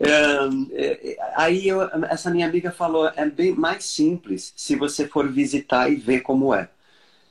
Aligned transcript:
é, 0.00 1.16
aí 1.36 1.68
eu, 1.68 1.82
essa 2.04 2.30
minha 2.30 2.46
amiga 2.46 2.70
falou, 2.70 3.10
é 3.14 3.28
bem 3.28 3.52
mais 3.52 3.84
simples 3.84 4.52
se 4.56 4.76
você 4.76 5.06
for 5.06 5.30
visitar 5.30 5.90
e 5.90 5.96
ver 5.96 6.20
como 6.20 6.54
é. 6.54 6.68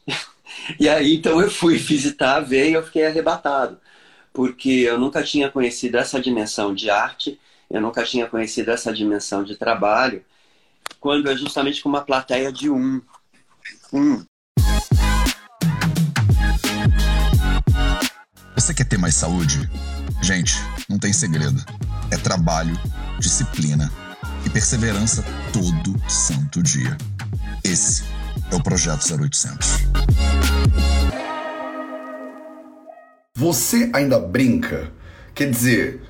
E 0.80 0.88
aí 0.88 1.16
então 1.16 1.42
eu 1.42 1.50
fui 1.50 1.78
visitar, 1.78 2.40
ver 2.40 2.70
e 2.70 2.74
eu 2.74 2.84
fiquei 2.84 3.06
arrebatado, 3.06 3.80
porque 4.32 4.70
eu 4.70 5.00
nunca 5.00 5.24
tinha 5.24 5.50
conhecido 5.50 5.98
essa 5.98 6.20
dimensão 6.22 6.74
de 6.74 6.90
arte, 6.90 7.40
eu 7.70 7.82
nunca 7.82 8.04
tinha 8.04 8.28
conhecido 8.28 8.70
essa 8.70 8.94
dimensão 8.94 9.44
de 9.44 9.56
trabalho, 9.56 10.24
quando 11.00 11.30
é 11.30 11.36
justamente 11.36 11.82
com 11.82 11.90
uma 11.90 12.02
plateia 12.02 12.52
de 12.52 12.70
um. 12.70 13.02
Um. 13.92 14.24
Você 18.56 18.74
quer 18.74 18.86
ter 18.86 18.98
mais 18.98 19.16
saúde? 19.16 19.70
Gente, 20.22 20.54
não 20.88 20.98
tem 20.98 21.12
segredo. 21.12 21.62
É 22.14 22.18
trabalho, 22.18 22.80
disciplina 23.18 23.92
e 24.46 24.50
perseverança 24.52 25.26
todo 25.52 26.00
santo 26.08 26.62
dia. 26.62 26.96
Esse 27.64 28.04
é 28.52 28.56
o 28.56 28.62
Projeto 28.62 29.04
0800. 29.20 29.80
Você 33.36 33.90
ainda 33.94 34.20
brinca? 34.20 34.92
Quer 35.34 35.50
dizer, 35.50 36.02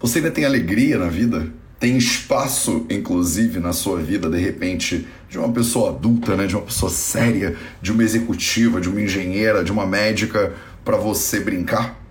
você 0.00 0.20
ainda 0.20 0.30
tem 0.30 0.46
alegria 0.46 0.96
na 0.96 1.08
vida? 1.08 1.46
Tem 1.78 1.94
espaço, 1.98 2.86
inclusive, 2.88 3.60
na 3.60 3.74
sua 3.74 4.00
vida, 4.00 4.30
de 4.30 4.38
repente, 4.38 5.06
de 5.28 5.36
uma 5.36 5.52
pessoa 5.52 5.90
adulta, 5.90 6.38
né? 6.38 6.46
de 6.46 6.56
uma 6.56 6.64
pessoa 6.64 6.90
séria, 6.90 7.54
de 7.82 7.92
uma 7.92 8.02
executiva, 8.02 8.80
de 8.80 8.88
uma 8.88 9.02
engenheira, 9.02 9.62
de 9.62 9.70
uma 9.70 9.84
médica, 9.84 10.54
para 10.82 10.96
você 10.96 11.38
brincar? 11.38 12.02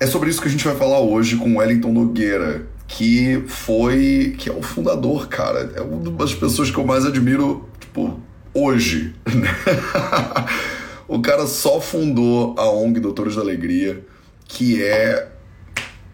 É 0.00 0.06
sobre 0.06 0.30
isso 0.30 0.40
que 0.40 0.48
a 0.48 0.50
gente 0.50 0.64
vai 0.64 0.74
falar 0.74 0.98
hoje 1.00 1.36
com 1.36 1.58
Wellington 1.58 1.92
Nogueira, 1.92 2.66
que 2.88 3.44
foi. 3.46 4.34
que 4.38 4.48
é 4.48 4.52
o 4.52 4.62
fundador, 4.62 5.28
cara. 5.28 5.72
É 5.76 5.82
uma 5.82 6.10
das 6.12 6.34
pessoas 6.34 6.70
que 6.70 6.78
eu 6.78 6.86
mais 6.86 7.04
admiro, 7.04 7.68
tipo, 7.78 8.18
hoje. 8.54 9.14
o 11.06 11.20
cara 11.20 11.46
só 11.46 11.82
fundou 11.82 12.54
a 12.58 12.70
ONG 12.70 12.98
Doutores 12.98 13.36
da 13.36 13.42
Alegria, 13.42 14.02
que 14.48 14.82
é. 14.82 15.28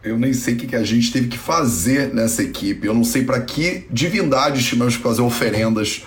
Eu 0.03 0.19
nem 0.19 0.32
sei 0.32 0.55
o 0.55 0.56
que 0.56 0.75
a 0.75 0.82
gente 0.82 1.12
teve 1.12 1.28
que 1.28 1.38
fazer 1.38 2.12
nessa 2.12 2.42
equipe. 2.42 2.88
Eu 2.88 2.94
não 2.94 3.05
sei 3.05 3.22
para 3.22 3.41
que 3.41 3.86
divindades 3.88 4.64
tivemos 4.64 4.97
que 4.97 5.03
fazer 5.03 5.22
oferendas 5.22 6.05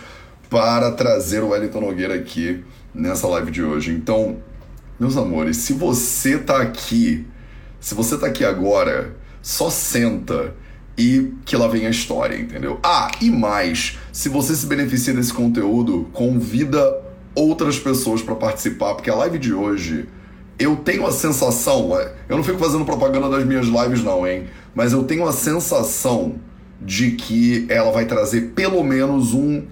para 0.49 0.91
trazer 0.91 1.43
o 1.43 1.49
Wellington 1.49 1.79
Nogueira 1.79 2.15
aqui 2.15 2.61
nessa 2.93 3.25
live 3.27 3.51
de 3.51 3.63
hoje. 3.63 3.91
Então, 3.91 4.37
meus 4.99 5.15
amores, 5.15 5.55
se 5.57 5.71
você 5.71 6.37
tá 6.37 6.61
aqui, 6.61 7.25
se 7.79 7.95
você 7.95 8.17
tá 8.17 8.27
aqui 8.27 8.43
agora, 8.43 9.15
só 9.41 9.69
senta 9.69 10.53
e 10.97 11.33
que 11.45 11.55
lá 11.55 11.67
vem 11.67 11.85
a 11.85 11.89
história, 11.89 12.35
entendeu? 12.35 12.79
Ah, 12.83 13.09
e 13.21 13.29
mais, 13.31 13.97
se 14.11 14.27
você 14.27 14.53
se 14.53 14.65
beneficia 14.65 15.13
desse 15.13 15.33
conteúdo, 15.33 16.09
convida 16.11 17.01
outras 17.33 17.79
pessoas 17.79 18.21
para 18.21 18.35
participar, 18.35 18.95
porque 18.95 19.09
a 19.09 19.15
live 19.15 19.39
de 19.39 19.53
hoje 19.53 20.07
eu 20.59 20.75
tenho 20.75 21.07
a 21.07 21.11
sensação, 21.11 21.97
é, 21.97 22.13
eu 22.27 22.35
não 22.35 22.43
fico 22.43 22.59
fazendo 22.59 22.83
propaganda 22.83 23.29
das 23.29 23.45
minhas 23.45 23.67
lives 23.67 24.03
não, 24.03 24.27
hein, 24.27 24.47
mas 24.75 24.91
eu 24.91 25.03
tenho 25.03 25.25
a 25.25 25.31
sensação 25.31 26.35
de 26.81 27.11
que 27.11 27.65
ela 27.69 27.91
vai 27.91 28.05
trazer 28.05 28.51
pelo 28.53 28.83
menos 28.83 29.33
um 29.33 29.63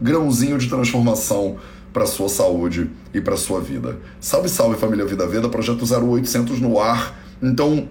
grãozinho 0.00 0.56
de 0.56 0.68
transformação 0.68 1.58
para 1.92 2.06
sua 2.06 2.28
saúde 2.28 2.90
e 3.12 3.20
para 3.20 3.36
sua 3.36 3.60
vida. 3.60 3.98
Salve, 4.18 4.48
salve 4.48 4.78
família 4.78 5.04
Vida 5.04 5.26
Veda, 5.26 5.48
projeto 5.48 5.84
0800 5.84 6.60
no 6.60 6.78
ar. 6.80 7.18
Então, 7.42 7.88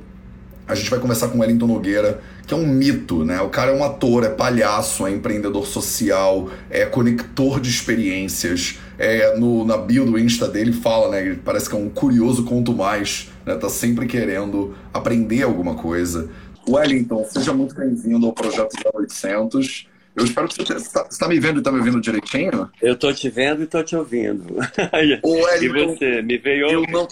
a 0.70 0.76
gente 0.76 0.90
vai 0.92 1.00
conversar 1.00 1.30
com 1.30 1.40
o 1.40 1.42
Wellington 1.42 1.66
Nogueira, 1.66 2.22
que 2.46 2.54
é 2.54 2.58
um 2.58 2.68
mito, 2.68 3.26
né? 3.26 3.42
O 3.42 3.50
cara 3.50 3.72
é 3.72 3.76
um 3.76 3.84
ator, 3.84 4.24
é 4.24 4.30
palhaço, 4.30 5.08
é 5.08 5.12
empreendedor 5.12 5.66
social, 5.66 6.48
é 6.70 6.86
conector 6.86 7.60
de 7.60 7.72
experiências. 7.72 8.78
É, 8.98 9.36
no, 9.36 9.66
na 9.66 9.78
bio 9.78 10.06
do 10.06 10.20
Insta 10.20 10.48
dele 10.48 10.72
fala, 10.72 11.10
né? 11.10 11.40
Parece 11.44 11.68
que 11.68 11.76
é 11.76 11.80
um 11.80 11.90
curioso 11.90 12.44
quanto 12.44 12.72
mais, 12.72 13.32
né? 13.44 13.56
Tá 13.56 13.68
sempre 13.68 14.06
querendo 14.06 14.76
aprender 14.94 15.42
alguma 15.42 15.74
coisa. 15.74 16.30
Wellington, 16.68 17.26
seja 17.28 17.52
muito 17.52 17.74
bem-vindo 17.74 18.28
ao 18.28 18.34
Projeto 18.34 18.76
0800. 18.94 19.88
Eu 20.16 20.26
espero 20.26 20.48
que 20.48 20.56
você 20.56 20.74
está 20.74 21.04
tá 21.04 21.28
me 21.28 21.40
vendo 21.40 21.56
e 21.56 21.60
está 21.60 21.72
me 21.72 21.80
ouvindo 21.80 22.00
direitinho. 22.00 22.70
Eu 22.80 22.94
estou 22.94 23.12
te 23.12 23.28
vendo 23.28 23.62
e 23.62 23.64
estou 23.64 23.84
te 23.84 23.96
ouvindo. 23.96 24.46
Wellington, 24.94 25.64
e 25.64 25.86
você, 25.86 26.22
me 26.22 26.38
veio... 26.38 26.68
Eu 26.68 26.84
não... 26.92 27.08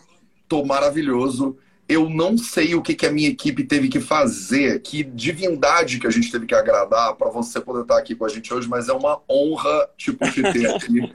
Tô 0.47 0.63
maravilhoso 0.63 1.57
eu 1.89 2.09
não 2.09 2.37
sei 2.37 2.75
o 2.75 2.81
que, 2.81 2.93
que 2.93 3.05
a 3.05 3.11
minha 3.11 3.29
equipe 3.29 3.63
teve 3.63 3.87
que 3.87 4.01
fazer, 4.01 4.81
que 4.81 5.03
divindade 5.03 5.99
que 5.99 6.07
a 6.07 6.09
gente 6.09 6.29
teve 6.29 6.45
que 6.45 6.53
agradar 6.53 7.15
para 7.15 7.29
você 7.29 7.61
poder 7.61 7.83
estar 7.83 7.97
aqui 7.97 8.13
com 8.13 8.25
a 8.25 8.29
gente 8.29 8.53
hoje, 8.53 8.67
mas 8.67 8.89
é 8.89 8.93
uma 8.93 9.21
honra, 9.29 9.89
tipo, 9.97 10.29
te 10.29 10.41
ter 10.41 10.67
aqui. 10.75 11.13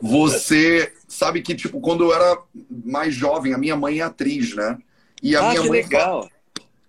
Você 0.00 0.92
sabe 1.08 1.42
que, 1.42 1.54
tipo, 1.54 1.80
quando 1.80 2.04
eu 2.04 2.14
era 2.14 2.38
mais 2.84 3.14
jovem, 3.14 3.52
a 3.52 3.58
minha 3.58 3.74
mãe 3.74 3.98
é 3.98 4.02
atriz, 4.02 4.54
né? 4.54 4.78
E 5.22 5.34
a 5.34 5.40
ah, 5.40 5.48
minha 5.48 5.62
que 5.62 5.68
mãe 5.68 5.82
legal. 5.82 6.28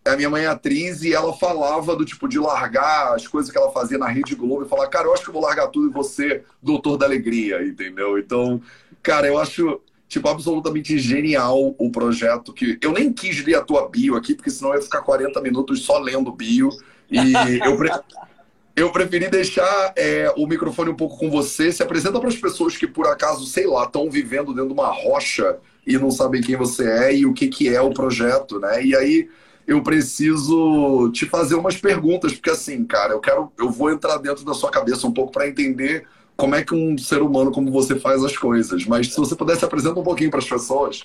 A 0.05 0.15
minha 0.15 0.29
mãe 0.29 0.43
é 0.43 0.47
atriz 0.47 1.01
e 1.03 1.13
ela 1.13 1.33
falava 1.33 1.95
do 1.95 2.05
tipo 2.05 2.29
de 2.29 2.39
largar 2.39 3.13
as 3.13 3.27
coisas 3.27 3.51
que 3.51 3.57
ela 3.57 3.71
fazia 3.71 3.97
na 3.97 4.07
Rede 4.07 4.35
Globo 4.35 4.63
e 4.63 4.69
falar, 4.69 4.87
cara, 4.87 5.07
eu 5.07 5.13
acho 5.13 5.23
que 5.23 5.29
eu 5.29 5.33
vou 5.33 5.41
largar 5.41 5.67
tudo 5.67 5.89
e 5.89 5.93
você, 5.93 6.43
doutor 6.61 6.97
da 6.97 7.05
alegria, 7.05 7.61
entendeu? 7.63 8.17
Então, 8.17 8.61
cara, 9.01 9.27
eu 9.27 9.37
acho 9.37 9.81
tipo, 10.07 10.27
absolutamente 10.29 10.97
genial 10.97 11.75
o 11.77 11.91
projeto 11.91 12.53
que 12.53 12.77
eu 12.81 12.93
nem 12.93 13.11
quis 13.11 13.43
ler 13.43 13.55
a 13.55 13.61
tua 13.61 13.89
bio 13.89 14.15
aqui, 14.15 14.33
porque 14.33 14.49
senão 14.49 14.71
eu 14.71 14.77
ia 14.77 14.83
ficar 14.83 15.01
40 15.01 15.41
minutos 15.41 15.81
só 15.83 15.99
lendo 15.99 16.31
bio. 16.31 16.69
E 17.09 17.33
eu, 17.63 17.77
pre... 17.77 17.91
eu 18.75 18.91
preferi 18.91 19.29
deixar 19.29 19.93
é, 19.95 20.33
o 20.37 20.47
microfone 20.47 20.89
um 20.89 20.95
pouco 20.95 21.17
com 21.17 21.29
você. 21.29 21.71
Se 21.71 21.83
apresenta 21.83 22.19
para 22.19 22.29
as 22.29 22.37
pessoas 22.37 22.77
que, 22.77 22.87
por 22.87 23.07
acaso, 23.07 23.45
sei 23.45 23.67
lá, 23.67 23.83
estão 23.83 24.09
vivendo 24.09 24.53
dentro 24.53 24.67
de 24.67 24.73
uma 24.73 24.91
rocha 24.91 25.57
e 25.85 25.97
não 25.97 26.11
sabem 26.11 26.41
quem 26.41 26.55
você 26.55 26.89
é 26.89 27.15
e 27.15 27.25
o 27.25 27.33
que, 27.33 27.47
que 27.47 27.67
é 27.73 27.81
o 27.81 27.93
projeto, 27.93 28.59
né? 28.59 28.83
E 28.83 28.95
aí 28.95 29.29
eu 29.65 29.83
preciso 29.83 31.11
te 31.11 31.25
fazer 31.25 31.55
umas 31.55 31.75
perguntas, 31.75 32.33
porque 32.33 32.49
assim, 32.49 32.85
cara, 32.85 33.13
eu 33.13 33.19
quero, 33.19 33.51
eu 33.57 33.69
vou 33.69 33.91
entrar 33.91 34.17
dentro 34.17 34.45
da 34.45 34.53
sua 34.53 34.71
cabeça 34.71 35.05
um 35.05 35.11
pouco 35.11 35.31
para 35.33 35.47
entender 35.47 36.05
como 36.37 36.55
é 36.55 36.63
que 36.63 36.73
um 36.73 36.97
ser 36.97 37.21
humano 37.21 37.51
como 37.51 37.71
você 37.71 37.99
faz 37.99 38.23
as 38.23 38.37
coisas. 38.37 38.85
Mas 38.85 39.11
se 39.11 39.17
você 39.17 39.35
pudesse 39.35 39.65
apresentar 39.65 39.99
um 39.99 40.03
pouquinho 40.03 40.29
para 40.29 40.39
as 40.39 40.47
pessoas. 40.47 41.03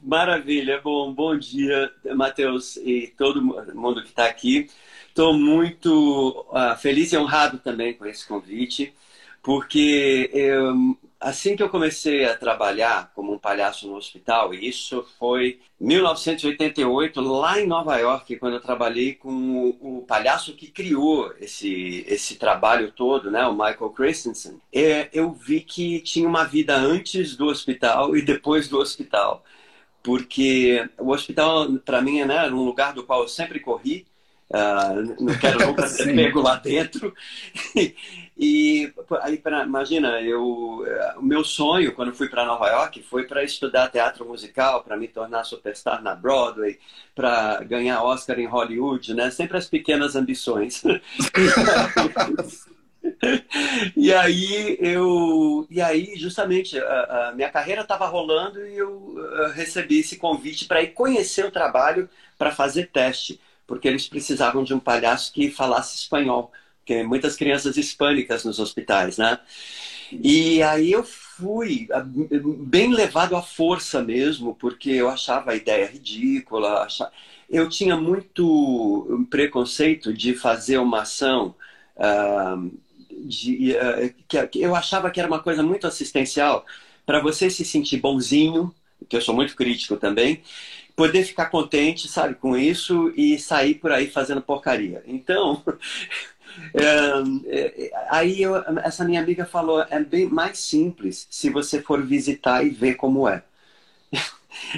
Maravilha, 0.00 0.80
bom, 0.84 1.12
bom 1.12 1.36
dia, 1.36 1.90
Matheus 2.14 2.76
e 2.76 3.12
todo 3.16 3.42
mundo 3.42 4.02
que 4.02 4.08
está 4.08 4.26
aqui. 4.26 4.68
Estou 5.08 5.32
muito 5.32 6.46
uh, 6.50 6.76
feliz 6.78 7.10
e 7.10 7.16
honrado 7.16 7.58
também 7.58 7.94
com 7.94 8.04
esse 8.04 8.28
convite, 8.28 8.92
porque 9.42 10.30
eu, 10.32 10.96
assim 11.18 11.56
que 11.56 11.62
eu 11.62 11.70
comecei 11.70 12.26
a 12.26 12.36
trabalhar 12.36 13.10
como 13.14 13.32
um 13.32 13.38
palhaço 13.38 13.88
no 13.88 13.96
hospital, 13.96 14.52
isso 14.52 15.06
foi 15.18 15.58
1988, 15.80 17.20
lá 17.20 17.58
em 17.58 17.66
Nova 17.66 17.96
York, 17.96 18.36
quando 18.36 18.54
eu 18.54 18.60
trabalhei 18.60 19.14
com 19.14 19.74
o 19.80 19.95
palhaço 20.06 20.54
que 20.54 20.68
criou 20.68 21.32
esse, 21.40 22.04
esse 22.06 22.36
trabalho 22.36 22.92
todo, 22.92 23.30
né, 23.30 23.44
o 23.46 23.52
Michael 23.52 23.90
Christensen, 23.90 24.60
é, 24.72 25.08
eu 25.12 25.32
vi 25.32 25.60
que 25.60 26.00
tinha 26.00 26.28
uma 26.28 26.44
vida 26.44 26.76
antes 26.76 27.36
do 27.36 27.46
hospital 27.46 28.16
e 28.16 28.22
depois 28.22 28.68
do 28.68 28.78
hospital. 28.78 29.44
Porque 30.02 30.88
o 30.98 31.10
hospital, 31.10 31.72
para 31.84 32.00
mim, 32.00 32.24
né, 32.24 32.36
era 32.36 32.54
um 32.54 32.64
lugar 32.64 32.92
do 32.92 33.04
qual 33.04 33.22
eu 33.22 33.28
sempre 33.28 33.58
corri, 33.58 34.06
uh, 34.50 35.22
não 35.22 35.36
quero 35.36 35.58
nunca 35.66 35.86
ser 35.88 36.14
pego 36.14 36.40
lá 36.40 36.56
dentro. 36.56 37.12
E 38.38 38.92
aí, 39.22 39.38
pra, 39.38 39.64
imagina, 39.64 40.20
eu, 40.20 40.84
eh, 40.86 41.14
o 41.16 41.22
meu 41.22 41.42
sonho 41.42 41.94
quando 41.94 42.14
fui 42.14 42.28
para 42.28 42.44
Nova 42.44 42.68
York 42.68 43.02
foi 43.02 43.26
para 43.26 43.42
estudar 43.42 43.88
teatro 43.88 44.26
musical, 44.26 44.84
para 44.84 44.94
me 44.94 45.08
tornar 45.08 45.44
superstar 45.44 46.02
na 46.02 46.14
Broadway, 46.14 46.78
para 47.14 47.64
ganhar 47.64 48.02
Oscar 48.02 48.38
em 48.38 48.46
Hollywood, 48.46 49.14
né? 49.14 49.30
Sempre 49.30 49.56
as 49.56 49.66
pequenas 49.66 50.16
ambições. 50.16 50.82
e 53.96 54.12
aí 54.12 54.76
eu 54.80 55.66
e 55.70 55.80
aí 55.80 56.16
justamente 56.16 56.78
a, 56.78 57.28
a 57.28 57.32
minha 57.32 57.50
carreira 57.50 57.82
estava 57.82 58.06
rolando 58.06 58.66
e 58.66 58.76
eu, 58.76 59.14
eu 59.16 59.52
recebi 59.52 60.00
esse 60.00 60.16
convite 60.16 60.66
para 60.66 60.82
ir 60.82 60.88
conhecer 60.88 61.46
o 61.46 61.50
trabalho 61.50 62.08
para 62.36 62.50
fazer 62.50 62.90
teste 62.92 63.40
porque 63.66 63.88
eles 63.88 64.08
precisavam 64.08 64.62
de 64.62 64.74
um 64.74 64.80
palhaço 64.80 65.32
que 65.32 65.50
falasse 65.50 65.96
espanhol 65.96 66.52
porque 66.86 67.02
muitas 67.02 67.34
crianças 67.34 67.76
hispânicas 67.76 68.44
nos 68.44 68.60
hospitais, 68.60 69.18
né? 69.18 69.40
E 70.12 70.62
aí 70.62 70.92
eu 70.92 71.02
fui 71.02 71.88
bem 72.60 72.94
levado 72.94 73.34
à 73.34 73.42
força 73.42 74.00
mesmo, 74.00 74.54
porque 74.54 74.90
eu 74.90 75.10
achava 75.10 75.50
a 75.50 75.56
ideia 75.56 75.88
ridícula. 75.88 76.84
Achava... 76.84 77.10
Eu 77.50 77.68
tinha 77.68 77.96
muito 77.96 79.26
preconceito 79.28 80.14
de 80.14 80.32
fazer 80.34 80.78
uma 80.78 81.02
ação 81.02 81.56
uh, 81.96 82.70
de, 83.10 83.72
uh, 83.72 84.14
que, 84.28 84.60
eu 84.60 84.76
achava 84.76 85.10
que 85.10 85.18
era 85.18 85.28
uma 85.28 85.42
coisa 85.42 85.64
muito 85.64 85.88
assistencial 85.88 86.64
para 87.04 87.20
você 87.20 87.50
se 87.50 87.64
sentir 87.64 87.96
bonzinho, 87.96 88.72
que 89.08 89.16
eu 89.16 89.20
sou 89.20 89.34
muito 89.34 89.56
crítico 89.56 89.96
também, 89.96 90.40
poder 90.96 91.24
ficar 91.24 91.46
contente, 91.46 92.08
sabe, 92.08 92.34
com 92.36 92.56
isso 92.56 93.12
e 93.16 93.38
sair 93.38 93.74
por 93.74 93.92
aí 93.92 94.08
fazendo 94.08 94.40
porcaria. 94.40 95.02
Então, 95.06 95.62
é, 96.74 97.86
é, 97.86 98.06
aí 98.10 98.42
eu, 98.42 98.56
essa 98.80 99.04
minha 99.04 99.20
amiga 99.20 99.44
falou, 99.44 99.82
é 99.90 100.02
bem 100.02 100.26
mais 100.26 100.58
simples 100.58 101.26
se 101.30 101.50
você 101.50 101.82
for 101.82 102.04
visitar 102.04 102.64
e 102.64 102.70
ver 102.70 102.94
como 102.94 103.28
é. 103.28 103.42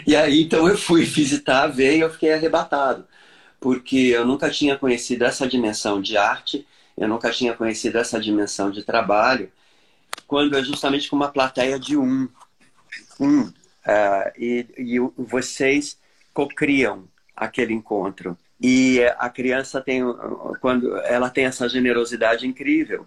E 0.07 0.17
aí, 0.17 0.43
então 0.43 0.69
eu 0.69 0.77
fui 0.77 1.05
visitar, 1.05 1.69
ver 1.69 1.97
e 1.97 2.01
eu 2.01 2.11
fiquei 2.11 2.33
arrebatado, 2.33 3.07
porque 3.61 3.97
eu 3.97 4.27
nunca 4.27 4.51
tinha 4.51 4.77
conhecido 4.77 5.25
essa 5.25 5.47
dimensão 5.47 6.03
de 6.03 6.17
arte, 6.17 6.67
eu 6.97 7.07
nunca 7.09 7.31
tinha 7.31 7.55
conhecido 7.55 7.99
essa 7.99 8.19
dimensão 8.21 8.71
de 8.73 8.83
trabalho, 8.83 9.51
quando 10.27 10.57
é 10.57 10.63
justamente 10.63 11.09
com 11.09 11.17
uma 11.17 11.31
plateia 11.31 11.79
de 11.79 11.97
um. 11.97 12.29
um 13.21 13.43
uh, 13.43 14.33
e, 14.37 14.67
e 14.77 14.99
vocês 15.17 15.99
cocriam 16.35 17.09
aquele 17.37 17.73
encontro. 17.73 18.37
E 18.61 19.01
a 19.19 19.31
criança 19.31 19.81
tem, 19.81 20.03
quando 20.61 20.97
ela 20.99 21.31
tem 21.31 21.47
essa 21.47 21.69
generosidade 21.69 22.47
incrível 22.47 23.07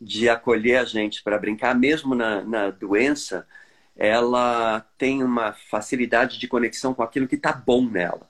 de 0.00 0.28
acolher 0.28 0.76
a 0.76 0.84
gente 0.84 1.22
para 1.22 1.38
brincar, 1.38 1.74
mesmo 1.74 2.14
na, 2.14 2.42
na, 2.42 2.70
doença, 2.70 3.46
ela 3.96 4.80
tem 4.98 5.22
uma 5.22 5.52
facilidade 5.52 6.38
de 6.38 6.48
conexão 6.48 6.94
com 6.94 7.02
aquilo 7.02 7.28
que 7.28 7.36
está 7.36 7.52
bom 7.52 7.84
nela. 7.84 8.28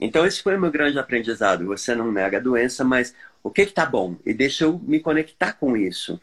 Então, 0.00 0.26
esse 0.26 0.42
foi 0.42 0.56
o 0.56 0.60
meu 0.60 0.70
grande 0.70 0.98
aprendizado. 0.98 1.66
Você 1.66 1.94
não 1.94 2.10
nega 2.10 2.38
a 2.38 2.40
doença, 2.40 2.84
mas 2.84 3.14
o 3.42 3.50
que 3.50 3.62
está 3.62 3.86
bom? 3.86 4.16
E 4.26 4.34
deixa 4.34 4.64
eu 4.64 4.78
me 4.80 5.00
conectar 5.00 5.52
com 5.54 5.76
isso 5.76 6.20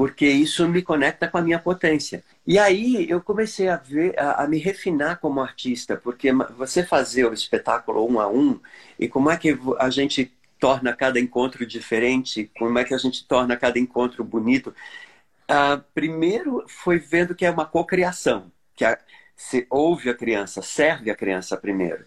porque 0.00 0.26
isso 0.26 0.66
me 0.66 0.80
conecta 0.80 1.28
com 1.28 1.36
a 1.36 1.42
minha 1.42 1.58
potência. 1.58 2.24
E 2.46 2.58
aí 2.58 3.06
eu 3.10 3.20
comecei 3.20 3.68
a 3.68 3.76
ver, 3.76 4.18
a, 4.18 4.44
a, 4.44 4.48
me 4.48 4.56
refinar 4.56 5.20
como 5.20 5.42
artista, 5.42 5.94
porque 5.94 6.32
você 6.56 6.82
fazer 6.82 7.26
o 7.26 7.34
espetáculo 7.34 8.10
um 8.10 8.18
a 8.18 8.26
um 8.26 8.58
e 8.98 9.06
como 9.06 9.30
é 9.30 9.36
que 9.36 9.58
a 9.78 9.90
gente 9.90 10.32
torna 10.58 10.96
cada 10.96 11.20
encontro 11.20 11.66
diferente, 11.66 12.50
como 12.58 12.78
é 12.78 12.84
que 12.84 12.94
a 12.94 12.96
gente 12.96 13.28
torna 13.28 13.58
cada 13.58 13.78
encontro 13.78 14.24
bonito. 14.24 14.74
Uh, 15.50 15.84
primeiro 15.92 16.64
foi 16.66 16.98
vendo 16.98 17.34
que 17.34 17.44
é 17.44 17.50
uma 17.50 17.66
cocriação, 17.66 18.50
que 18.74 18.86
a, 18.86 18.98
se 19.36 19.66
ouve 19.68 20.08
a 20.08 20.14
criança, 20.14 20.62
serve 20.62 21.10
a 21.10 21.14
criança 21.14 21.58
primeiro. 21.58 22.06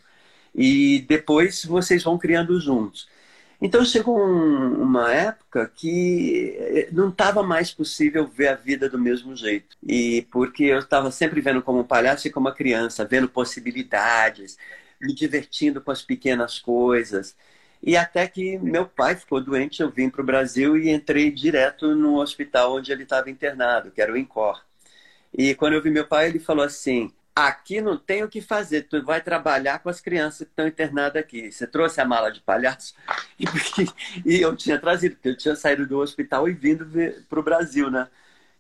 E 0.56 1.06
depois 1.08 1.64
vocês 1.64 2.02
vão 2.04 2.18
criando 2.18 2.60
juntos. 2.60 3.08
Então 3.66 3.86
chegou 3.86 4.20
um, 4.20 4.82
uma 4.84 5.14
época 5.14 5.72
que 5.74 6.54
eh, 6.60 6.90
não 6.92 7.08
estava 7.08 7.42
mais 7.42 7.74
possível 7.74 8.28
ver 8.28 8.50
a 8.50 8.56
vida 8.56 8.90
do 8.90 9.00
mesmo 9.00 9.38
jeito. 9.38 9.78
E 9.82 10.24
porque 10.30 10.66
eu 10.66 10.80
estava 10.80 11.10
sempre 11.12 11.40
vendo 11.40 11.62
como 11.62 11.80
um 11.80 11.84
palhaço 11.86 12.28
e 12.28 12.32
como 12.32 12.48
uma 12.48 12.54
criança, 12.54 13.06
vendo 13.06 13.30
possibilidades, 13.30 14.58
me 15.00 15.14
divertindo 15.16 15.80
com 15.80 15.92
as 15.92 16.02
pequenas 16.02 16.60
coisas. 16.60 17.38
E 17.82 17.96
até 17.96 18.28
que 18.28 18.58
meu 18.60 18.86
pai 18.86 19.16
ficou 19.16 19.40
doente, 19.42 19.82
eu 19.82 19.90
vim 19.90 20.10
para 20.10 20.22
o 20.22 20.26
Brasil 20.26 20.78
e 20.78 20.90
entrei 20.90 21.32
direto 21.32 21.96
no 21.96 22.20
hospital 22.20 22.76
onde 22.76 22.92
ele 22.92 23.04
estava 23.04 23.30
internado, 23.30 23.92
que 23.92 24.02
era 24.02 24.12
o 24.12 24.18
INCOR. 24.18 24.62
E 25.34 25.56
quando 25.56 25.74
eu 25.76 25.82
vi 25.82 25.90
meu 25.90 26.06
pai, 26.08 26.28
ele 26.28 26.40
falou 26.40 26.66
assim: 26.66 27.12
Aqui 27.36 27.82
não 27.82 27.98
tem 27.98 28.24
o 28.24 28.30
que 28.30 28.42
fazer, 28.42 28.84
tu 28.84 29.04
vai 29.04 29.20
trabalhar 29.20 29.80
com 29.80 29.90
as 29.90 30.00
crianças 30.00 30.40
que 30.46 30.52
estão 30.52 30.68
internadas 30.68 31.22
aqui. 31.22 31.52
Você 31.52 31.66
trouxe 31.66 32.00
a 32.00 32.06
mala 32.06 32.32
de 32.32 32.40
palhaço? 32.42 32.94
E, 34.26 34.38
e 34.38 34.42
eu 34.42 34.56
tinha 34.56 34.80
trazido, 34.80 35.16
porque 35.16 35.30
eu 35.30 35.38
tinha 35.38 35.56
saído 35.56 35.88
do 35.88 35.98
hospital 35.98 36.48
e 36.48 36.54
vindo 36.54 36.88
para 37.28 37.40
o 37.40 37.44
Brasil, 37.44 37.90
né? 37.90 38.08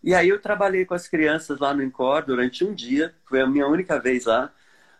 E 0.03 0.13
aí 0.13 0.27
eu 0.29 0.41
trabalhei 0.41 0.85
com 0.85 0.93
as 0.93 1.07
crianças 1.07 1.59
lá 1.59 1.73
no 1.73 1.83
Incor 1.83 2.25
durante 2.25 2.65
um 2.65 2.73
dia, 2.73 3.13
foi 3.25 3.41
a 3.41 3.47
minha 3.47 3.67
única 3.67 3.99
vez 3.99 4.25
lá, 4.25 4.51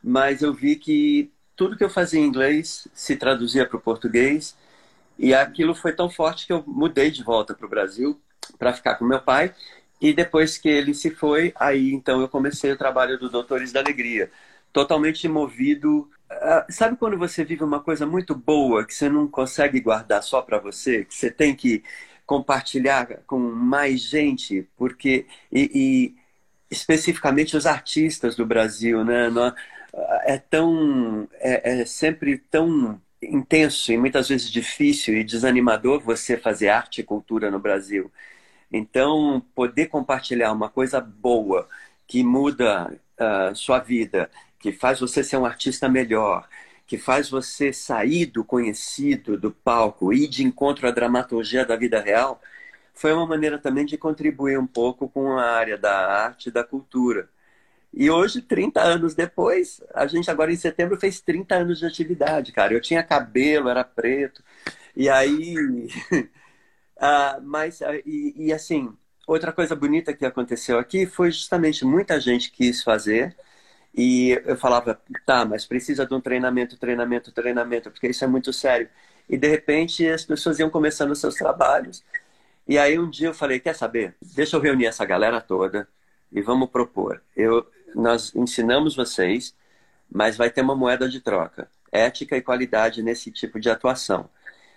mas 0.01 0.41
eu 0.41 0.53
vi 0.53 0.75
que 0.77 1.31
tudo 1.55 1.75
que 1.75 1.83
eu 1.83 1.89
fazia 1.89 2.19
em 2.19 2.25
inglês 2.25 2.87
se 2.93 3.15
traduzia 3.15 3.65
para 3.65 3.77
o 3.77 3.81
português, 3.81 4.55
e 5.17 5.33
aquilo 5.33 5.75
foi 5.75 5.93
tão 5.93 6.09
forte 6.09 6.47
que 6.47 6.53
eu 6.53 6.63
mudei 6.65 7.11
de 7.11 7.23
volta 7.23 7.53
para 7.53 7.65
o 7.65 7.69
Brasil 7.69 8.21
para 8.57 8.73
ficar 8.73 8.95
com 8.95 9.05
meu 9.05 9.21
pai 9.21 9.53
e 10.01 10.13
depois 10.13 10.57
que 10.57 10.67
ele 10.69 10.93
se 10.93 11.09
foi, 11.11 11.53
aí 11.55 11.93
então 11.93 12.21
eu 12.21 12.27
comecei 12.27 12.71
o 12.71 12.77
trabalho 12.77 13.17
do 13.17 13.29
Doutores 13.29 13.71
da 13.71 13.79
Alegria. 13.79 14.31
Totalmente 14.71 15.27
movido. 15.27 16.09
Uh, 16.31 16.71
sabe 16.71 16.97
quando 16.97 17.17
você 17.17 17.43
vive 17.45 17.63
uma 17.63 17.79
coisa 17.79 18.05
muito 18.05 18.35
boa 18.35 18.85
que 18.85 18.93
você 18.93 19.07
não 19.09 19.27
consegue 19.27 19.79
guardar 19.79 20.23
só 20.23 20.41
para 20.41 20.59
você? 20.59 21.05
Que 21.05 21.15
você 21.15 21.31
tem 21.31 21.55
que 21.55 21.83
compartilhar 22.25 23.07
com 23.27 23.39
mais 23.39 24.01
gente? 24.01 24.67
Porque. 24.77 25.25
E, 25.51 25.71
e 25.73 26.15
especificamente 26.71 27.55
os 27.55 27.65
artistas 27.65 28.35
do 28.35 28.45
Brasil, 28.45 29.03
né? 29.05 29.29
É 30.25 30.37
tão. 30.37 31.27
É, 31.39 31.81
é 31.81 31.85
sempre 31.85 32.37
tão 32.37 32.99
intenso 33.21 33.91
e 33.91 33.97
muitas 33.97 34.27
vezes 34.29 34.49
difícil 34.51 35.15
e 35.15 35.23
desanimador 35.23 36.01
você 36.01 36.37
fazer 36.37 36.69
arte 36.69 37.01
e 37.01 37.03
cultura 37.03 37.49
no 37.51 37.59
Brasil. 37.59 38.11
Então, 38.73 39.39
poder 39.53 39.87
compartilhar 39.87 40.51
uma 40.51 40.67
coisa 40.67 40.99
boa 40.99 41.69
que 42.07 42.23
muda 42.23 42.91
uh, 43.19 43.55
sua 43.55 43.79
vida, 43.79 44.31
que 44.59 44.71
faz 44.71 44.99
você 44.99 45.23
ser 45.23 45.37
um 45.37 45.45
artista 45.45 45.87
melhor, 45.87 46.47
que 46.87 46.97
faz 46.97 47.29
você 47.29 47.71
sair 47.71 48.25
do 48.25 48.43
conhecido, 48.43 49.37
do 49.37 49.51
palco, 49.51 50.11
ir 50.11 50.27
de 50.27 50.43
encontro 50.43 50.87
à 50.87 50.91
dramaturgia 50.91 51.63
da 51.65 51.75
vida 51.75 52.01
real, 52.01 52.41
foi 52.93 53.13
uma 53.13 53.25
maneira 53.27 53.57
também 53.59 53.85
de 53.85 53.97
contribuir 53.97 54.57
um 54.59 54.67
pouco 54.67 55.07
com 55.09 55.37
a 55.37 55.51
área 55.51 55.77
da 55.77 56.25
arte 56.25 56.49
e 56.49 56.51
da 56.51 56.63
cultura. 56.63 57.29
E 57.93 58.09
hoje, 58.09 58.41
30 58.41 58.81
anos 58.81 59.13
depois, 59.13 59.81
a 59.93 60.07
gente 60.07 60.29
agora 60.31 60.51
em 60.51 60.55
setembro 60.55 60.99
fez 60.99 61.21
30 61.21 61.55
anos 61.55 61.79
de 61.79 61.85
atividade, 61.85 62.51
cara. 62.51 62.73
Eu 62.73 62.81
tinha 62.81 63.03
cabelo, 63.03 63.69
era 63.69 63.83
preto. 63.83 64.43
E 64.95 65.09
aí 65.09 65.87
Uh, 66.97 67.41
mas, 67.41 67.81
uh, 67.81 68.01
e, 68.05 68.33
e, 68.47 68.53
assim, 68.53 68.95
outra 69.27 69.51
coisa 69.51 69.75
bonita 69.75 70.13
que 70.13 70.25
aconteceu 70.25 70.77
aqui 70.79 71.05
foi 71.05 71.31
justamente 71.31 71.85
muita 71.85 72.19
gente 72.19 72.51
quis 72.51 72.83
fazer 72.83 73.35
e 73.95 74.31
eu 74.45 74.57
falava, 74.57 74.99
tá, 75.25 75.45
mas 75.45 75.65
precisa 75.65 76.05
de 76.05 76.13
um 76.13 76.21
treinamento, 76.21 76.77
treinamento, 76.77 77.31
treinamento, 77.31 77.91
porque 77.91 78.07
isso 78.07 78.23
é 78.23 78.27
muito 78.27 78.51
sério. 78.51 78.89
E 79.29 79.37
de 79.37 79.47
repente 79.47 80.07
as 80.07 80.25
pessoas 80.25 80.59
iam 80.59 80.69
começando 80.69 81.11
os 81.11 81.19
seus 81.19 81.35
trabalhos. 81.35 82.03
E 82.67 82.77
aí 82.77 82.97
um 82.99 83.09
dia 83.09 83.27
eu 83.29 83.33
falei, 83.33 83.59
quer 83.59 83.75
saber? 83.75 84.15
Deixa 84.21 84.55
eu 84.55 84.61
reunir 84.61 84.87
essa 84.87 85.05
galera 85.05 85.41
toda 85.41 85.87
e 86.31 86.41
vamos 86.41 86.69
propor. 86.69 87.21
Eu, 87.35 87.65
nós 87.95 88.33
ensinamos 88.35 88.95
vocês, 88.95 89.55
mas 90.11 90.37
vai 90.37 90.49
ter 90.49 90.61
uma 90.61 90.75
moeda 90.75 91.07
de 91.09 91.21
troca, 91.21 91.69
ética 91.91 92.37
e 92.37 92.41
qualidade 92.41 93.03
nesse 93.03 93.31
tipo 93.31 93.59
de 93.59 93.69
atuação. 93.69 94.29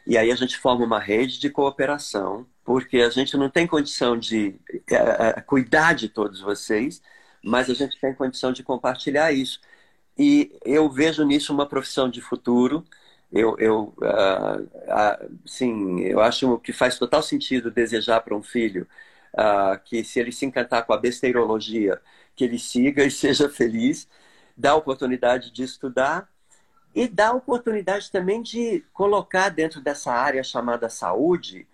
E 0.06 0.16
aí 0.16 0.30
a 0.30 0.36
gente 0.36 0.56
forma 0.58 0.84
uma 0.84 1.00
rede 1.00 1.38
de 1.40 1.50
cooperação, 1.50 2.46
porque 2.64 2.98
a 2.98 3.10
gente 3.10 3.36
não 3.36 3.50
tem 3.50 3.66
condição 3.66 4.16
de 4.18 4.54
uh, 4.72 5.42
cuidar 5.46 5.94
de 5.94 6.08
todos 6.08 6.40
vocês, 6.40 7.02
mas 7.42 7.68
a 7.70 7.74
gente 7.74 7.98
tem 8.00 8.14
condição 8.14 8.52
de 8.52 8.62
compartilhar 8.62 9.32
isso. 9.32 9.60
E 10.18 10.52
eu 10.64 10.90
vejo 10.90 11.24
nisso 11.24 11.52
uma 11.52 11.66
profissão 11.68 12.08
de 12.08 12.20
futuro. 12.20 12.84
Eu, 13.32 13.56
eu, 13.58 13.94
uh, 13.98 14.62
uh, 14.62 15.38
sim, 15.46 16.00
eu 16.02 16.20
acho 16.20 16.58
que 16.60 16.72
faz 16.72 16.98
total 16.98 17.22
sentido 17.22 17.70
desejar 17.70 18.20
para 18.20 18.36
um 18.36 18.42
filho 18.42 18.86
que, 19.84 20.02
se 20.02 20.18
ele 20.18 20.32
se 20.32 20.46
encantar 20.46 20.86
com 20.86 20.94
a 20.94 20.96
besteirologia, 20.96 22.00
que 22.34 22.44
ele 22.44 22.58
siga 22.58 23.04
e 23.04 23.10
seja 23.12 23.48
feliz, 23.50 24.08
dá 24.56 24.70
a 24.72 24.76
oportunidade 24.76 25.50
de 25.52 25.62
estudar 25.62 26.28
e 26.96 27.06
dá 27.06 27.30
oportunidade 27.30 28.10
também 28.10 28.40
de 28.40 28.82
colocar 28.90 29.50
dentro 29.50 29.82
dessa 29.82 30.10
área 30.10 30.42
chamada 30.42 30.88
saúde 30.88 31.68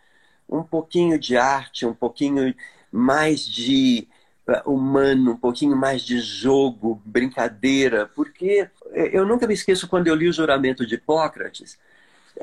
um 0.48 0.64
pouquinho 0.64 1.16
de 1.16 1.36
arte, 1.36 1.86
um 1.86 1.94
pouquinho 1.94 2.52
mais 2.90 3.46
de 3.46 4.08
uh, 4.48 4.68
humano, 4.68 5.30
um 5.30 5.36
pouquinho 5.36 5.76
mais 5.76 6.02
de 6.02 6.18
jogo, 6.18 7.00
brincadeira, 7.04 8.10
porque 8.16 8.68
eu 8.92 9.24
nunca 9.24 9.46
me 9.46 9.54
esqueço 9.54 9.86
quando 9.86 10.08
eu 10.08 10.14
li 10.16 10.28
o 10.28 10.32
juramento 10.32 10.84
de 10.84 10.96
Hipócrates, 10.96 11.78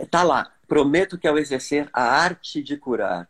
tá 0.09 0.23
lá, 0.23 0.53
prometo 0.65 1.17
que 1.17 1.27
ao 1.27 1.37
exercer 1.37 1.89
a 1.91 2.01
arte 2.01 2.63
de 2.63 2.77
curar. 2.77 3.27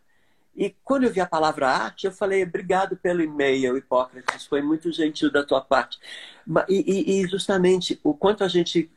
E 0.56 0.74
quando 0.84 1.04
eu 1.04 1.12
vi 1.12 1.20
a 1.20 1.26
palavra 1.26 1.68
arte, 1.68 2.06
eu 2.06 2.12
falei, 2.12 2.44
obrigado 2.44 2.96
pelo 2.96 3.20
e-mail, 3.20 3.76
Hipócrates, 3.76 4.46
foi 4.46 4.62
muito 4.62 4.92
gentil 4.92 5.30
da 5.30 5.44
tua 5.44 5.60
parte. 5.60 5.98
E, 6.68 7.18
e, 7.18 7.20
e 7.20 7.28
justamente 7.28 7.98
o 8.04 8.14
quanto 8.14 8.44
a 8.44 8.48
gente 8.48 8.88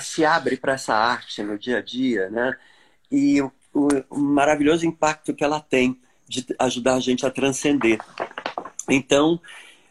se 0.00 0.24
abre 0.24 0.56
para 0.56 0.74
essa 0.74 0.94
arte 0.94 1.42
no 1.42 1.58
dia 1.58 1.78
a 1.78 1.82
dia, 1.82 2.30
né? 2.30 2.56
E 3.10 3.40
o, 3.42 3.52
o, 3.72 3.88
o 4.10 4.18
maravilhoso 4.18 4.86
impacto 4.86 5.34
que 5.34 5.44
ela 5.44 5.60
tem 5.60 6.00
de 6.26 6.46
ajudar 6.58 6.94
a 6.94 7.00
gente 7.00 7.26
a 7.26 7.30
transcender. 7.30 7.98
Então, 8.88 9.40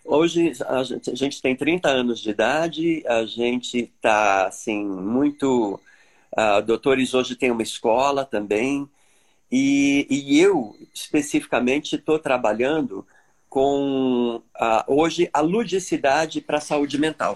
Hoje 0.06 0.52
a 0.68 0.84
gente, 0.84 1.10
a 1.10 1.16
gente, 1.16 1.42
tem 1.42 1.56
30 1.56 1.90
anos 1.90 2.20
de 2.20 2.30
idade, 2.30 3.04
a 3.08 3.26
gente 3.26 3.80
está 3.80 4.48
assim 4.48 4.86
muito. 4.86 5.80
Uh, 6.38 6.62
doutores 6.66 7.14
hoje 7.14 7.36
tem 7.36 7.52
uma 7.52 7.64
escola 7.64 8.26
também, 8.26 8.90
e, 9.52 10.08
e 10.10 10.40
eu 10.42 10.76
especificamente 10.94 11.96
estou 11.96 12.20
trabalhando 12.20 13.08
com 13.48 14.42
uh, 14.60 14.84
hoje 14.88 15.30
a 15.32 15.40
ludicidade 15.42 16.42
para 16.42 16.58
a 16.58 16.62
saúde 16.62 16.98
mental. 17.00 17.36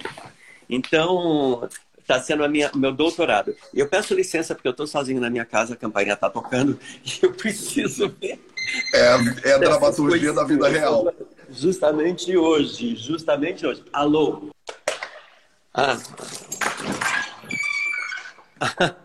Então 0.70 1.70
Está 2.08 2.22
sendo 2.22 2.46
a 2.46 2.48
minha, 2.48 2.72
meu 2.74 2.94
doutorado. 2.94 3.54
Eu 3.74 3.90
peço 3.90 4.14
licença 4.14 4.56
porque 4.56 4.70
eu 4.70 4.72
estou 4.72 4.88
sozinho 4.88 5.20
na 5.20 5.30
minha 5.30 5.44
casa, 5.44 5.74
a 5.74 5.76
campainha 5.76 6.14
está 6.14 6.30
tocando 6.30 6.80
e 7.04 7.20
eu 7.22 7.34
preciso 7.34 8.08
ver. 8.18 8.40
É, 8.94 9.50
é 9.50 9.54
a 9.56 9.58
dramaturgia 9.58 10.32
da 10.32 10.46
vida 10.46 10.70
real. 10.70 11.14
Justamente 11.50 12.38
hoje, 12.38 12.96
justamente 12.96 13.68
hoje. 13.68 13.84
Alô? 13.92 14.50
Ah. 15.74 15.98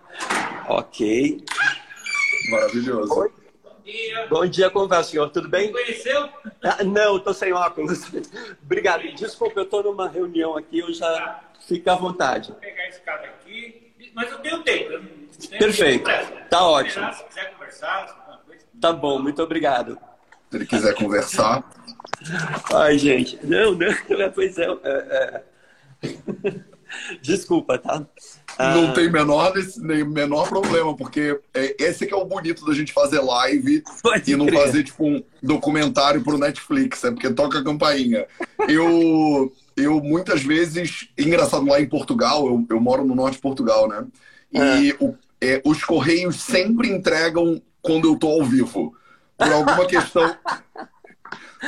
ok. 0.69 1.45
Maravilhoso. 2.51 3.15
Oi? 3.19 3.33
Dia. 3.85 4.27
Bom 4.29 4.47
dia, 4.47 4.71
como 4.71 4.89
vai, 4.89 5.03
senhor? 5.05 5.31
Tudo 5.31 5.49
bem? 5.49 5.69
Me 5.69 5.73
conheceu? 5.73 6.29
Ah, 6.63 6.85
não, 6.85 7.17
estou 7.17 7.35
sem 7.35 7.53
óculos. 7.53 8.03
Obrigado. 8.63 9.03
Desculpa, 9.15 9.61
eu 9.61 9.65
estou 9.65 9.83
numa 9.83 10.09
reunião 10.09 10.57
aqui, 10.57 10.79
eu 10.79 10.93
já 10.93 11.11
tá. 11.13 11.45
fico 11.67 11.91
à 11.91 11.95
vontade. 11.95 12.51
Vou 12.51 12.61
pegar 12.61 12.89
esse 12.89 13.01
cara 13.01 13.25
aqui, 13.25 13.93
mas 14.15 14.31
eu 14.31 14.39
tenho 14.39 14.63
tempo. 14.63 14.93
Eu 14.93 15.03
tenho 15.49 15.59
Perfeito. 15.59 16.11
Tá 16.49 16.67
ótimo. 16.67 17.13
Se 17.13 17.25
quiser 17.25 17.53
conversar, 17.53 18.23
Tá 18.81 18.93
bom, 18.93 19.21
muito 19.21 19.41
obrigado. 19.41 19.97
Se 20.51 20.57
ele 20.57 20.67
quiser 20.67 20.93
conversar. 20.95 21.63
Ai, 22.75 22.99
gente. 22.99 23.39
Não, 23.47 23.73
não, 23.73 23.87
pois 24.35 24.59
é. 24.59 24.67
é, 24.67 25.43
é. 26.03 26.63
Desculpa, 27.23 27.79
tá? 27.79 28.05
Não 28.59 28.91
ah... 28.91 28.93
tem 28.93 29.11
menor, 29.11 29.53
nem 29.79 30.05
menor 30.05 30.49
problema, 30.49 30.97
porque 30.97 31.39
é, 31.55 31.77
esse 31.79 32.07
que 32.07 32.15
é 32.15 32.17
o 32.17 32.25
bonito 32.25 32.65
da 32.65 32.75
gente 32.75 32.93
fazer 32.93 33.21
live 33.21 33.83
Pode 34.03 34.31
e 34.31 34.37
não 34.37 34.47
crer. 34.47 34.61
fazer 34.61 34.85
tipo 34.85 35.07
um 35.07 35.23
documentário 35.43 36.23
pro 36.23 36.39
Netflix, 36.39 37.05
é 37.05 37.11
porque 37.11 37.31
toca 37.31 37.59
a 37.59 37.65
campainha. 37.65 38.27
Eu, 38.69 39.53
eu 39.77 40.01
muitas 40.01 40.43
vezes, 40.43 41.09
engraçado, 41.19 41.67
lá 41.67 41.81
em 41.81 41.89
Portugal, 41.89 42.47
eu, 42.47 42.67
eu 42.71 42.81
moro 42.81 43.05
no 43.05 43.15
norte 43.15 43.35
de 43.35 43.41
Portugal, 43.43 43.89
né? 43.89 44.05
E 44.53 44.91
é. 44.91 44.97
O, 45.01 45.15
é, 45.41 45.61
os 45.65 45.83
correios 45.85 46.37
sempre 46.37 46.89
entregam 46.89 47.61
quando 47.81 48.09
eu 48.09 48.17
tô 48.17 48.29
ao 48.29 48.45
vivo. 48.45 48.95
Por 49.37 49.53
alguma 49.53 49.87
questão 49.87 50.37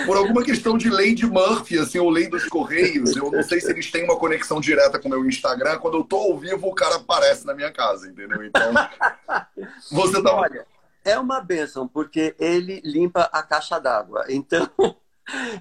por 0.06 0.16
alguma 0.16 0.42
questão 0.42 0.76
de 0.76 0.90
lei 0.90 1.14
de 1.14 1.26
Murphy, 1.26 1.78
assim, 1.78 1.98
ou 1.98 2.10
lei 2.10 2.28
dos 2.28 2.44
Correios. 2.46 3.14
Eu 3.16 3.30
não 3.30 3.42
sei 3.42 3.60
se 3.60 3.70
eles 3.70 3.90
têm 3.90 4.04
uma 4.04 4.16
conexão 4.16 4.60
direta 4.60 4.98
com 4.98 5.08
o 5.08 5.10
meu 5.10 5.24
Instagram. 5.26 5.78
Quando 5.78 5.98
eu 5.98 6.04
tô 6.04 6.16
ao 6.16 6.38
vivo, 6.38 6.68
o 6.68 6.74
cara 6.74 6.96
aparece 6.96 7.46
na 7.46 7.54
minha 7.54 7.72
casa, 7.72 8.08
entendeu? 8.08 8.44
Então, 8.44 8.72
você 9.90 10.22
tá... 10.22 10.34
Olha, 10.34 10.66
é 11.04 11.18
uma 11.18 11.40
benção, 11.40 11.86
porque 11.86 12.34
ele 12.38 12.80
limpa 12.84 13.28
a 13.32 13.42
caixa 13.42 13.78
d'água. 13.78 14.24
Então, 14.28 14.68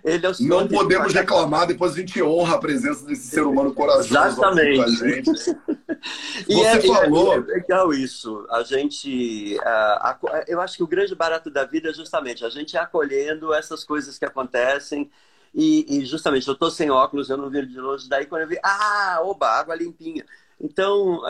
ele 0.04 0.26
é 0.26 0.30
o 0.30 0.34
Não 0.42 0.68
podemos 0.68 1.14
reclamar, 1.14 1.66
depois 1.66 1.94
a 1.94 1.96
gente 1.96 2.22
honra 2.22 2.56
a 2.56 2.60
presença 2.60 3.06
desse 3.06 3.28
ser 3.28 3.44
humano 3.44 3.74
corajoso 3.74 4.10
Exatamente. 4.10 4.76
com 4.76 4.84
a 4.84 4.88
gente. 4.90 5.30
e 6.50 6.56
Você 6.56 6.66
é, 6.66 6.82
falou. 6.82 7.34
É 7.34 7.40
legal 7.40 7.94
isso. 7.94 8.46
A 8.50 8.64
gente. 8.64 9.58
Uh, 9.58 10.44
eu 10.48 10.60
acho 10.60 10.76
que 10.76 10.84
o 10.84 10.88
grande 10.88 11.16
barato 11.16 11.50
da 11.50 11.64
vida 11.64 11.90
é 11.90 11.94
justamente 11.94 12.44
a 12.46 12.50
gente 12.50 12.78
acolhendo 12.78 13.54
essas 13.54 13.84
coisas 13.84 14.18
que 14.18 14.26
acontecem. 14.26 15.10
E, 15.56 16.00
e 16.00 16.06
justamente, 16.06 16.48
eu 16.48 16.56
estou 16.56 16.70
sem 16.70 16.90
óculos, 16.90 17.30
eu 17.30 17.38
não 17.38 17.50
vi 17.50 17.66
de 17.66 17.80
longe. 17.80 18.10
Daí, 18.10 18.26
quando 18.26 18.42
eu 18.42 18.48
vi, 18.48 18.60
ah, 18.64 19.20
oba, 19.22 19.48
água 19.48 19.76
limpinha. 19.76 20.26
Então. 20.60 21.22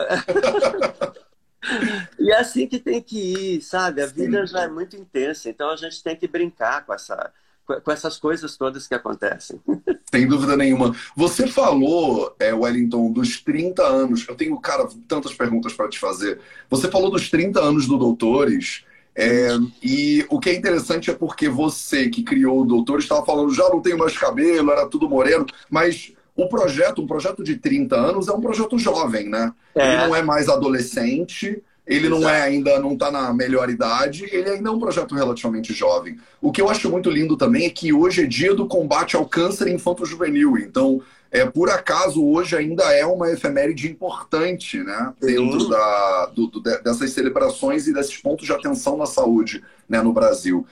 e 2.18 2.32
é 2.32 2.38
assim 2.38 2.66
que 2.66 2.80
tem 2.80 3.00
que 3.00 3.56
ir, 3.56 3.62
sabe? 3.62 4.02
A 4.02 4.06
vida 4.06 4.44
já 4.44 4.62
é 4.62 4.68
muito 4.68 4.96
intensa, 4.96 5.48
então 5.48 5.70
a 5.70 5.76
gente 5.76 6.02
tem 6.02 6.16
que 6.16 6.26
brincar 6.26 6.84
com 6.84 6.92
essa 6.92 7.32
com 7.66 7.90
essas 7.90 8.18
coisas 8.18 8.56
todas 8.56 8.86
que 8.86 8.94
acontecem. 8.94 9.60
Sem 10.10 10.26
dúvida 10.26 10.56
nenhuma. 10.56 10.94
Você 11.16 11.46
falou, 11.46 12.34
é, 12.38 12.52
Wellington, 12.52 13.10
dos 13.10 13.40
30 13.42 13.82
anos. 13.82 14.26
Eu 14.28 14.34
tenho, 14.34 14.58
cara, 14.60 14.88
tantas 15.08 15.34
perguntas 15.34 15.72
para 15.72 15.88
te 15.88 15.98
fazer. 15.98 16.38
Você 16.70 16.90
falou 16.90 17.10
dos 17.10 17.30
30 17.30 17.60
anos 17.60 17.86
do 17.86 17.96
Doutores. 17.96 18.84
É, 19.16 19.48
e 19.82 20.26
o 20.28 20.40
que 20.40 20.50
é 20.50 20.54
interessante 20.54 21.10
é 21.10 21.14
porque 21.14 21.48
você 21.48 22.08
que 22.08 22.22
criou 22.22 22.62
o 22.62 22.64
Doutores 22.64 23.04
estava 23.04 23.24
falando, 23.24 23.54
já 23.54 23.68
não 23.68 23.80
tenho 23.80 23.98
mais 23.98 24.16
cabelo, 24.18 24.72
era 24.72 24.88
tudo 24.88 25.08
moreno, 25.08 25.46
mas 25.70 26.12
o 26.36 26.48
projeto, 26.48 27.00
um 27.00 27.06
projeto 27.06 27.44
de 27.44 27.56
30 27.56 27.94
anos, 27.94 28.28
é 28.28 28.32
um 28.32 28.40
projeto 28.40 28.76
jovem, 28.76 29.28
né? 29.28 29.52
É. 29.74 29.86
Ele 29.86 30.06
não 30.08 30.16
é 30.16 30.22
mais 30.22 30.48
adolescente. 30.48 31.62
Ele 31.86 32.06
Exato. 32.06 32.22
não 32.22 32.28
é 32.28 32.40
ainda, 32.40 32.78
não 32.80 32.94
está 32.94 33.10
na 33.10 33.32
melhor 33.32 33.68
idade, 33.68 34.26
ele 34.32 34.48
ainda 34.48 34.70
é 34.70 34.72
um 34.72 34.78
projeto 34.78 35.14
relativamente 35.14 35.72
jovem. 35.74 36.18
O 36.40 36.50
que 36.50 36.60
eu 36.60 36.70
acho 36.70 36.90
muito 36.90 37.10
lindo 37.10 37.36
também 37.36 37.66
é 37.66 37.70
que 37.70 37.92
hoje 37.92 38.22
é 38.22 38.26
dia 38.26 38.54
do 38.54 38.66
combate 38.66 39.16
ao 39.16 39.26
câncer 39.26 39.68
infanto-juvenil. 39.68 40.56
Então, 40.56 41.02
é, 41.30 41.44
por 41.44 41.68
acaso, 41.68 42.24
hoje 42.24 42.56
ainda 42.56 42.84
é 42.94 43.04
uma 43.04 43.30
efeméride 43.30 43.90
importante, 43.90 44.78
né? 44.78 45.12
Dentro 45.20 45.68
da, 45.68 46.26
do, 46.26 46.46
do, 46.46 46.60
dessas 46.60 47.10
celebrações 47.10 47.86
e 47.86 47.92
desses 47.92 48.16
pontos 48.16 48.46
de 48.46 48.52
atenção 48.52 48.96
na 48.96 49.04
saúde 49.04 49.62
né, 49.88 50.00
no 50.00 50.12
Brasil. 50.12 50.66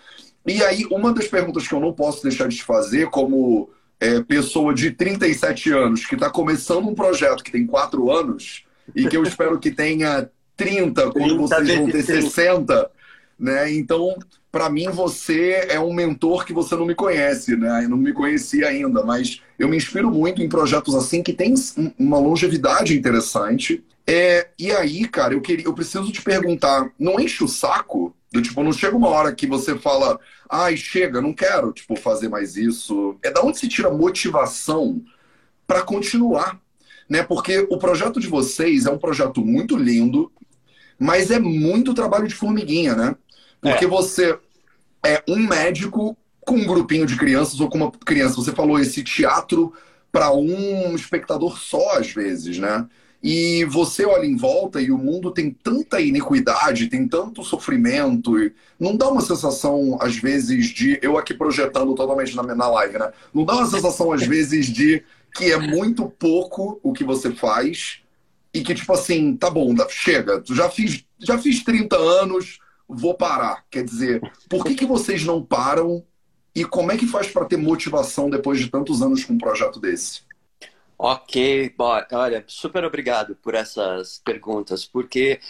E 0.47 0.63
aí, 0.63 0.87
uma 0.91 1.13
das 1.13 1.29
perguntas 1.29 1.69
que 1.69 1.75
eu 1.75 1.81
não 1.81 1.93
posso 1.93 2.23
deixar 2.23 2.49
de 2.49 2.57
te 2.57 2.65
fazer, 2.65 3.11
como 3.11 3.71
é, 4.01 4.21
pessoa 4.21 4.73
de 4.73 4.93
37 4.93 5.73
anos, 5.73 6.07
que 6.07 6.15
está 6.15 6.31
começando 6.31 6.89
um 6.89 6.95
projeto 6.95 7.45
que 7.45 7.53
tem 7.53 7.67
4 7.67 8.11
anos, 8.11 8.65
e 8.95 9.07
que 9.09 9.17
eu 9.17 9.23
espero 9.23 9.59
que 9.59 9.71
tenha 9.71 10.31
30, 10.63 11.11
quando 11.11 11.39
vocês 11.39 11.75
vão 11.75 11.91
ter 11.91 12.03
60, 12.03 12.91
né? 13.39 13.73
Então, 13.73 14.17
para 14.51 14.69
mim, 14.69 14.89
você 14.91 15.67
é 15.71 15.81
um 15.81 15.93
mentor 15.93 16.45
que 16.45 16.53
você 16.53 16.77
não 16.77 16.85
me 16.85 16.95
conhece, 16.95 17.57
né? 17.57 17.85
Eu 17.85 17.89
não 17.89 17.97
me 17.97 18.13
conhecia 18.13 18.69
ainda, 18.69 19.03
mas 19.03 19.41
eu 19.59 19.67
me 19.67 19.77
inspiro 19.77 20.11
muito 20.11 20.43
em 20.43 20.49
projetos 20.49 20.95
assim 20.95 21.23
que 21.23 21.33
tem 21.33 21.55
uma 21.99 22.19
longevidade 22.19 22.97
interessante. 22.97 23.83
É, 24.07 24.49
e 24.59 24.71
aí, 24.71 25.09
cara, 25.09 25.33
eu, 25.33 25.41
queria, 25.41 25.65
eu 25.65 25.73
preciso 25.73 26.13
te 26.13 26.21
perguntar, 26.21 26.91
não 26.99 27.19
enche 27.19 27.43
o 27.43 27.49
saco? 27.49 28.15
Do 28.31 28.43
tipo, 28.43 28.63
não 28.63 28.73
chega 28.73 28.97
uma 28.97 29.09
hora 29.09 29.35
que 29.35 29.47
você 29.47 29.77
fala, 29.77 30.19
ai, 30.49 30.77
chega, 30.77 31.21
não 31.21 31.33
quero, 31.33 31.73
tipo, 31.73 31.97
fazer 31.97 32.29
mais 32.29 32.57
isso. 32.57 33.17
É 33.23 33.31
da 33.31 33.43
onde 33.43 33.59
se 33.59 33.69
tira 33.69 33.91
motivação 33.91 35.03
para 35.67 35.83
continuar, 35.83 36.61
né? 37.09 37.23
Porque 37.23 37.67
o 37.71 37.79
projeto 37.79 38.21
de 38.21 38.29
vocês 38.29 38.87
é 38.87 38.91
um 38.91 38.99
projeto 38.99 39.45
muito 39.45 39.77
lindo, 39.77 40.31
mas 41.03 41.31
é 41.31 41.39
muito 41.39 41.95
trabalho 41.95 42.29
de 42.29 42.35
formiguinha, 42.35 42.95
né? 42.95 43.17
Porque 43.61 43.85
é. 43.85 43.89
você 43.89 44.39
é 45.05 45.23
um 45.29 45.37
médico 45.37 46.17
com 46.41 46.55
um 46.55 46.65
grupinho 46.65 47.05
de 47.05 47.17
crianças 47.17 47.61
ou 47.61 47.69
com 47.69 47.79
uma 47.79 47.91
criança. 47.91 48.37
Você 48.37 48.53
falou 48.53 48.79
esse 48.79 49.03
teatro 49.03 49.73
para 50.13 50.33
um 50.33 50.95
espectador 50.95 51.59
só, 51.59 51.99
às 51.99 52.13
vezes, 52.13 52.59
né? 52.59 52.87
E 53.21 53.65
você 53.65 54.05
olha 54.05 54.27
em 54.27 54.37
volta 54.37 54.81
e 54.81 54.93
o 54.93 54.99
mundo 54.99 55.31
tem 55.33 55.51
tanta 55.51 56.01
iniquidade, 56.01 56.89
tem 56.89 57.07
tanto 57.07 57.43
sofrimento. 57.43 58.39
E 58.39 58.53
não 58.79 58.97
dá 58.97 59.09
uma 59.09 59.21
sensação, 59.21 59.99
às 60.01 60.17
vezes, 60.17 60.67
de. 60.67 61.01
Eu 61.03 61.19
aqui 61.19 61.35
projetando 61.35 61.95
totalmente 61.95 62.37
na, 62.37 62.43
na 62.43 62.69
live, 62.69 62.99
né? 62.99 63.11
Não 63.35 63.45
dá 63.45 63.55
uma 63.55 63.67
sensação, 63.67 64.13
às 64.13 64.25
vezes, 64.25 64.67
de 64.67 65.03
que 65.35 65.51
é 65.51 65.59
muito 65.59 66.09
pouco 66.09 66.79
o 66.83 66.93
que 66.93 67.03
você 67.03 67.33
faz 67.33 68.02
e 68.55 68.63
que, 68.63 68.75
tipo 68.75 68.93
assim, 68.93 69.37
tá 69.37 69.51
bom, 69.51 69.75
chega, 69.89 70.43
já 70.47 70.69
fiz, 70.69 71.05
já 71.19 71.39
fiz 71.39 71.65
30 71.65 71.97
anos, 71.97 72.59
vou 72.89 73.15
parar. 73.15 73.65
Quer 73.71 73.85
dizer, 73.85 74.21
por 74.49 74.65
que, 74.65 74.75
que 74.75 74.87
vocês 74.87 75.25
não 75.25 75.43
param 75.43 76.05
e 76.55 76.65
como 76.65 76.93
é 76.93 76.99
que 76.99 77.07
faz 77.07 77.29
para 77.29 77.47
ter 77.47 77.57
motivação 77.57 78.29
depois 78.29 78.59
de 78.59 78.69
tantos 78.69 79.01
anos 79.01 79.25
com 79.25 79.33
um 79.33 79.39
projeto 79.39 79.81
desse? 79.81 80.21
Ok, 80.99 81.75
bom, 81.77 82.01
olha, 82.13 82.45
super 82.47 82.85
obrigado 82.85 83.35
por 83.37 83.55
essas 83.55 84.21
perguntas, 84.25 84.85
porque 84.85 85.41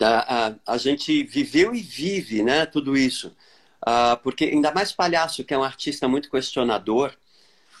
a, 0.00 0.46
a, 0.48 0.54
a 0.74 0.78
gente 0.78 1.24
viveu 1.24 1.74
e 1.74 1.80
vive 1.80 2.42
né, 2.42 2.66
tudo 2.66 2.96
isso. 2.96 3.34
Uh, 3.84 4.16
porque 4.22 4.44
ainda 4.44 4.70
mais 4.72 4.92
Palhaço, 4.92 5.42
que 5.42 5.52
é 5.52 5.58
um 5.58 5.64
artista 5.64 6.06
muito 6.06 6.30
questionador, 6.30 7.12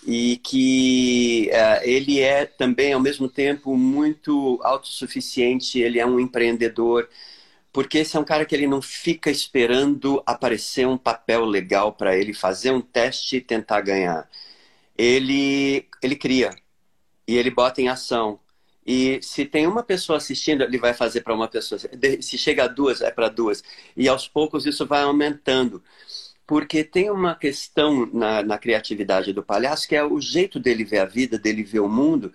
e 0.06 0.36
que 0.38 1.50
uh, 1.52 1.82
ele 1.84 2.20
é 2.20 2.44
também, 2.46 2.92
ao 2.92 3.00
mesmo 3.00 3.28
tempo, 3.28 3.76
muito 3.76 4.60
autossuficiente, 4.62 5.80
ele 5.80 5.98
é 6.00 6.06
um 6.06 6.18
empreendedor, 6.18 7.08
porque 7.72 7.98
esse 7.98 8.16
é 8.16 8.20
um 8.20 8.24
cara 8.24 8.44
que 8.44 8.54
ele 8.54 8.66
não 8.66 8.82
fica 8.82 9.30
esperando 9.30 10.22
aparecer 10.26 10.86
um 10.86 10.98
papel 10.98 11.44
legal 11.44 11.92
para 11.92 12.16
ele 12.16 12.34
fazer 12.34 12.70
um 12.72 12.80
teste 12.80 13.36
e 13.36 13.40
tentar 13.40 13.80
ganhar. 13.82 14.28
Ele, 14.98 15.88
ele 16.02 16.16
cria 16.16 16.50
e 17.26 17.36
ele 17.36 17.50
bota 17.50 17.80
em 17.80 17.88
ação. 17.88 18.40
E 18.86 19.20
se 19.22 19.44
tem 19.46 19.66
uma 19.66 19.82
pessoa 19.82 20.16
assistindo, 20.18 20.62
ele 20.64 20.78
vai 20.78 20.92
fazer 20.94 21.22
para 21.22 21.34
uma 21.34 21.48
pessoa. 21.48 21.80
Se 22.20 22.36
chega 22.36 22.64
a 22.64 22.68
duas, 22.68 23.00
é 23.00 23.10
para 23.10 23.28
duas. 23.28 23.62
E 23.96 24.08
aos 24.08 24.26
poucos 24.28 24.66
isso 24.66 24.86
vai 24.86 25.02
aumentando 25.02 25.82
porque 26.52 26.84
tem 26.84 27.10
uma 27.10 27.34
questão 27.34 28.04
na, 28.12 28.42
na, 28.42 28.58
criatividade 28.58 29.32
do 29.32 29.42
palhaço 29.42 29.88
que 29.88 29.96
é 29.96 30.04
o 30.04 30.20
jeito 30.20 30.60
dele 30.60 30.84
ver 30.84 30.98
a 30.98 31.06
vida, 31.06 31.38
dele 31.38 31.62
ver 31.62 31.80
o 31.80 31.88
mundo 31.88 32.30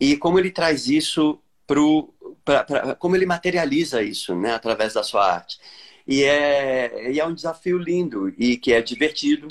e 0.00 0.16
como 0.16 0.36
ele 0.36 0.50
traz 0.50 0.88
isso 0.88 1.38
pro, 1.64 2.12
pra, 2.44 2.64
pra, 2.64 2.96
como 2.96 3.14
ele 3.14 3.24
materializa 3.24 4.02
isso, 4.02 4.34
né, 4.34 4.52
através 4.52 4.94
da 4.94 5.04
sua 5.04 5.32
arte. 5.32 5.60
E 6.08 6.24
é, 6.24 7.12
e 7.12 7.20
é 7.20 7.24
um 7.24 7.32
desafio 7.32 7.78
lindo 7.78 8.34
e 8.36 8.56
que 8.56 8.72
é 8.72 8.82
divertido 8.82 9.46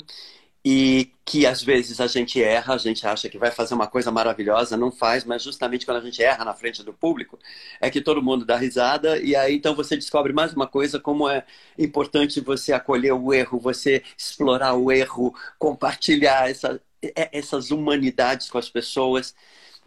e 0.64 1.10
que 1.24 1.46
às 1.46 1.62
vezes 1.62 2.00
a 2.00 2.06
gente 2.06 2.42
erra, 2.42 2.74
a 2.74 2.78
gente 2.78 3.06
acha 3.06 3.28
que 3.28 3.38
vai 3.38 3.50
fazer 3.50 3.74
uma 3.74 3.86
coisa 3.86 4.10
maravilhosa, 4.10 4.76
não 4.76 4.92
faz, 4.92 5.24
mas 5.24 5.42
justamente 5.42 5.84
quando 5.84 5.98
a 5.98 6.00
gente 6.00 6.22
erra 6.22 6.44
na 6.44 6.54
frente 6.54 6.82
do 6.82 6.92
público, 6.92 7.38
é 7.80 7.90
que 7.90 8.00
todo 8.00 8.22
mundo 8.22 8.44
dá 8.44 8.56
risada, 8.56 9.18
e 9.18 9.34
aí 9.34 9.56
então 9.56 9.74
você 9.74 9.96
descobre 9.96 10.32
mais 10.32 10.52
uma 10.52 10.66
coisa, 10.66 11.00
como 11.00 11.28
é 11.28 11.44
importante 11.78 12.40
você 12.40 12.72
acolher 12.72 13.12
o 13.12 13.32
erro, 13.32 13.58
você 13.58 14.02
explorar 14.16 14.74
o 14.74 14.92
erro, 14.92 15.34
compartilhar 15.58 16.48
essa, 16.50 16.80
é, 17.02 17.28
essas 17.32 17.70
humanidades 17.70 18.48
com 18.50 18.58
as 18.58 18.68
pessoas. 18.68 19.34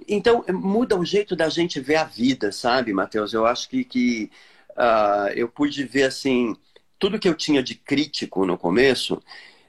Então, 0.08 0.44
muda 0.50 0.98
o 0.98 1.06
jeito 1.06 1.36
da 1.36 1.48
gente 1.50 1.80
ver 1.80 1.96
a 1.96 2.04
vida, 2.04 2.52
sabe, 2.52 2.92
Matheus? 2.94 3.34
Eu 3.34 3.46
acho 3.46 3.70
que, 3.70 3.84
que 3.86 4.32
uh, 4.72 5.30
eu 5.36 5.48
pude 5.48 5.86
ver, 5.86 6.04
assim, 6.04 6.56
tudo 7.00 7.20
que 7.20 7.30
eu 7.30 7.34
tinha 7.36 7.64
de 7.64 7.76
crítico 7.76 8.46
no 8.46 8.58
começo, 8.58 9.22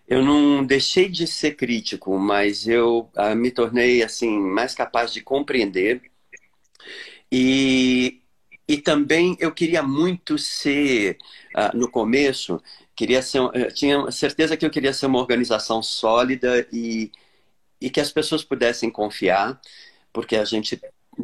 eu 0.09 0.23
não 0.23 0.65
deixei 0.65 1.09
de 1.09 1.27
ser 1.27 1.57
crítico, 1.57 2.19
mas 2.19 2.67
eu 2.69 3.11
uh, 3.17 3.35
me 3.37 3.51
tornei 3.51 4.03
assim 4.03 4.39
mais 4.39 4.75
capaz 4.75 5.13
de 5.13 5.21
compreender. 5.21 6.03
E, 7.31 8.23
e 8.69 8.79
também 8.79 9.37
eu 9.41 9.53
queria 9.53 9.83
muito 9.83 10.39
ser 10.39 11.19
uh, 11.57 11.77
no 11.77 11.91
começo 11.91 12.63
queria 12.95 13.21
ser 13.23 13.41
tinha 13.75 14.11
certeza 14.11 14.57
que 14.57 14.65
eu 14.65 14.71
queria 14.71 14.93
ser 14.93 15.07
uma 15.07 15.19
organização 15.19 15.83
sólida 15.83 16.67
e, 16.73 17.13
e 17.81 17.91
que 17.91 18.01
as 18.01 18.11
pessoas 18.13 18.43
pudessem 18.45 18.91
confiar 18.91 19.61
porque 20.13 20.37
a 20.37 20.45
gente 20.45 20.81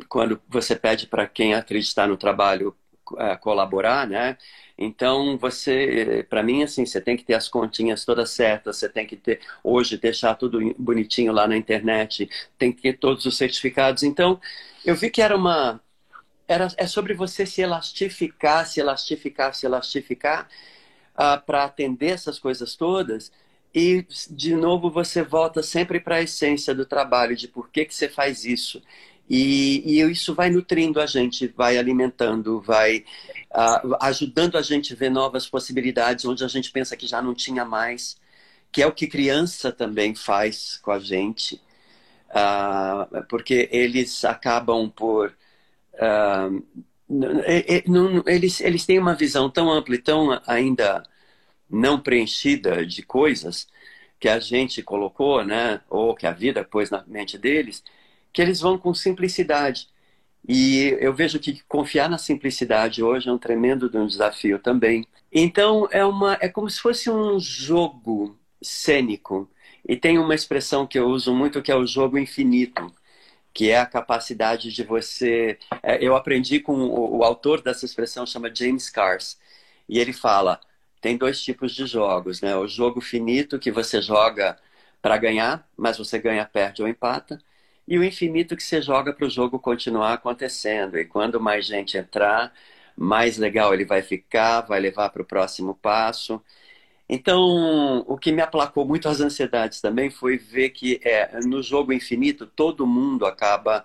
quando 0.08 0.40
você 0.48 0.76
pede 0.76 1.06
para 1.06 1.26
quem 1.26 1.54
acreditar 1.54 2.06
no 2.08 2.16
trabalho 2.16 2.76
uh, 3.12 3.38
colaborar 3.40 4.06
né 4.06 4.36
então, 4.76 5.36
você, 5.38 6.26
para 6.28 6.42
mim, 6.42 6.62
assim, 6.62 6.84
você 6.86 7.00
tem 7.00 7.16
que 7.16 7.24
ter 7.24 7.34
as 7.34 7.48
continhas 7.48 8.04
todas 8.04 8.30
certas, 8.30 8.76
você 8.78 8.88
tem 8.88 9.06
que 9.06 9.16
ter, 9.16 9.40
hoje, 9.62 9.96
deixar 9.98 10.34
tudo 10.34 10.74
bonitinho 10.78 11.32
lá 11.32 11.46
na 11.46 11.56
internet, 11.56 12.28
tem 12.58 12.72
que 12.72 12.82
ter 12.82 12.98
todos 12.98 13.26
os 13.26 13.36
certificados. 13.36 14.02
Então, 14.02 14.40
eu 14.84 14.94
vi 14.94 15.10
que 15.10 15.22
era 15.22 15.36
uma. 15.36 15.80
Era, 16.48 16.68
é 16.76 16.86
sobre 16.86 17.14
você 17.14 17.46
se 17.46 17.62
elastificar, 17.62 18.66
se 18.66 18.80
elastificar, 18.80 19.54
se 19.54 19.66
elastificar, 19.66 20.48
uh, 21.14 21.40
para 21.46 21.64
atender 21.64 22.10
essas 22.10 22.38
coisas 22.38 22.74
todas. 22.76 23.32
E, 23.74 24.06
de 24.30 24.54
novo, 24.54 24.90
você 24.90 25.22
volta 25.22 25.62
sempre 25.62 25.98
para 26.00 26.16
a 26.16 26.22
essência 26.22 26.74
do 26.74 26.84
trabalho, 26.84 27.34
de 27.36 27.48
por 27.48 27.70
que, 27.70 27.84
que 27.86 27.94
você 27.94 28.08
faz 28.08 28.44
isso. 28.44 28.82
E, 29.34 29.82
e 29.86 30.02
isso 30.10 30.34
vai 30.34 30.50
nutrindo 30.50 31.00
a 31.00 31.06
gente, 31.06 31.46
vai 31.46 31.78
alimentando, 31.78 32.60
vai 32.60 32.98
uh, 33.50 33.96
ajudando 33.98 34.58
a 34.58 34.62
gente 34.62 34.92
a 34.92 34.96
ver 34.96 35.10
novas 35.10 35.48
possibilidades 35.48 36.26
onde 36.26 36.44
a 36.44 36.48
gente 36.48 36.70
pensa 36.70 36.98
que 36.98 37.06
já 37.06 37.22
não 37.22 37.34
tinha 37.34 37.64
mais, 37.64 38.18
que 38.70 38.82
é 38.82 38.86
o 38.86 38.92
que 38.92 39.06
criança 39.06 39.72
também 39.72 40.14
faz 40.14 40.76
com 40.82 40.90
a 40.90 40.98
gente, 40.98 41.58
uh, 42.28 43.24
porque 43.26 43.70
eles 43.72 44.22
acabam 44.22 44.90
por. 44.90 45.34
Uh, 45.94 46.62
eles, 48.26 48.60
eles 48.60 48.84
têm 48.84 48.98
uma 48.98 49.14
visão 49.14 49.48
tão 49.48 49.72
ampla 49.72 49.94
e 49.94 49.98
tão 49.98 50.42
ainda 50.46 51.02
não 51.70 51.98
preenchida 51.98 52.84
de 52.84 53.02
coisas 53.02 53.66
que 54.20 54.28
a 54.28 54.38
gente 54.38 54.82
colocou, 54.82 55.42
né, 55.42 55.80
ou 55.88 56.14
que 56.14 56.26
a 56.26 56.32
vida 56.32 56.62
pôs 56.64 56.90
na 56.90 57.02
mente 57.06 57.38
deles, 57.38 57.82
que 58.32 58.40
eles 58.42 58.60
vão 58.60 58.78
com 58.78 58.94
simplicidade. 58.94 59.88
E 60.48 60.96
eu 61.00 61.14
vejo 61.14 61.38
que 61.38 61.62
confiar 61.68 62.08
na 62.10 62.18
simplicidade 62.18 63.02
hoje 63.02 63.28
é 63.28 63.32
um 63.32 63.38
tremendo 63.38 63.88
desafio 64.06 64.58
também. 64.58 65.06
Então 65.30 65.88
é 65.90 66.04
uma 66.04 66.36
é 66.40 66.48
como 66.48 66.68
se 66.68 66.80
fosse 66.80 67.10
um 67.10 67.38
jogo 67.38 68.38
cênico. 68.62 69.48
E 69.88 69.96
tem 69.96 70.18
uma 70.18 70.34
expressão 70.34 70.86
que 70.86 70.98
eu 70.98 71.06
uso 71.08 71.34
muito 71.34 71.62
que 71.62 71.70
é 71.72 71.76
o 71.76 71.86
jogo 71.86 72.18
infinito, 72.18 72.92
que 73.54 73.70
é 73.70 73.78
a 73.78 73.86
capacidade 73.86 74.72
de 74.72 74.82
você. 74.84 75.58
É, 75.82 76.04
eu 76.04 76.16
aprendi 76.16 76.60
com 76.60 76.74
o, 76.74 77.18
o 77.18 77.24
autor 77.24 77.62
dessa 77.62 77.84
expressão 77.84 78.26
chama 78.26 78.54
James 78.54 78.90
Cars 78.90 79.38
e 79.88 79.98
ele 79.98 80.12
fala 80.12 80.60
tem 81.00 81.16
dois 81.16 81.42
tipos 81.42 81.74
de 81.74 81.86
jogos, 81.86 82.40
né? 82.40 82.56
O 82.56 82.68
jogo 82.68 83.00
finito 83.00 83.58
que 83.58 83.72
você 83.72 84.00
joga 84.00 84.56
para 85.02 85.16
ganhar, 85.18 85.68
mas 85.76 85.98
você 85.98 86.18
ganha, 86.18 86.44
perde 86.46 86.82
ou 86.82 86.88
empata 86.88 87.38
e 87.86 87.98
o 87.98 88.04
infinito 88.04 88.56
que 88.56 88.62
você 88.62 88.80
joga 88.82 89.12
para 89.12 89.26
o 89.26 89.30
jogo 89.30 89.58
continuar 89.58 90.14
acontecendo. 90.14 90.98
E 90.98 91.04
quando 91.04 91.40
mais 91.40 91.66
gente 91.66 91.96
entrar, 91.96 92.52
mais 92.96 93.38
legal 93.38 93.74
ele 93.74 93.84
vai 93.84 94.02
ficar, 94.02 94.62
vai 94.62 94.80
levar 94.80 95.10
para 95.10 95.22
o 95.22 95.24
próximo 95.24 95.74
passo. 95.74 96.42
Então, 97.08 98.04
o 98.08 98.16
que 98.16 98.32
me 98.32 98.40
aplacou 98.40 98.86
muito 98.86 99.08
as 99.08 99.20
ansiedades 99.20 99.80
também 99.80 100.10
foi 100.10 100.38
ver 100.38 100.70
que 100.70 101.00
é, 101.04 101.40
no 101.44 101.62
jogo 101.62 101.92
infinito 101.92 102.46
todo 102.46 102.86
mundo 102.86 103.26
acaba 103.26 103.84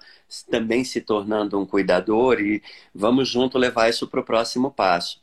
também 0.49 0.83
se 0.83 1.01
tornando 1.01 1.59
um 1.59 1.65
cuidador 1.65 2.39
e 2.39 2.61
vamos 2.95 3.27
junto 3.27 3.57
levar 3.57 3.89
isso 3.89 4.07
para 4.07 4.21
o 4.21 4.23
próximo 4.23 4.71
passo. 4.71 5.21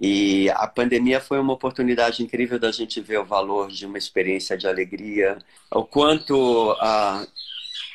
E 0.00 0.50
a 0.50 0.66
pandemia 0.66 1.20
foi 1.20 1.38
uma 1.38 1.52
oportunidade 1.52 2.22
incrível 2.22 2.58
da 2.58 2.72
gente 2.72 3.00
ver 3.00 3.18
o 3.18 3.24
valor 3.24 3.68
de 3.68 3.86
uma 3.86 3.98
experiência 3.98 4.56
de 4.56 4.66
alegria, 4.66 5.38
o 5.70 5.84
quanto 5.84 6.72
a 6.80 7.26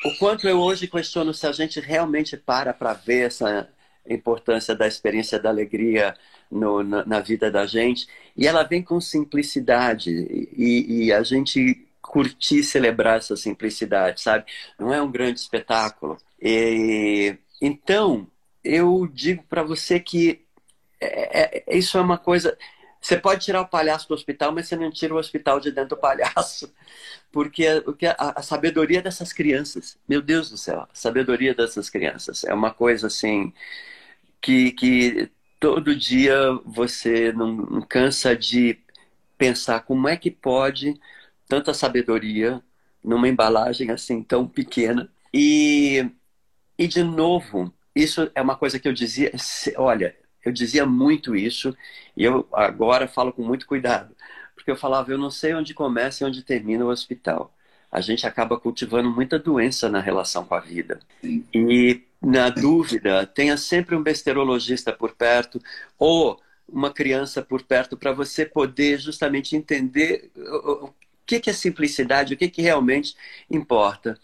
o 0.06 0.16
quanto 0.18 0.48
eu 0.48 0.60
hoje 0.60 0.88
questiono 0.88 1.34
se 1.34 1.48
a 1.48 1.52
gente 1.52 1.80
realmente 1.80 2.38
para 2.38 2.74
para 2.74 2.94
ver 2.94 3.28
essa 3.28 3.70
importância 4.08 4.76
da 4.76 4.88
experiência 4.88 5.40
da 5.40 5.50
alegria 5.50 6.16
no, 6.50 6.84
na, 6.84 7.06
na, 7.06 7.20
vida 7.20 7.52
da 7.52 7.66
gente. 7.66 8.08
E 8.36 8.48
ela 8.48 8.64
vem 8.64 8.82
com 8.82 9.02
simplicidade. 9.02 10.10
E, 10.10 11.06
e 11.06 11.14
a 11.14 11.22
gente 11.24 11.86
curtir 12.02 12.64
celebrar 12.64 13.18
essa 13.18 13.36
simplicidade, 13.36 14.22
sabe? 14.22 14.46
Não 14.80 14.94
é 14.94 15.02
um 15.02 15.12
grande 15.12 15.40
espetáculo. 15.40 16.18
E, 16.42 17.38
então, 17.62 18.28
eu 18.64 19.08
digo 19.12 19.44
para 19.44 19.64
você 19.64 20.00
que 20.00 20.46
é, 21.00 21.64
é, 21.70 21.78
isso 21.78 21.98
é 21.98 22.02
uma 22.02 22.18
coisa. 22.18 22.58
Você 23.02 23.18
pode 23.18 23.46
tirar 23.46 23.62
o 23.62 23.68
palhaço 23.68 24.08
do 24.08 24.14
hospital, 24.14 24.52
mas 24.52 24.68
você 24.68 24.76
não 24.76 24.92
tira 24.92 25.14
o 25.14 25.18
hospital 25.18 25.60
de 25.60 25.72
dentro 25.72 25.92
do 25.96 25.98
palhaço. 25.98 26.74
Porque 27.32 27.66
a, 27.68 27.84
a, 28.18 28.40
a 28.40 28.42
sabedoria 28.42 29.02
dessas 29.02 29.32
crianças, 29.34 29.98
meu 30.08 30.22
Deus 30.22 30.50
do 30.50 30.58
céu, 30.58 30.82
a 30.82 30.90
sabedoria 30.94 31.54
dessas 31.54 31.90
crianças 31.90 32.44
é 32.44 32.54
uma 32.54 32.72
coisa 32.72 33.08
assim 33.08 33.54
que, 34.42 34.72
que 34.72 35.30
todo 35.60 35.96
dia 35.96 36.36
você 36.66 37.32
não, 37.34 37.54
não 37.54 37.82
cansa 37.82 38.36
de 38.36 38.80
pensar 39.38 39.82
como 39.82 40.08
é 40.08 40.18
que 40.18 40.32
pode 40.32 41.00
tanta 41.48 41.74
sabedoria 41.74 42.62
numa 43.04 43.28
embalagem 43.28 43.92
assim 43.92 44.24
tão 44.24 44.48
pequena. 44.48 45.10
E, 45.34 46.10
e 46.78 46.88
de 46.88 47.04
novo, 47.04 47.74
isso 47.96 48.30
é 48.36 48.42
uma 48.42 48.56
coisa 48.56 48.80
que 48.80 48.88
eu 48.88 48.94
dizia, 48.94 49.32
olha, 49.78 50.16
eu 50.48 50.52
dizia 50.52 50.86
muito 50.86 51.36
isso 51.36 51.76
e 52.16 52.24
eu 52.24 52.48
agora 52.54 53.08
falo 53.08 53.34
com 53.34 53.44
muito 53.44 53.66
cuidado, 53.68 54.16
porque 54.56 54.72
eu 54.72 54.76
falava, 54.78 55.12
eu 55.12 55.18
não 55.18 55.30
sei 55.30 55.54
onde 55.54 55.74
começa 55.74 56.24
e 56.24 56.28
onde 56.28 56.42
termina 56.44 56.86
o 56.86 56.90
hospital. 56.90 57.54
A 57.92 58.02
gente 58.02 58.26
acaba 58.28 58.60
cultivando 58.60 59.10
muita 59.10 59.40
doença 59.40 59.90
na 59.90 60.00
relação 60.00 60.46
com 60.46 60.56
a 60.56 60.60
vida. 60.60 61.00
E 61.54 62.04
na 62.22 62.50
dúvida, 62.50 63.26
tenha 63.26 63.58
sempre 63.58 63.96
um 63.96 64.04
besterologista 64.04 64.92
por 64.92 65.14
perto 65.16 65.62
ou 65.98 66.40
uma 66.68 66.92
criança 66.92 67.42
por 67.42 67.64
perto 67.64 67.96
para 67.98 68.12
você 68.12 68.46
poder 68.46 69.00
justamente 69.00 69.56
entender 69.56 70.32
o 70.36 70.94
que, 71.26 71.40
que 71.40 71.50
é 71.50 71.54
simplicidade, 71.54 72.34
o 72.34 72.38
que, 72.38 72.50
que 72.50 72.62
realmente 72.62 73.16
importa. 73.50 74.18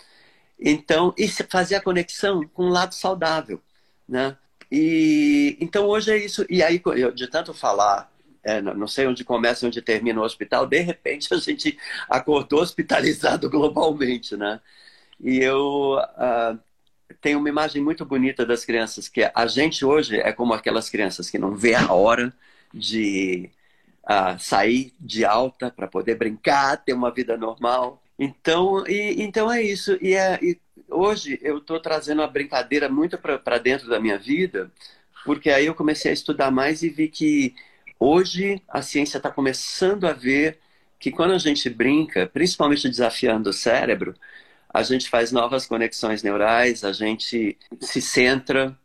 Então, 0.59 1.13
e 1.17 1.27
fazer 1.27 1.75
a 1.75 1.81
conexão 1.81 2.47
com 2.47 2.63
o 2.65 2.69
lado 2.69 2.93
saudável, 2.93 3.61
né? 4.07 4.37
E 4.75 5.55
então 5.61 5.85
hoje 5.85 6.11
é 6.11 6.17
isso. 6.17 6.43
E 6.49 6.63
aí, 6.63 6.81
de 7.13 7.27
tanto 7.27 7.53
falar, 7.53 8.11
é, 8.43 8.59
não 8.59 8.87
sei 8.87 9.05
onde 9.05 9.23
começa 9.23 9.63
e 9.63 9.67
onde 9.67 9.83
termina 9.83 10.19
o 10.19 10.23
hospital, 10.23 10.65
de 10.65 10.79
repente 10.79 11.31
a 11.31 11.37
gente 11.37 11.77
acordou 12.09 12.59
hospitalizado 12.61 13.47
globalmente, 13.51 14.35
né? 14.35 14.59
E 15.19 15.37
eu 15.39 15.97
uh, 15.99 16.59
tenho 17.21 17.37
uma 17.37 17.49
imagem 17.49 17.83
muito 17.83 18.03
bonita 18.03 18.47
das 18.47 18.65
crianças, 18.65 19.07
que 19.07 19.29
a 19.33 19.45
gente 19.45 19.85
hoje 19.85 20.19
é 20.19 20.31
como 20.33 20.53
aquelas 20.53 20.89
crianças 20.89 21.29
que 21.29 21.37
não 21.37 21.55
vê 21.55 21.75
a 21.75 21.93
hora 21.93 22.33
de 22.73 23.51
uh, 24.05 24.39
sair 24.39 24.91
de 24.99 25.23
alta 25.23 25.69
para 25.69 25.87
poder 25.87 26.15
brincar, 26.15 26.77
ter 26.77 26.93
uma 26.93 27.11
vida 27.11 27.37
normal. 27.37 28.01
Então, 28.17 28.87
e, 28.87 29.21
então 29.21 29.51
é 29.51 29.61
isso. 29.61 29.97
E, 30.01 30.15
é, 30.15 30.39
e 30.41 30.59
hoje 30.93 31.39
eu 31.41 31.57
estou 31.57 31.79
trazendo 31.79 32.21
a 32.21 32.27
brincadeira 32.27 32.87
muito 32.87 33.17
para 33.17 33.57
dentro 33.57 33.89
da 33.89 33.99
minha 33.99 34.17
vida, 34.17 34.71
porque 35.25 35.49
aí 35.49 35.65
eu 35.65 35.75
comecei 35.75 36.11
a 36.11 36.13
estudar 36.13 36.51
mais 36.51 36.83
e 36.83 36.89
vi 36.89 37.07
que 37.07 37.55
hoje 37.99 38.61
a 38.67 38.81
ciência 38.81 39.17
está 39.17 39.29
começando 39.29 40.05
a 40.05 40.13
ver 40.13 40.59
que 40.99 41.11
quando 41.11 41.33
a 41.33 41.37
gente 41.37 41.69
brinca, 41.69 42.27
principalmente 42.27 42.87
desafiando 42.87 43.49
o 43.49 43.53
cérebro, 43.53 44.15
a 44.73 44.81
gente 44.81 45.09
faz 45.09 45.31
novas 45.31 45.65
conexões 45.65 46.23
neurais, 46.23 46.83
a 46.83 46.91
gente 46.91 47.57
se 47.79 48.01
centra. 48.01 48.77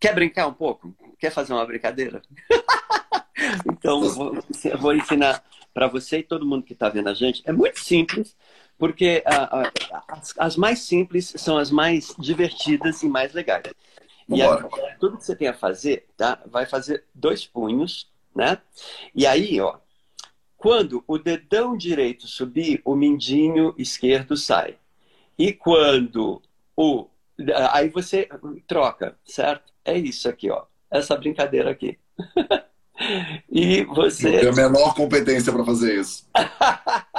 Quer 0.00 0.14
brincar 0.14 0.46
um 0.48 0.54
pouco? 0.54 0.94
Quer 1.18 1.30
fazer 1.30 1.52
uma 1.52 1.64
brincadeira? 1.64 2.22
então, 3.70 4.00
vou, 4.08 4.38
vou 4.78 4.94
ensinar 4.94 5.44
para 5.72 5.86
você 5.86 6.18
e 6.18 6.22
todo 6.22 6.46
mundo 6.46 6.64
que 6.64 6.72
está 6.72 6.88
vendo 6.88 7.08
a 7.08 7.14
gente, 7.14 7.42
é 7.44 7.52
muito 7.52 7.78
simples, 7.78 8.36
porque 8.78 9.22
uh, 9.26 9.58
uh, 9.58 10.02
as, 10.08 10.34
as, 10.38 10.56
mais 10.56 10.80
simples 10.80 11.32
são 11.36 11.56
as 11.58 11.70
mais 11.70 12.14
divertidas 12.18 13.02
e 13.02 13.08
mais 13.08 13.32
legais. 13.32 13.64
E 14.28 14.40
aí, 14.40 14.48
tudo 14.98 15.18
que 15.18 15.24
você 15.24 15.36
tem 15.36 15.48
a 15.48 15.54
fazer, 15.54 16.06
tá? 16.16 16.40
Vai 16.46 16.66
fazer 16.66 17.04
dois 17.14 17.44
punhos, 17.44 18.10
né? 18.34 18.58
E 19.14 19.26
aí, 19.26 19.60
ó, 19.60 19.78
quando 20.56 21.02
o 21.08 21.18
dedão 21.18 21.76
direito 21.76 22.26
subir, 22.28 22.80
o 22.84 22.94
mindinho 22.94 23.74
esquerdo 23.76 24.36
sai. 24.36 24.76
E 25.36 25.52
quando 25.52 26.40
o. 26.76 27.08
Aí 27.72 27.88
você 27.88 28.28
troca, 28.66 29.16
certo? 29.24 29.72
É 29.84 29.98
isso 29.98 30.28
aqui, 30.28 30.50
ó. 30.50 30.64
Essa 30.90 31.16
brincadeira 31.16 31.70
aqui. 31.70 31.98
e 33.50 33.82
você. 33.84 34.36
Eu 34.36 34.40
tenho 34.40 34.52
a 34.52 34.70
menor 34.70 34.94
competência 34.94 35.52
para 35.52 35.64
fazer 35.64 35.98
isso. 35.98 36.28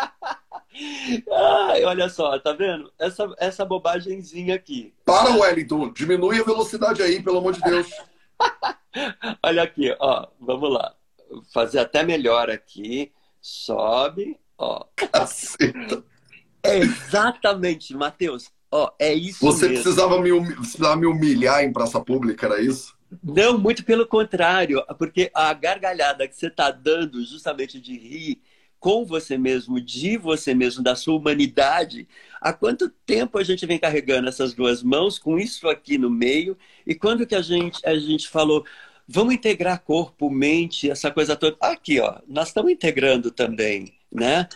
Ai, 1.31 1.83
olha 1.83 2.09
só, 2.09 2.37
tá 2.39 2.53
vendo? 2.53 2.91
Essa, 2.99 3.33
essa 3.37 3.65
bobagemzinha 3.65 4.55
aqui. 4.55 4.93
Para, 5.05 5.35
Wellington, 5.35 5.91
diminui 5.91 6.39
a 6.39 6.43
velocidade 6.43 7.01
aí, 7.01 7.21
pelo 7.21 7.39
amor 7.39 7.53
de 7.53 7.61
Deus. 7.61 7.89
olha 9.43 9.63
aqui, 9.63 9.95
ó, 9.99 10.27
vamos 10.39 10.71
lá. 10.71 10.93
Fazer 11.53 11.79
até 11.79 12.03
melhor 12.03 12.49
aqui. 12.49 13.11
Sobe, 13.41 14.37
ó. 14.57 14.85
Caceta. 14.95 16.03
É 16.61 16.77
exatamente, 16.77 17.93
Matheus. 17.93 18.49
Ó, 18.71 18.91
é 18.97 19.13
isso 19.13 19.45
Você 19.45 19.67
mesmo. 19.67 19.83
precisava 19.83 20.19
me, 20.19 20.55
precisava 20.55 20.95
me 20.95 21.05
humilhar 21.05 21.63
em 21.63 21.71
praça 21.71 21.99
pública, 21.99 22.47
era 22.47 22.61
isso? 22.61 22.97
Não, 23.21 23.57
muito 23.57 23.83
pelo 23.83 24.07
contrário, 24.07 24.83
porque 24.97 25.29
a 25.33 25.53
gargalhada 25.53 26.27
que 26.27 26.35
você 26.35 26.47
está 26.47 26.71
dando 26.71 27.23
justamente 27.23 27.79
de 27.79 27.95
rir 27.95 28.41
com 28.83 29.05
você 29.05 29.37
mesmo, 29.37 29.79
de 29.79 30.17
você 30.17 30.53
mesmo, 30.53 30.83
da 30.83 30.93
sua 30.93 31.15
humanidade. 31.15 32.05
Há 32.41 32.51
quanto 32.51 32.89
tempo 32.89 33.37
a 33.37 33.43
gente 33.43 33.65
vem 33.65 33.79
carregando 33.79 34.27
essas 34.27 34.53
duas 34.53 34.83
mãos 34.83 35.17
com 35.17 35.39
isso 35.39 35.69
aqui 35.69 35.97
no 35.97 36.09
meio? 36.09 36.57
E 36.85 36.93
quando 36.93 37.25
que 37.25 37.33
a 37.33 37.41
gente, 37.41 37.79
a 37.87 37.97
gente 37.97 38.27
falou, 38.27 38.65
vamos 39.07 39.35
integrar 39.35 39.81
corpo, 39.81 40.29
mente, 40.29 40.91
essa 40.91 41.09
coisa 41.09 41.33
toda? 41.33 41.55
Aqui, 41.61 42.01
ó, 42.01 42.19
nós 42.27 42.49
estamos 42.49 42.73
integrando 42.73 43.31
também, 43.31 43.93
né? 44.11 44.49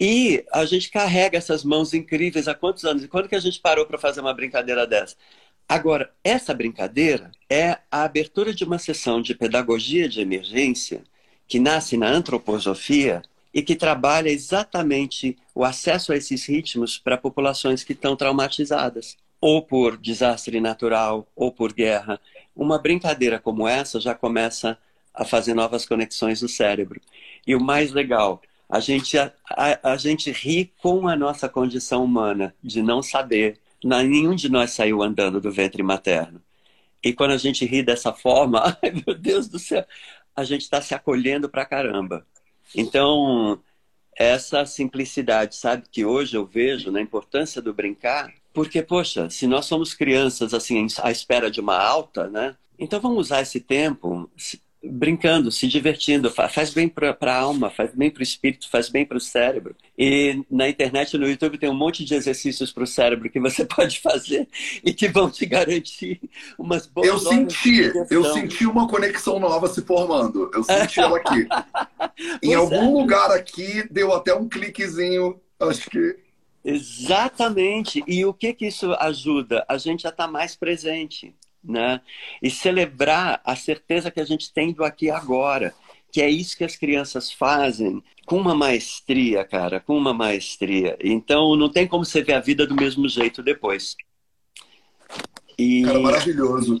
E 0.00 0.44
a 0.50 0.64
gente 0.64 0.90
carrega 0.90 1.38
essas 1.38 1.62
mãos 1.62 1.94
incríveis 1.94 2.48
há 2.48 2.54
quantos 2.56 2.84
anos? 2.84 3.04
E 3.04 3.08
quando 3.08 3.28
que 3.28 3.36
a 3.36 3.40
gente 3.40 3.60
parou 3.60 3.86
para 3.86 3.98
fazer 3.98 4.20
uma 4.20 4.34
brincadeira 4.34 4.84
dessa? 4.84 5.14
Agora, 5.68 6.12
essa 6.24 6.52
brincadeira 6.52 7.30
é 7.48 7.78
a 7.88 8.02
abertura 8.02 8.52
de 8.52 8.64
uma 8.64 8.80
sessão 8.80 9.22
de 9.22 9.32
pedagogia 9.32 10.08
de 10.08 10.20
emergência 10.20 11.04
que 11.46 11.60
nasce 11.60 11.96
na 11.96 12.08
antroposofia 12.08 13.22
e 13.52 13.62
que 13.62 13.74
trabalha 13.74 14.28
exatamente 14.28 15.36
o 15.54 15.64
acesso 15.64 16.12
a 16.12 16.16
esses 16.16 16.46
ritmos 16.46 16.98
para 16.98 17.18
populações 17.18 17.82
que 17.82 17.92
estão 17.92 18.16
traumatizadas, 18.16 19.16
ou 19.40 19.62
por 19.62 19.96
desastre 19.96 20.60
natural, 20.60 21.26
ou 21.34 21.50
por 21.50 21.72
guerra. 21.72 22.20
Uma 22.54 22.78
brincadeira 22.78 23.38
como 23.38 23.66
essa 23.66 24.00
já 24.00 24.14
começa 24.14 24.78
a 25.12 25.24
fazer 25.24 25.54
novas 25.54 25.84
conexões 25.84 26.42
no 26.42 26.48
cérebro. 26.48 27.00
E 27.46 27.54
o 27.54 27.60
mais 27.60 27.92
legal, 27.92 28.40
a 28.68 28.78
gente, 28.78 29.18
a, 29.18 29.32
a, 29.48 29.92
a 29.92 29.96
gente 29.96 30.30
ri 30.30 30.72
com 30.80 31.08
a 31.08 31.16
nossa 31.16 31.48
condição 31.48 32.04
humana 32.04 32.54
de 32.62 32.82
não 32.82 33.02
saber. 33.02 33.58
Nenhum 33.82 34.34
de 34.34 34.48
nós 34.48 34.72
saiu 34.72 35.02
andando 35.02 35.40
do 35.40 35.50
ventre 35.50 35.82
materno. 35.82 36.40
E 37.02 37.12
quando 37.12 37.32
a 37.32 37.38
gente 37.38 37.64
ri 37.64 37.82
dessa 37.82 38.12
forma, 38.12 38.76
ai 38.82 38.92
meu 39.04 39.16
Deus 39.16 39.48
do 39.48 39.58
céu, 39.58 39.84
a 40.36 40.44
gente 40.44 40.62
está 40.62 40.80
se 40.80 40.94
acolhendo 40.94 41.48
pra 41.48 41.64
caramba. 41.64 42.26
Então, 42.74 43.60
essa 44.16 44.64
simplicidade, 44.66 45.56
sabe, 45.56 45.84
que 45.90 46.04
hoje 46.04 46.36
eu 46.36 46.46
vejo 46.46 46.90
na 46.90 47.00
importância 47.00 47.60
do 47.62 47.72
brincar, 47.72 48.32
porque, 48.52 48.82
poxa, 48.82 49.30
se 49.30 49.46
nós 49.46 49.66
somos 49.66 49.94
crianças, 49.94 50.52
assim, 50.52 50.86
à 51.02 51.10
espera 51.10 51.50
de 51.50 51.60
uma 51.60 51.76
alta, 51.76 52.28
né? 52.28 52.56
Então 52.78 53.00
vamos 53.00 53.26
usar 53.26 53.42
esse 53.42 53.60
tempo 53.60 54.30
brincando, 54.82 55.50
se 55.52 55.66
divertindo, 55.66 56.30
faz 56.30 56.72
bem 56.72 56.88
para 56.88 57.16
a 57.20 57.36
alma, 57.36 57.68
faz 57.68 57.94
bem 57.94 58.10
para 58.10 58.20
o 58.20 58.22
espírito, 58.22 58.68
faz 58.68 58.88
bem 58.88 59.04
para 59.04 59.18
o 59.18 59.20
cérebro. 59.20 59.76
E 59.98 60.42
na 60.50 60.68
internet, 60.68 61.18
no 61.18 61.28
YouTube, 61.28 61.58
tem 61.58 61.68
um 61.68 61.74
monte 61.74 62.04
de 62.04 62.14
exercícios 62.14 62.72
para 62.72 62.84
o 62.84 62.86
cérebro 62.86 63.30
que 63.30 63.38
você 63.38 63.64
pode 63.66 64.00
fazer 64.00 64.48
e 64.82 64.92
que 64.92 65.08
vão 65.08 65.30
te 65.30 65.44
garantir 65.44 66.20
umas 66.58 66.86
boas 66.86 67.06
Eu 67.06 67.18
senti, 67.18 67.92
eu 68.10 68.24
senti 68.32 68.66
uma 68.66 68.88
conexão 68.88 69.38
nova 69.38 69.68
se 69.68 69.82
formando. 69.82 70.50
Eu 70.54 70.62
senti 70.62 70.98
ela 70.98 71.18
aqui. 71.18 71.46
em 72.42 72.54
algum 72.54 72.98
é. 72.98 73.00
lugar 73.02 73.30
aqui 73.32 73.86
deu 73.90 74.14
até 74.14 74.34
um 74.34 74.48
cliquezinho, 74.48 75.38
acho 75.58 75.90
que 75.90 76.16
Exatamente. 76.64 78.04
E 78.06 78.24
o 78.24 78.34
que 78.34 78.52
que 78.52 78.66
isso 78.66 78.92
ajuda? 78.94 79.64
A 79.68 79.78
gente 79.78 80.02
já 80.02 80.10
está 80.10 80.26
mais 80.26 80.54
presente 80.54 81.34
né? 81.62 82.00
E 82.42 82.50
celebrar 82.50 83.40
a 83.44 83.54
certeza 83.54 84.10
que 84.10 84.20
a 84.20 84.24
gente 84.24 84.52
tem 84.52 84.72
do 84.72 84.84
aqui 84.84 85.06
e 85.06 85.10
agora, 85.10 85.74
que 86.12 86.20
é 86.20 86.28
isso 86.28 86.56
que 86.56 86.64
as 86.64 86.76
crianças 86.76 87.30
fazem 87.32 88.02
com 88.26 88.36
uma 88.36 88.54
maestria, 88.54 89.44
cara, 89.44 89.80
com 89.80 89.96
uma 89.96 90.12
maestria. 90.12 90.96
Então 91.02 91.56
não 91.56 91.68
tem 91.68 91.86
como 91.86 92.04
você 92.04 92.22
ver 92.22 92.34
a 92.34 92.40
vida 92.40 92.66
do 92.66 92.74
mesmo 92.74 93.08
jeito 93.08 93.42
depois. 93.42 93.96
E... 95.58 95.82
Cara, 95.84 96.00
maravilhoso. 96.00 96.80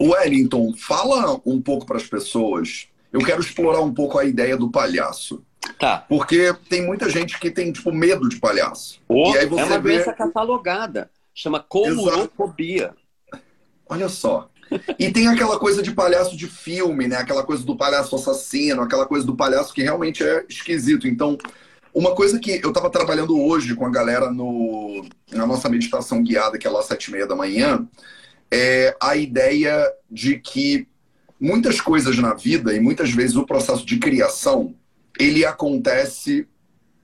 Wellington, 0.00 0.72
fala 0.76 1.40
um 1.44 1.60
pouco 1.60 1.84
para 1.84 1.98
as 1.98 2.06
pessoas. 2.06 2.88
Eu 3.12 3.20
quero 3.20 3.40
explorar 3.40 3.80
um 3.80 3.92
pouco 3.92 4.18
a 4.18 4.24
ideia 4.24 4.56
do 4.56 4.70
palhaço. 4.70 5.44
Tá. 5.78 5.98
Porque 6.08 6.54
tem 6.68 6.86
muita 6.86 7.10
gente 7.10 7.38
que 7.38 7.50
tem, 7.50 7.72
tipo, 7.72 7.92
medo 7.92 8.28
de 8.28 8.38
palhaço. 8.38 9.00
Oh, 9.08 9.34
é 9.36 9.44
uma 9.46 9.78
vê... 9.78 9.94
doença 9.94 10.12
catalogada. 10.12 11.10
Chama 11.34 11.60
colurofobia. 11.60 12.94
Olha 13.90 14.08
só. 14.08 14.48
E 14.96 15.10
tem 15.10 15.26
aquela 15.26 15.58
coisa 15.58 15.82
de 15.82 15.90
palhaço 15.90 16.36
de 16.36 16.46
filme, 16.46 17.08
né? 17.08 17.16
Aquela 17.16 17.42
coisa 17.42 17.64
do 17.64 17.76
palhaço 17.76 18.14
assassino, 18.14 18.82
aquela 18.82 19.04
coisa 19.04 19.26
do 19.26 19.34
palhaço 19.34 19.74
que 19.74 19.82
realmente 19.82 20.22
é 20.22 20.44
esquisito. 20.48 21.08
Então, 21.08 21.36
uma 21.92 22.14
coisa 22.14 22.38
que 22.38 22.60
eu 22.62 22.68
estava 22.68 22.88
trabalhando 22.88 23.36
hoje 23.36 23.74
com 23.74 23.84
a 23.84 23.90
galera 23.90 24.30
no, 24.30 25.04
na 25.32 25.44
nossa 25.44 25.68
meditação 25.68 26.22
guiada, 26.22 26.56
que 26.56 26.68
é 26.68 26.70
lá 26.70 26.78
às 26.78 26.86
sete 26.86 27.08
e 27.08 27.12
meia 27.12 27.26
da 27.26 27.34
manhã, 27.34 27.84
é 28.48 28.96
a 29.02 29.16
ideia 29.16 29.92
de 30.08 30.38
que 30.38 30.86
muitas 31.40 31.80
coisas 31.80 32.16
na 32.18 32.32
vida 32.34 32.72
e 32.72 32.78
muitas 32.78 33.10
vezes 33.10 33.34
o 33.34 33.46
processo 33.46 33.84
de 33.84 33.98
criação 33.98 34.72
ele 35.18 35.44
acontece 35.44 36.46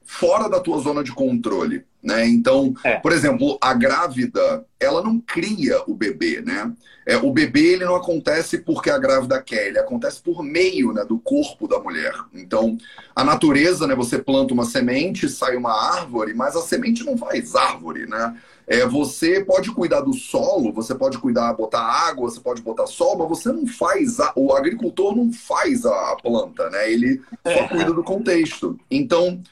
fora 0.05 0.49
da 0.49 0.61
tua 0.61 0.79
zona 0.79 1.03
de 1.03 1.12
controle. 1.12 1.85
Né? 2.07 2.25
Então, 2.29 2.73
é. 2.85 2.95
por 3.01 3.11
exemplo, 3.11 3.59
a 3.61 3.75
grávida, 3.75 4.64
ela 4.79 5.03
não 5.03 5.19
cria 5.19 5.83
o 5.88 5.92
bebê, 5.92 6.40
né? 6.40 6.73
É, 7.05 7.16
o 7.16 7.33
bebê 7.33 7.73
ele 7.73 7.85
não 7.85 7.97
acontece 7.97 8.59
porque 8.59 8.90
a 8.90 8.99
grávida 8.99 9.42
quer, 9.42 9.66
ele 9.66 9.79
acontece 9.81 10.23
por 10.23 10.40
meio 10.40 10.92
né, 10.92 11.05
do 11.05 11.19
corpo 11.19 11.66
da 11.66 11.81
mulher. 11.81 12.14
Então, 12.33 12.79
a 13.14 13.25
natureza, 13.25 13.88
né? 13.88 13.97
Você 13.97 14.21
planta 14.21 14.55
uma 14.55 14.64
semente, 14.64 15.29
sai 15.29 15.57
uma 15.57 15.73
árvore, 15.73 16.33
mas 16.33 16.55
a 16.55 16.61
semente 16.61 17.05
não 17.05 17.19
faz 17.19 17.57
árvore, 17.57 18.07
né? 18.07 18.37
É, 18.69 18.87
você 18.87 19.45
pode 19.45 19.73
cuidar 19.73 20.01
do 20.01 20.12
solo, 20.12 20.73
você 20.73 20.95
pode 20.95 21.19
cuidar, 21.19 21.53
botar 21.55 21.83
água, 21.83 22.31
você 22.31 22.38
pode 22.38 22.62
botar 22.62 22.87
sol, 22.87 23.19
mas 23.19 23.29
você 23.29 23.51
não 23.51 23.66
faz, 23.66 24.21
a, 24.21 24.33
o 24.37 24.53
agricultor 24.53 25.16
não 25.16 25.33
faz 25.33 25.85
a 25.85 26.16
planta, 26.23 26.71
né? 26.71 26.92
Ele 26.92 27.21
só 27.42 27.51
é. 27.51 27.69
cuida 27.69 27.92
do 27.92 28.05
contexto. 28.05 28.79
Então, 28.88 29.42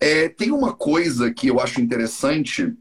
é, 0.00 0.28
tem 0.28 0.50
uma 0.50 0.72
coisa 0.72 1.30
que 1.32 1.48
eu 1.48 1.60
acho 1.60 1.80
interessante 1.80 2.74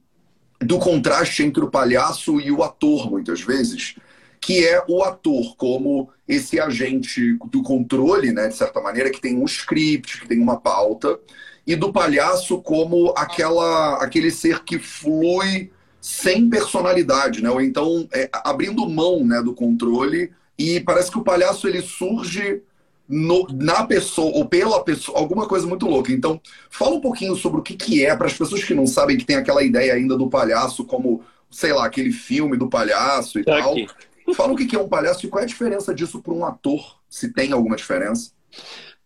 do 0.59 0.79
contraste 0.79 1.43
entre 1.43 1.63
o 1.63 1.69
palhaço 1.69 2.39
e 2.39 2.51
o 2.51 2.63
ator, 2.63 3.09
muitas 3.09 3.41
vezes, 3.41 3.95
que 4.39 4.65
é 4.65 4.83
o 4.87 5.03
ator 5.03 5.55
como 5.55 6.09
esse 6.27 6.59
agente 6.59 7.37
do 7.51 7.61
controle, 7.61 8.31
né, 8.31 8.47
de 8.47 8.55
certa 8.55 8.81
maneira, 8.81 9.09
que 9.09 9.21
tem 9.21 9.37
um 9.37 9.45
script, 9.45 10.21
que 10.21 10.27
tem 10.27 10.39
uma 10.39 10.59
pauta, 10.59 11.19
e 11.65 11.75
do 11.75 11.91
palhaço 11.91 12.61
como 12.61 13.13
aquela, 13.17 14.01
aquele 14.01 14.31
ser 14.31 14.63
que 14.63 14.79
flui 14.79 15.69
sem 15.99 16.49
personalidade, 16.49 17.43
né? 17.43 17.49
Ou 17.49 17.59
então 17.59 18.07
é, 18.13 18.29
abrindo 18.31 18.87
mão 18.87 19.25
né, 19.25 19.41
do 19.41 19.53
controle. 19.53 20.31
E 20.57 20.79
parece 20.79 21.11
que 21.11 21.17
o 21.17 21.23
palhaço 21.23 21.67
ele 21.67 21.81
surge 21.81 22.61
no, 23.07 23.47
na 23.51 23.85
pessoa 23.85 24.35
ou 24.35 24.45
pela 24.45 24.83
pessoa, 24.83 25.17
alguma 25.17 25.47
coisa 25.47 25.65
muito 25.65 25.87
louca. 25.87 26.11
Então, 26.11 26.41
fala 26.69 26.95
um 26.95 27.01
pouquinho 27.01 27.35
sobre 27.35 27.59
o 27.59 27.63
que, 27.63 27.75
que 27.75 28.05
é, 28.05 28.15
para 28.15 28.27
as 28.27 28.33
pessoas 28.33 28.63
que 28.63 28.73
não 28.73 28.85
sabem, 28.85 29.17
que 29.17 29.25
tem 29.25 29.35
aquela 29.35 29.63
ideia 29.63 29.93
ainda 29.93 30.17
do 30.17 30.29
palhaço 30.29 30.83
como, 30.85 31.23
sei 31.49 31.73
lá, 31.73 31.85
aquele 31.85 32.11
filme 32.11 32.57
do 32.57 32.69
palhaço 32.69 33.39
e 33.39 33.43
tá 33.43 33.57
tal. 33.57 33.71
Aqui. 33.71 33.87
Fala 34.35 34.51
o 34.51 34.55
que, 34.57 34.65
que 34.65 34.75
é 34.75 34.79
um 34.79 34.89
palhaço 34.89 35.25
e 35.25 35.29
qual 35.29 35.41
é 35.41 35.43
a 35.43 35.47
diferença 35.47 35.95
disso 35.95 36.21
para 36.21 36.33
um 36.33 36.45
ator, 36.45 36.99
se 37.07 37.31
tem 37.31 37.53
alguma 37.53 37.77
diferença. 37.77 38.31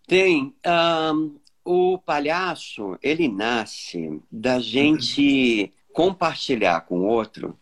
Tem. 0.07 0.53
Um, 0.65 1.35
o 1.63 1.99
palhaço, 1.99 2.97
ele 3.03 3.27
nasce 3.27 4.19
da 4.31 4.59
gente 4.59 5.71
compartilhar 5.93 6.81
com 6.81 7.01
o 7.01 7.05
outro 7.05 7.55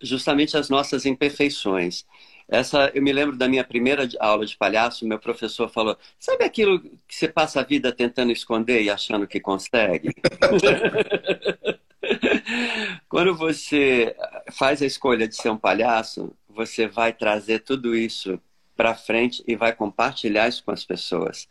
justamente 0.00 0.56
as 0.56 0.68
nossas 0.68 1.06
imperfeições. 1.06 2.04
Essa, 2.48 2.90
eu 2.94 3.02
me 3.02 3.12
lembro 3.12 3.36
da 3.36 3.48
minha 3.48 3.64
primeira 3.64 4.06
aula 4.20 4.44
de 4.44 4.56
palhaço, 4.56 5.06
meu 5.06 5.18
professor 5.18 5.68
falou: 5.68 5.96
sabe 6.18 6.44
aquilo 6.44 6.80
que 6.80 7.14
você 7.14 7.26
passa 7.28 7.60
a 7.60 7.64
vida 7.64 7.90
tentando 7.92 8.32
esconder 8.32 8.82
e 8.82 8.90
achando 8.90 9.26
que 9.26 9.40
consegue? 9.40 10.10
Quando 13.08 13.34
você 13.34 14.14
faz 14.52 14.82
a 14.82 14.86
escolha 14.86 15.26
de 15.26 15.34
ser 15.36 15.48
um 15.48 15.56
palhaço, 15.56 16.32
você 16.48 16.86
vai 16.86 17.12
trazer 17.12 17.60
tudo 17.60 17.96
isso 17.96 18.38
para 18.76 18.94
frente 18.94 19.42
e 19.46 19.56
vai 19.56 19.72
compartilhar 19.72 20.48
isso 20.48 20.62
com 20.64 20.70
as 20.70 20.84
pessoas. 20.84 21.48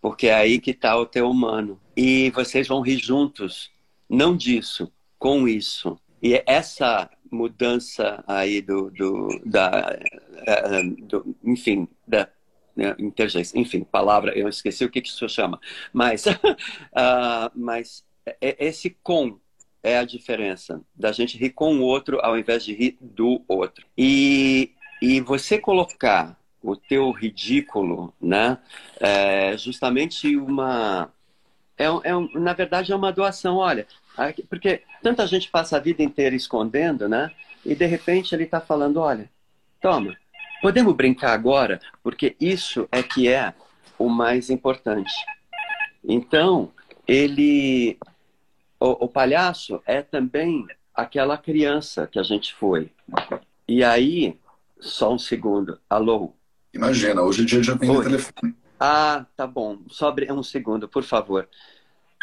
Porque 0.00 0.26
é 0.26 0.34
aí 0.34 0.60
que 0.60 0.72
está 0.72 0.96
o 0.96 1.06
teu 1.06 1.30
humano. 1.30 1.80
E 1.96 2.30
vocês 2.30 2.66
vão 2.66 2.80
rir 2.80 2.98
juntos, 2.98 3.70
não 4.08 4.36
disso, 4.36 4.92
com 5.18 5.46
isso. 5.46 5.98
E 6.20 6.42
essa 6.46 7.08
mudança 7.32 8.22
aí 8.26 8.60
do, 8.60 8.90
do 8.90 9.40
da, 9.44 9.98
eh, 10.46 10.82
do, 11.02 11.34
enfim, 11.42 11.88
da 12.06 12.28
né, 12.76 12.94
inteligência, 12.98 13.58
enfim, 13.58 13.84
palavra, 13.84 14.36
eu 14.36 14.48
esqueci 14.48 14.84
o 14.84 14.90
que, 14.90 15.00
que 15.00 15.08
isso 15.08 15.28
chama, 15.28 15.60
mas, 15.92 16.26
uh, 16.26 16.36
mas 17.54 18.04
é, 18.24 18.36
é, 18.40 18.66
esse 18.66 18.90
com 19.02 19.38
é 19.82 19.98
a 19.98 20.04
diferença 20.04 20.80
da 20.94 21.10
gente 21.10 21.36
rir 21.36 21.50
com 21.50 21.78
o 21.78 21.82
outro 21.82 22.20
ao 22.22 22.38
invés 22.38 22.64
de 22.64 22.72
rir 22.72 22.96
do 23.00 23.42
outro. 23.48 23.84
E, 23.98 24.70
e 25.00 25.20
você 25.20 25.58
colocar 25.58 26.38
o 26.62 26.76
teu 26.76 27.10
ridículo, 27.10 28.14
né, 28.20 28.58
é 29.00 29.56
justamente 29.58 30.36
uma 30.36 31.12
é, 31.76 31.86
é, 31.86 32.38
na 32.38 32.52
verdade 32.52 32.92
é 32.92 32.96
uma 32.96 33.12
doação, 33.12 33.56
olha, 33.56 33.86
porque 34.48 34.82
tanta 35.02 35.26
gente 35.26 35.50
passa 35.50 35.76
a 35.76 35.80
vida 35.80 36.02
inteira 36.02 36.34
escondendo, 36.34 37.08
né? 37.08 37.30
E 37.64 37.74
de 37.74 37.86
repente 37.86 38.34
ele 38.34 38.44
está 38.44 38.60
falando, 38.60 38.98
olha, 38.98 39.30
toma, 39.80 40.16
podemos 40.60 40.94
brincar 40.94 41.32
agora, 41.32 41.80
porque 42.02 42.36
isso 42.40 42.88
é 42.90 43.02
que 43.02 43.28
é 43.28 43.54
o 43.98 44.08
mais 44.08 44.50
importante. 44.50 45.12
Então, 46.04 46.72
ele, 47.06 47.96
o, 48.78 49.04
o 49.04 49.08
palhaço 49.08 49.80
é 49.86 50.02
também 50.02 50.66
aquela 50.94 51.38
criança 51.38 52.06
que 52.06 52.18
a 52.18 52.22
gente 52.22 52.54
foi. 52.54 52.90
E 53.68 53.82
aí, 53.82 54.38
só 54.80 55.14
um 55.14 55.18
segundo, 55.18 55.78
alô. 55.88 56.34
Imagina, 56.74 57.22
hoje 57.22 57.42
em 57.42 57.46
dia 57.46 57.62
já 57.62 57.78
tem 57.78 57.88
telefone. 58.02 58.54
Ah, 58.78 59.24
tá 59.36 59.46
bom. 59.46 59.78
Só 59.88 60.12
um 60.32 60.42
segundo, 60.42 60.88
por 60.88 61.04
favor. 61.04 61.48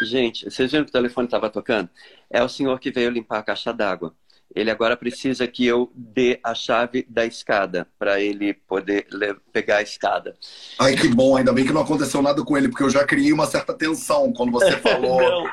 Gente, 0.01 0.49
vocês 0.49 0.71
viram 0.71 0.85
que 0.85 0.89
o 0.89 0.93
telefone 0.93 1.27
estava 1.27 1.49
tocando? 1.49 1.89
É 2.29 2.43
o 2.43 2.49
senhor 2.49 2.79
que 2.79 2.91
veio 2.91 3.09
limpar 3.09 3.39
a 3.39 3.43
caixa 3.43 3.73
d'água. 3.73 4.13
Ele 4.55 4.71
agora 4.71 4.97
precisa 4.97 5.47
que 5.47 5.65
eu 5.65 5.91
dê 5.93 6.39
a 6.43 6.55
chave 6.55 7.05
da 7.07 7.25
escada 7.25 7.87
para 7.99 8.19
ele 8.19 8.53
poder 8.53 9.07
pegar 9.53 9.77
a 9.77 9.81
escada. 9.81 10.35
Ai, 10.79 10.95
que 10.95 11.07
bom, 11.07 11.37
ainda 11.37 11.53
bem 11.53 11.65
que 11.65 11.73
não 11.73 11.81
aconteceu 11.81 12.21
nada 12.21 12.43
com 12.43 12.57
ele, 12.57 12.67
porque 12.67 12.83
eu 12.83 12.89
já 12.89 13.05
criei 13.05 13.31
uma 13.31 13.45
certa 13.45 13.73
tensão 13.73 14.33
quando 14.33 14.51
você 14.51 14.71
falou. 14.79 15.47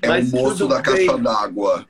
é 0.00 0.10
o 0.10 0.24
moço 0.30 0.66
da 0.66 0.80
caixa 0.80 1.18
d'água. 1.18 1.86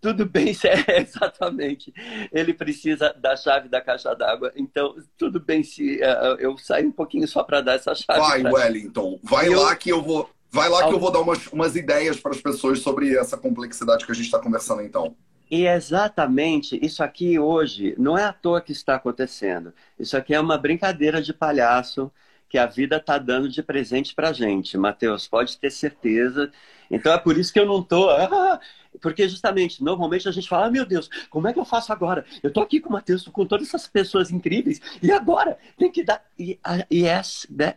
Tudo 0.00 0.24
bem, 0.24 0.48
é, 0.64 1.00
exatamente. 1.00 1.92
Ele 2.32 2.54
precisa 2.54 3.14
da 3.20 3.36
chave 3.36 3.68
da 3.68 3.80
caixa 3.80 4.14
d'água. 4.14 4.50
Então, 4.56 4.96
tudo 5.18 5.38
bem 5.38 5.62
se 5.62 5.96
uh, 5.96 6.40
eu 6.40 6.56
sair 6.56 6.86
um 6.86 6.92
pouquinho 6.92 7.28
só 7.28 7.44
para 7.44 7.60
dar 7.60 7.74
essa 7.74 7.94
chave. 7.94 8.18
Vai, 8.18 8.40
pra... 8.40 8.52
Wellington. 8.52 9.20
Vai 9.22 9.48
eu... 9.48 9.60
lá 9.60 9.76
que 9.76 9.90
eu 9.90 10.02
vou 10.02 10.28
Vai 10.52 10.68
lá 10.68 10.86
que 10.86 10.92
eu 10.92 11.00
vou 11.00 11.10
dar 11.10 11.20
umas, 11.20 11.46
umas 11.46 11.74
ideias 11.76 12.20
para 12.20 12.32
as 12.32 12.40
pessoas 12.40 12.80
sobre 12.80 13.16
essa 13.16 13.38
complexidade 13.38 14.04
que 14.04 14.12
a 14.12 14.14
gente 14.14 14.26
está 14.26 14.38
conversando 14.38 14.82
então. 14.82 15.16
E 15.50 15.66
exatamente 15.66 16.78
isso 16.82 17.02
aqui 17.02 17.38
hoje 17.38 17.94
não 17.98 18.16
é 18.16 18.24
à 18.24 18.32
toa 18.32 18.60
que 18.60 18.72
está 18.72 18.94
acontecendo. 18.94 19.72
Isso 19.98 20.16
aqui 20.16 20.34
é 20.34 20.40
uma 20.40 20.58
brincadeira 20.58 21.22
de 21.22 21.32
palhaço 21.32 22.12
que 22.50 22.58
a 22.58 22.66
vida 22.66 22.98
está 22.98 23.16
dando 23.16 23.48
de 23.48 23.62
presente 23.62 24.14
para 24.14 24.32
gente. 24.32 24.76
Matheus, 24.76 25.26
pode 25.26 25.56
ter 25.56 25.70
certeza. 25.70 26.52
Então 26.90 27.12
é 27.12 27.18
por 27.18 27.38
isso 27.38 27.50
que 27.50 27.58
eu 27.58 27.66
não 27.66 27.80
estou. 27.80 28.10
Ah, 28.12 28.60
porque 29.00 29.28
justamente, 29.28 29.82
normalmente 29.82 30.28
a 30.28 30.32
gente 30.32 30.48
fala, 30.48 30.66
ah, 30.66 30.70
meu 30.70 30.84
Deus, 30.84 31.08
como 31.30 31.48
é 31.48 31.52
que 31.52 31.58
eu 31.58 31.64
faço 31.64 31.92
agora? 31.92 32.24
Eu 32.42 32.48
estou 32.48 32.62
aqui 32.62 32.80
com 32.80 32.88
o 32.88 32.92
Matheus, 32.92 33.26
com 33.28 33.46
todas 33.46 33.68
essas 33.68 33.86
pessoas 33.86 34.30
incríveis, 34.30 34.80
e 35.02 35.10
agora 35.10 35.58
tem 35.78 35.90
que 35.90 36.04
dar. 36.04 36.24
E, 36.38 36.58
e 36.90 37.06
é, 37.06 37.20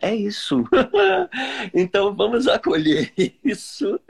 é 0.00 0.14
isso. 0.14 0.64
então 1.74 2.14
vamos 2.14 2.46
acolher 2.46 3.12
isso 3.44 4.00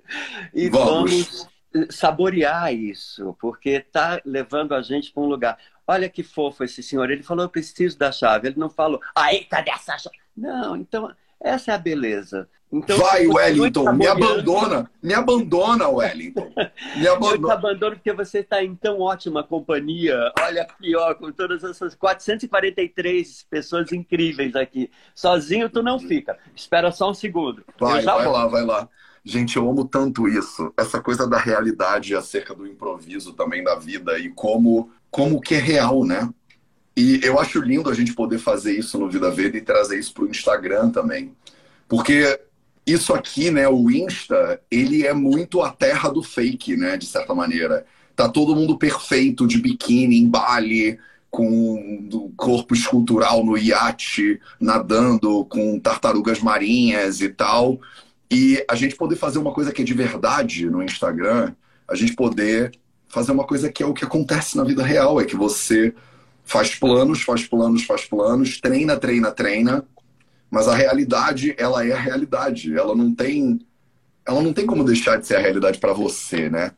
e 0.54 0.68
vamos. 0.68 1.10
vamos 1.10 1.56
saborear 1.90 2.72
isso, 2.72 3.36
porque 3.38 3.70
está 3.70 4.20
levando 4.24 4.74
a 4.74 4.80
gente 4.80 5.12
para 5.12 5.22
um 5.22 5.26
lugar. 5.26 5.58
Olha 5.86 6.08
que 6.08 6.22
fofo 6.22 6.64
esse 6.64 6.82
senhor. 6.82 7.10
Ele 7.10 7.22
falou, 7.22 7.44
eu 7.44 7.50
preciso 7.50 7.98
da 7.98 8.10
chave. 8.10 8.48
Ele 8.48 8.58
não 8.58 8.70
falou, 8.70 9.00
aí, 9.14 9.44
cadê 9.44 9.70
essa 9.70 9.98
chave? 9.98 10.16
Não, 10.36 10.76
então, 10.76 11.14
essa 11.40 11.72
é 11.72 11.74
a 11.74 11.78
beleza. 11.78 12.48
Então, 12.72 12.98
Vai, 12.98 13.26
Wellington, 13.26 13.92
me 13.92 14.06
abandona. 14.06 14.90
Me 15.00 15.14
abandona, 15.14 15.88
Wellington. 15.88 16.52
Me 16.96 17.06
abandona. 17.06 17.36
Eu 17.36 17.46
te 17.46 17.52
abandono 17.52 17.96
porque 17.96 18.12
você 18.12 18.40
está 18.40 18.62
em 18.62 18.74
tão 18.74 19.00
ótima 19.00 19.44
companhia. 19.44 20.32
Olha 20.40 20.62
aqui, 20.62 20.96
ó, 20.96 21.14
com 21.14 21.30
todas 21.30 21.62
essas 21.62 21.94
443 21.94 23.46
pessoas 23.48 23.92
incríveis 23.92 24.56
aqui. 24.56 24.90
Sozinho 25.14 25.70
tu 25.70 25.82
não 25.82 25.98
fica. 25.98 26.36
Espera 26.56 26.90
só 26.90 27.10
um 27.10 27.14
segundo. 27.14 27.62
Vai, 27.78 28.02
vai 28.02 28.26
lá, 28.26 28.46
vai 28.48 28.64
lá. 28.64 28.88
Gente, 29.24 29.56
eu 29.56 29.68
amo 29.68 29.84
tanto 29.84 30.28
isso. 30.28 30.72
Essa 30.76 31.00
coisa 31.00 31.26
da 31.26 31.38
realidade 31.38 32.14
acerca 32.14 32.54
do 32.54 32.66
improviso 32.66 33.32
também 33.32 33.62
da 33.62 33.76
vida 33.76 34.18
e 34.18 34.28
como, 34.30 34.90
como 35.10 35.40
que 35.40 35.54
é 35.54 35.58
real, 35.58 36.04
né? 36.04 36.28
E 36.96 37.20
eu 37.22 37.38
acho 37.38 37.60
lindo 37.60 37.90
a 37.90 37.94
gente 37.94 38.14
poder 38.14 38.38
fazer 38.38 38.72
isso 38.78 38.98
no 38.98 39.10
Vida 39.10 39.30
Verde 39.30 39.58
e 39.58 39.62
trazer 39.62 39.98
isso 39.98 40.14
para 40.14 40.24
o 40.24 40.28
Instagram 40.28 40.90
também. 40.90 41.32
Porque 41.86 42.40
isso 42.86 43.12
aqui, 43.12 43.50
né, 43.50 43.68
o 43.68 43.90
Insta, 43.90 44.60
ele 44.70 45.06
é 45.06 45.12
muito 45.12 45.60
a 45.60 45.70
terra 45.70 46.08
do 46.08 46.22
fake, 46.22 46.76
né, 46.76 46.96
de 46.96 47.04
certa 47.04 47.34
maneira. 47.34 47.84
Tá 48.14 48.28
todo 48.28 48.54
mundo 48.54 48.78
perfeito 48.78 49.46
de 49.46 49.58
biquíni 49.58 50.16
em 50.16 50.28
Bali, 50.28 50.98
com 51.30 52.08
o 52.12 52.32
corpo 52.34 52.74
escultural 52.74 53.44
no 53.44 53.58
iate, 53.58 54.40
nadando 54.58 55.44
com 55.44 55.78
tartarugas 55.78 56.40
marinhas 56.40 57.20
e 57.20 57.28
tal. 57.28 57.78
E 58.30 58.64
a 58.68 58.74
gente 58.74 58.96
poder 58.96 59.16
fazer 59.16 59.38
uma 59.38 59.52
coisa 59.52 59.70
que 59.70 59.82
é 59.82 59.84
de 59.84 59.92
verdade 59.92 60.70
no 60.70 60.82
Instagram, 60.82 61.52
a 61.86 61.94
gente 61.94 62.14
poder 62.14 62.72
fazer 63.06 63.32
uma 63.32 63.44
coisa 63.44 63.70
que 63.70 63.82
é 63.82 63.86
o 63.86 63.92
que 63.92 64.04
acontece 64.04 64.56
na 64.56 64.64
vida 64.64 64.82
real, 64.82 65.20
é 65.20 65.24
que 65.24 65.36
você 65.36 65.94
faz 66.46 66.76
planos, 66.76 67.22
faz 67.22 67.44
planos, 67.44 67.84
faz 67.84 68.04
planos, 68.06 68.60
treina, 68.60 68.96
treina, 68.96 69.32
treina, 69.32 69.84
mas 70.48 70.68
a 70.68 70.74
realidade, 70.74 71.54
ela 71.58 71.84
é 71.84 71.92
a 71.92 71.98
realidade. 71.98 72.72
Ela 72.74 72.94
não 72.94 73.12
tem, 73.12 73.60
ela 74.24 74.40
não 74.40 74.52
tem 74.52 74.64
como 74.64 74.84
deixar 74.84 75.18
de 75.18 75.26
ser 75.26 75.36
a 75.36 75.40
realidade 75.40 75.78
para 75.78 75.92
você, 75.92 76.48
né? 76.48 76.70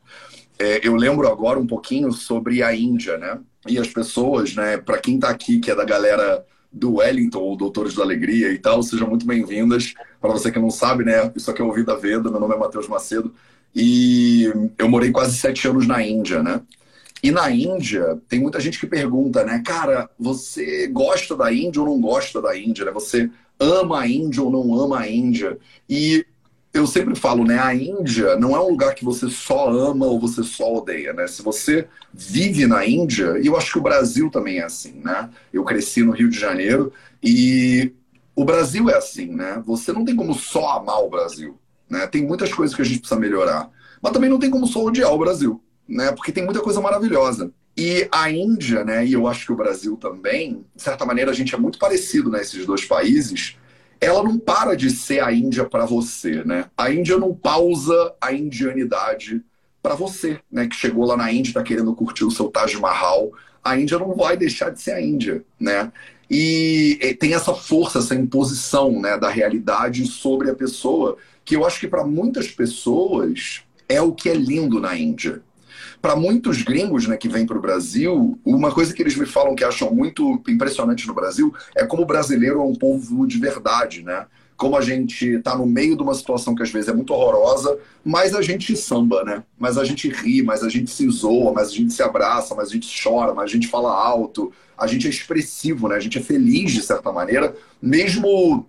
É, 0.57 0.85
eu 0.85 0.95
lembro 0.95 1.27
agora 1.27 1.59
um 1.59 1.67
pouquinho 1.67 2.11
sobre 2.11 2.63
a 2.63 2.75
Índia, 2.75 3.17
né? 3.17 3.39
E 3.67 3.77
as 3.77 3.87
pessoas, 3.87 4.55
né? 4.55 4.77
Para 4.77 4.97
quem 4.97 5.15
está 5.15 5.29
aqui, 5.29 5.59
que 5.59 5.69
é 5.69 5.75
da 5.75 5.85
galera 5.85 6.43
do 6.73 6.95
Wellington, 6.95 7.39
ou 7.39 7.55
Doutores 7.55 7.93
da 7.93 8.03
Alegria 8.03 8.51
e 8.51 8.57
tal, 8.57 8.81
sejam 8.81 9.07
muito 9.07 9.25
bem-vindas. 9.25 9.93
Para 10.19 10.31
você 10.31 10.51
que 10.51 10.59
não 10.59 10.71
sabe, 10.71 11.05
né? 11.05 11.31
Isso 11.35 11.49
aqui 11.49 11.61
é 11.61 11.65
o 11.65 11.71
Vida 11.71 11.95
Veda, 11.95 12.29
meu 12.31 12.39
nome 12.39 12.55
é 12.55 12.57
Matheus 12.57 12.87
Macedo. 12.87 13.33
E 13.75 14.51
eu 14.77 14.89
morei 14.89 15.11
quase 15.11 15.37
sete 15.37 15.67
anos 15.67 15.85
na 15.85 16.03
Índia, 16.03 16.41
né? 16.41 16.59
E 17.21 17.31
na 17.31 17.49
Índia, 17.51 18.19
tem 18.27 18.39
muita 18.39 18.59
gente 18.59 18.79
que 18.79 18.87
pergunta, 18.87 19.43
né? 19.43 19.61
Cara, 19.65 20.09
você 20.17 20.87
gosta 20.87 21.35
da 21.35 21.51
Índia 21.51 21.81
ou 21.81 21.87
não 21.87 21.99
gosta 21.99 22.41
da 22.41 22.57
Índia? 22.57 22.85
Né? 22.85 22.91
Você 22.91 23.29
ama 23.59 24.01
a 24.01 24.07
Índia 24.07 24.41
ou 24.41 24.49
não 24.49 24.73
ama 24.79 24.99
a 24.99 25.09
Índia. 25.09 25.57
E 25.89 26.25
eu 26.73 26.85
sempre 26.87 27.15
falo, 27.15 27.43
né? 27.43 27.59
A 27.59 27.73
Índia 27.73 28.37
não 28.37 28.55
é 28.55 28.59
um 28.59 28.69
lugar 28.69 28.95
que 28.95 29.03
você 29.03 29.29
só 29.29 29.69
ama 29.69 30.05
ou 30.05 30.19
você 30.19 30.43
só 30.43 30.75
odeia, 30.75 31.13
né? 31.13 31.27
Se 31.27 31.41
você 31.41 31.87
vive 32.13 32.67
na 32.67 32.85
Índia, 32.85 33.37
e 33.41 33.47
eu 33.47 33.57
acho 33.57 33.73
que 33.73 33.79
o 33.79 33.83
Brasil 33.83 34.29
também 34.29 34.59
é 34.59 34.63
assim, 34.63 35.01
né? 35.03 35.29
Eu 35.51 35.63
cresci 35.63 36.03
no 36.03 36.11
Rio 36.11 36.29
de 36.29 36.39
Janeiro 36.39 36.93
e 37.21 37.91
o 38.35 38.45
Brasil 38.45 38.89
é 38.89 38.95
assim, 38.95 39.27
né? 39.27 39.61
Você 39.65 39.91
não 39.91 40.05
tem 40.05 40.15
como 40.15 40.33
só 40.33 40.77
amar 40.77 41.03
o 41.03 41.09
Brasil, 41.09 41.59
né? 41.89 42.07
Tem 42.07 42.25
muitas 42.25 42.53
coisas 42.53 42.75
que 42.75 42.81
a 42.81 42.85
gente 42.85 42.99
precisa 42.99 43.19
melhorar, 43.19 43.69
mas 44.01 44.13
também 44.13 44.29
não 44.29 44.39
tem 44.39 44.49
como 44.49 44.67
só 44.67 44.83
odiar 44.83 45.11
o 45.11 45.19
Brasil, 45.19 45.61
né? 45.89 46.11
Porque 46.11 46.31
tem 46.31 46.45
muita 46.45 46.61
coisa 46.61 46.79
maravilhosa. 46.79 47.51
E 47.75 48.07
a 48.11 48.29
Índia, 48.29 48.83
né, 48.83 49.05
e 49.05 49.13
eu 49.13 49.25
acho 49.25 49.45
que 49.45 49.53
o 49.53 49.55
Brasil 49.55 49.95
também, 49.95 50.65
de 50.75 50.83
certa 50.83 51.05
maneira 51.05 51.31
a 51.31 51.33
gente 51.33 51.55
é 51.55 51.57
muito 51.57 51.79
parecido 51.79 52.29
nesses 52.29 52.59
né, 52.59 52.65
dois 52.65 52.83
países, 52.83 53.55
ela 54.01 54.21
não 54.21 54.37
para 54.37 54.75
de 54.75 54.89
ser 54.89 55.23
a 55.23 55.31
Índia 55.31 55.63
para 55.63 55.85
você, 55.85 56.43
né? 56.43 56.65
A 56.77 56.91
Índia 56.91 57.17
não 57.17 57.33
pausa 57.33 58.13
a 58.19 58.33
indianidade 58.33 59.41
para 59.81 59.95
você, 59.95 60.39
né, 60.51 60.67
que 60.67 60.75
chegou 60.75 61.05
lá 61.05 61.15
na 61.15 61.31
Índia, 61.31 61.51
está 61.51 61.63
querendo 61.63 61.95
curtir 61.95 62.25
o 62.25 62.31
seu 62.31 62.49
Taj 62.49 62.77
Mahal. 62.77 63.31
A 63.63 63.77
Índia 63.77 63.97
não 63.97 64.13
vai 64.13 64.35
deixar 64.35 64.71
de 64.71 64.81
ser 64.81 64.91
a 64.91 65.01
Índia, 65.01 65.43
né? 65.59 65.91
E, 66.29 66.99
e 67.01 67.13
tem 67.13 67.33
essa 67.33 67.53
força, 67.53 67.99
essa 67.99 68.13
imposição, 68.13 69.01
né, 69.01 69.17
da 69.17 69.29
realidade 69.29 70.05
sobre 70.05 70.49
a 70.49 70.55
pessoa, 70.55 71.17
que 71.43 71.55
eu 71.55 71.65
acho 71.65 71.79
que 71.79 71.87
para 71.87 72.05
muitas 72.05 72.49
pessoas 72.49 73.63
é 73.87 74.01
o 74.01 74.13
que 74.13 74.29
é 74.29 74.33
lindo 74.33 74.79
na 74.79 74.95
Índia. 74.95 75.41
Para 76.01 76.15
muitos 76.15 76.61
gringos 76.61 77.07
né, 77.07 77.17
que 77.17 77.27
vêm 77.27 77.45
para 77.45 77.57
o 77.57 77.61
Brasil, 77.61 78.39
uma 78.45 78.71
coisa 78.71 78.93
que 78.93 79.01
eles 79.01 79.15
me 79.15 79.25
falam 79.25 79.55
que 79.55 79.63
acham 79.63 79.93
muito 79.93 80.41
impressionante 80.47 81.07
no 81.07 81.13
Brasil 81.13 81.53
é 81.75 81.85
como 81.85 82.03
o 82.03 82.05
brasileiro 82.05 82.59
é 82.59 82.63
um 82.63 82.75
povo 82.75 83.27
de 83.27 83.37
verdade, 83.37 84.03
né? 84.03 84.25
Como 84.55 84.77
a 84.77 84.81
gente 84.81 85.25
está 85.25 85.55
no 85.55 85.65
meio 85.65 85.95
de 85.95 86.03
uma 86.03 86.13
situação 86.13 86.53
que 86.53 86.63
às 86.63 86.69
vezes 86.69 86.89
é 86.89 86.93
muito 86.93 87.13
horrorosa, 87.13 87.77
mas 88.03 88.35
a 88.35 88.41
gente 88.41 88.75
samba, 88.75 89.23
né? 89.23 89.43
Mas 89.57 89.77
a 89.77 89.83
gente 89.83 90.09
ri, 90.09 90.41
mas 90.41 90.63
a 90.63 90.69
gente 90.69 90.91
se 90.91 91.09
zoa, 91.09 91.53
mas 91.53 91.69
a 91.69 91.71
gente 91.71 91.93
se 91.93 92.03
abraça, 92.03 92.55
mas 92.55 92.69
a 92.69 92.73
gente 92.73 93.03
chora, 93.03 93.33
mas 93.33 93.45
a 93.45 93.53
gente 93.53 93.67
fala 93.67 93.91
alto, 93.91 94.51
a 94.77 94.87
gente 94.87 95.07
é 95.07 95.09
expressivo, 95.09 95.87
né? 95.87 95.95
A 95.95 95.99
gente 95.99 96.17
é 96.17 96.21
feliz 96.21 96.71
de 96.71 96.81
certa 96.81 97.11
maneira, 97.11 97.55
mesmo 97.81 98.65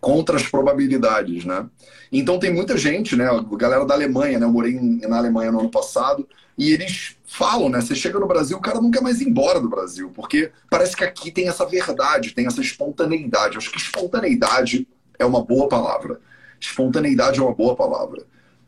contra 0.00 0.36
as 0.36 0.46
probabilidades, 0.46 1.44
né? 1.44 1.66
Então 2.10 2.38
tem 2.38 2.52
muita 2.52 2.76
gente, 2.76 3.16
né? 3.16 3.26
A 3.26 3.40
galera 3.56 3.84
da 3.84 3.94
Alemanha, 3.94 4.38
né? 4.38 4.46
Eu 4.46 4.52
morei 4.52 4.78
na 4.80 5.18
Alemanha 5.18 5.52
no 5.52 5.60
ano 5.60 5.70
passado 5.70 6.26
e 6.56 6.72
eles 6.72 7.16
falam, 7.24 7.68
né? 7.68 7.80
Você 7.80 7.94
chega 7.94 8.18
no 8.18 8.26
Brasil, 8.26 8.56
o 8.56 8.60
cara 8.60 8.80
quer 8.90 9.02
mais 9.02 9.20
ir 9.20 9.28
embora 9.28 9.60
do 9.60 9.68
Brasil, 9.68 10.10
porque 10.14 10.50
parece 10.70 10.96
que 10.96 11.04
aqui 11.04 11.30
tem 11.30 11.48
essa 11.48 11.66
verdade, 11.66 12.32
tem 12.32 12.46
essa 12.46 12.60
espontaneidade. 12.60 13.54
Eu 13.54 13.58
acho 13.58 13.70
que 13.70 13.78
espontaneidade 13.78 14.88
é 15.18 15.24
uma 15.24 15.44
boa 15.44 15.68
palavra. 15.68 16.20
Espontaneidade 16.60 17.38
é 17.38 17.42
uma 17.42 17.54
boa 17.54 17.76
palavra. 17.76 18.24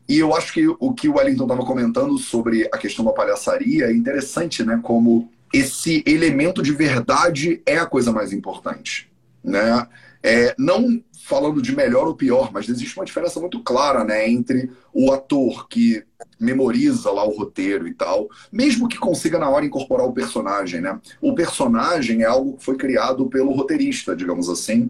E 0.07 0.19
eu 0.19 0.35
acho 0.35 0.53
que 0.53 0.67
o 0.67 0.93
que 0.93 1.07
o 1.07 1.15
Wellington 1.15 1.43
estava 1.43 1.65
comentando 1.65 2.17
sobre 2.17 2.67
a 2.71 2.77
questão 2.77 3.05
da 3.05 3.13
palhaçaria 3.13 3.85
é 3.85 3.93
interessante, 3.93 4.63
né? 4.63 4.79
Como 4.83 5.31
esse 5.53 6.03
elemento 6.05 6.61
de 6.61 6.71
verdade 6.71 7.61
é 7.65 7.77
a 7.77 7.85
coisa 7.85 8.11
mais 8.11 8.31
importante, 8.31 9.11
né? 9.43 9.87
É, 10.23 10.53
não 10.57 11.01
falando 11.31 11.61
de 11.61 11.73
melhor 11.73 12.07
ou 12.07 12.13
pior, 12.13 12.51
mas 12.51 12.67
existe 12.67 12.97
uma 12.97 13.05
diferença 13.05 13.39
muito 13.39 13.63
clara 13.63 14.03
né, 14.03 14.29
entre 14.29 14.69
o 14.93 15.13
ator 15.13 15.65
que 15.69 16.03
memoriza 16.37 17.09
lá 17.09 17.23
o 17.23 17.33
roteiro 17.33 17.87
e 17.87 17.93
tal, 17.93 18.29
mesmo 18.51 18.89
que 18.89 18.97
consiga 18.97 19.39
na 19.39 19.49
hora 19.49 19.65
incorporar 19.65 20.05
o 20.05 20.11
personagem. 20.11 20.81
Né? 20.81 20.99
O 21.21 21.33
personagem 21.33 22.23
é 22.23 22.25
algo 22.25 22.57
que 22.57 22.65
foi 22.65 22.75
criado 22.75 23.27
pelo 23.27 23.53
roteirista, 23.53 24.13
digamos 24.13 24.49
assim, 24.49 24.89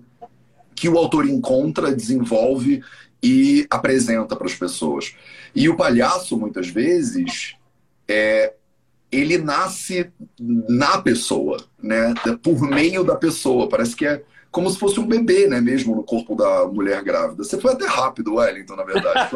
que 0.73 0.89
o 0.89 0.97
autor 0.97 1.29
encontra, 1.29 1.93
desenvolve 1.93 2.83
e 3.21 3.67
apresenta 3.69 4.35
para 4.35 4.47
as 4.47 4.55
pessoas. 4.55 5.13
E 5.53 5.69
o 5.69 5.77
palhaço, 5.77 6.39
muitas 6.39 6.69
vezes, 6.69 7.55
é, 8.07 8.51
ele 9.11 9.37
nasce 9.37 10.09
na 10.39 10.99
pessoa, 10.99 11.63
né? 11.79 12.15
por 12.41 12.59
meio 12.61 13.03
da 13.03 13.15
pessoa. 13.15 13.69
Parece 13.69 13.95
que 13.95 14.07
é 14.07 14.23
como 14.51 14.69
se 14.69 14.77
fosse 14.77 14.99
um 14.99 15.07
bebê, 15.07 15.47
né, 15.47 15.61
mesmo 15.61 15.95
no 15.95 16.03
corpo 16.03 16.35
da 16.35 16.67
mulher 16.67 17.01
grávida. 17.01 17.43
Você 17.43 17.59
foi 17.59 17.71
até 17.71 17.85
rápido, 17.85 18.35
Wellington, 18.35 18.75
na 18.75 18.83
verdade. 18.83 19.29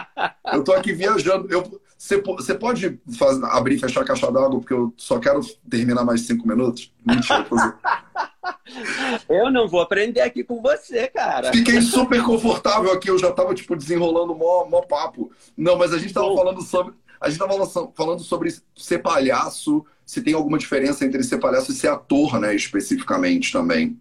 Eu 0.52 0.64
tô 0.64 0.72
aqui 0.72 0.92
viajando. 0.92 1.46
Eu, 1.52 1.80
você, 1.96 2.20
você 2.20 2.54
pode 2.54 2.98
fazer, 3.16 3.44
abrir 3.44 3.76
e 3.76 3.78
fechar 3.78 4.00
a 4.00 4.04
caixa 4.04 4.26
d'água, 4.32 4.58
porque 4.58 4.74
eu 4.74 4.92
só 4.96 5.20
quero 5.20 5.40
terminar 5.70 6.04
mais 6.04 6.22
cinco 6.22 6.48
minutos? 6.48 6.92
Mentira. 7.06 7.46
Eu 9.28 9.52
não 9.52 9.68
vou 9.68 9.80
aprender 9.80 10.20
aqui 10.20 10.42
com 10.42 10.60
você, 10.60 11.06
cara. 11.06 11.52
Fiquei 11.52 11.80
super 11.80 12.22
confortável 12.24 12.92
aqui, 12.92 13.08
eu 13.08 13.18
já 13.18 13.30
tava, 13.30 13.54
tipo, 13.54 13.76
desenrolando 13.76 14.34
mó, 14.34 14.64
mó 14.64 14.80
papo. 14.80 15.30
Não, 15.56 15.76
mas 15.76 15.92
a 15.92 15.98
gente 15.98 16.12
tava 16.12 16.34
falando 16.34 16.60
sobre. 16.62 16.94
A 17.20 17.28
gente 17.28 17.38
tava 17.38 17.66
falando 17.94 18.20
sobre 18.20 18.52
ser 18.74 18.98
palhaço, 18.98 19.84
se 20.04 20.20
tem 20.22 20.34
alguma 20.34 20.58
diferença 20.58 21.04
entre 21.04 21.22
ser 21.22 21.38
palhaço 21.38 21.70
e 21.70 21.74
ser 21.74 21.88
ator, 21.88 22.40
né, 22.40 22.54
especificamente 22.54 23.52
também. 23.52 23.96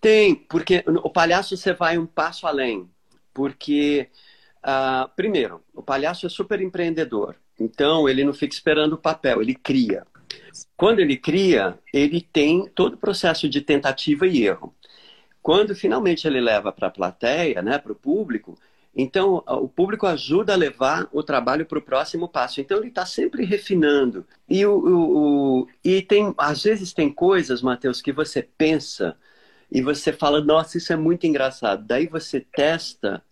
Tem, 0.00 0.34
porque 0.34 0.84
o 0.86 1.10
palhaço 1.10 1.56
você 1.56 1.72
vai 1.72 1.98
um 1.98 2.06
passo 2.06 2.46
além. 2.46 2.88
Porque, 3.32 4.08
uh, 4.64 5.08
primeiro, 5.16 5.62
o 5.74 5.82
palhaço 5.82 6.26
é 6.26 6.28
super 6.28 6.60
empreendedor. 6.60 7.36
Então, 7.58 8.08
ele 8.08 8.24
não 8.24 8.32
fica 8.32 8.54
esperando 8.54 8.94
o 8.94 8.98
papel, 8.98 9.40
ele 9.40 9.54
cria. 9.54 10.06
Quando 10.76 11.00
ele 11.00 11.16
cria, 11.16 11.78
ele 11.92 12.20
tem 12.20 12.68
todo 12.68 12.94
o 12.94 12.98
processo 12.98 13.48
de 13.48 13.60
tentativa 13.60 14.26
e 14.26 14.46
erro. 14.46 14.74
Quando 15.42 15.74
finalmente 15.74 16.26
ele 16.26 16.40
leva 16.40 16.72
para 16.72 16.88
a 16.88 16.90
plateia, 16.90 17.60
né, 17.62 17.78
para 17.78 17.92
o 17.92 17.96
público, 17.96 18.58
então 18.96 19.42
o 19.46 19.68
público 19.68 20.06
ajuda 20.06 20.52
a 20.52 20.56
levar 20.56 21.08
o 21.12 21.22
trabalho 21.22 21.66
para 21.66 21.78
o 21.78 21.82
próximo 21.82 22.28
passo. 22.28 22.60
Então 22.60 22.78
ele 22.78 22.88
está 22.88 23.04
sempre 23.04 23.44
refinando. 23.44 24.24
E, 24.48 24.64
o, 24.64 24.72
o, 24.72 25.60
o, 25.62 25.68
e 25.84 26.00
tem, 26.00 26.32
às 26.38 26.62
vezes 26.62 26.92
tem 26.92 27.12
coisas, 27.12 27.60
Matheus, 27.60 28.00
que 28.00 28.12
você 28.12 28.42
pensa 28.42 29.16
e 29.70 29.82
você 29.82 30.12
fala, 30.12 30.40
nossa, 30.40 30.78
isso 30.78 30.92
é 30.92 30.96
muito 30.96 31.26
engraçado. 31.26 31.84
Daí 31.84 32.06
você 32.06 32.40
testa, 32.40 33.22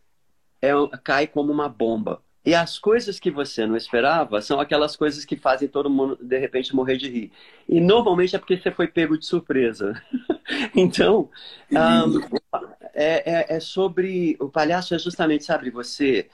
é, 0.61 0.73
cai 1.03 1.27
como 1.27 1.53
uma 1.53 1.69
bomba. 1.69 2.23
E 2.45 2.55
as 2.55 2.77
coisas 2.77 3.21
que 3.21 3.31
você 3.31 3.67
não 3.67 3.77
esperava 3.77 4.43
são 4.43 4.59
aquelas 4.59 4.97
coisas 4.97 5.25
que 5.25 5.37
fazem 5.37 5.69
todo 5.69 5.89
mundo, 5.89 6.19
de 6.21 6.39
repente, 6.39 6.75
morrer 6.75 6.97
de 6.97 7.09
rir. 7.09 7.33
E 7.69 7.81
normalmente 7.81 8.35
é 8.35 8.39
porque 8.39 8.57
você 8.57 8.73
foi 8.73 8.89
pego 8.89 9.17
de 9.17 9.25
surpresa. 9.25 10.03
então, 10.75 11.31
um, 11.71 12.21
é, 12.93 13.33
é, 13.33 13.57
é, 13.57 13.61
sobre. 13.61 14.37
O 14.41 14.49
palhaço 14.49 14.93
é 14.93 14.99
justamente, 14.99 15.45
sabe, 15.45 15.71
você 15.71 16.29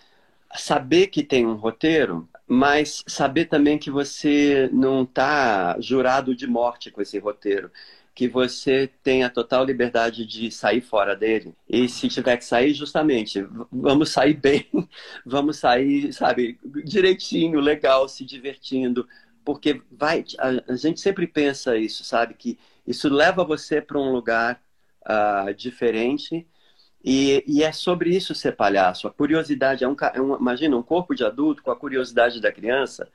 saber 0.56 1.08
que 1.08 1.22
tem 1.22 1.46
um 1.46 1.56
roteiro, 1.56 2.26
mas 2.46 3.04
saber 3.06 3.44
também 3.44 3.78
que 3.78 3.90
você 3.90 4.70
não 4.72 5.02
está 5.02 5.78
jurado 5.78 6.34
de 6.34 6.46
morte 6.46 6.90
com 6.90 7.02
esse 7.02 7.18
roteiro 7.18 7.70
que 8.18 8.26
você 8.26 8.90
tenha 9.00 9.30
total 9.30 9.64
liberdade 9.64 10.26
de 10.26 10.50
sair 10.50 10.80
fora 10.80 11.14
dele. 11.14 11.54
E 11.68 11.88
se 11.88 12.08
tiver 12.08 12.36
que 12.36 12.44
sair, 12.44 12.74
justamente, 12.74 13.46
vamos 13.70 14.10
sair 14.10 14.34
bem, 14.34 14.66
vamos 15.24 15.58
sair, 15.58 16.12
sabe, 16.12 16.58
direitinho, 16.84 17.60
legal, 17.60 18.08
se 18.08 18.24
divertindo, 18.24 19.06
porque 19.44 19.80
vai, 19.88 20.24
a, 20.36 20.72
a 20.72 20.74
gente 20.74 21.00
sempre 21.00 21.28
pensa 21.28 21.76
isso, 21.76 22.02
sabe, 22.02 22.34
que 22.34 22.58
isso 22.84 23.08
leva 23.08 23.44
você 23.44 23.80
para 23.80 24.00
um 24.00 24.10
lugar 24.10 24.60
uh, 25.02 25.54
diferente. 25.54 26.44
E, 27.04 27.44
e, 27.46 27.62
é 27.62 27.70
sobre 27.70 28.10
isso 28.10 28.34
ser 28.34 28.56
palhaço. 28.56 29.06
A 29.06 29.12
curiosidade 29.12 29.84
é 29.84 29.88
um, 29.88 29.94
é 30.12 30.20
um, 30.20 30.36
imagina 30.36 30.76
um 30.76 30.82
corpo 30.82 31.14
de 31.14 31.24
adulto 31.24 31.62
com 31.62 31.70
a 31.70 31.76
curiosidade 31.76 32.40
da 32.40 32.50
criança 32.50 33.08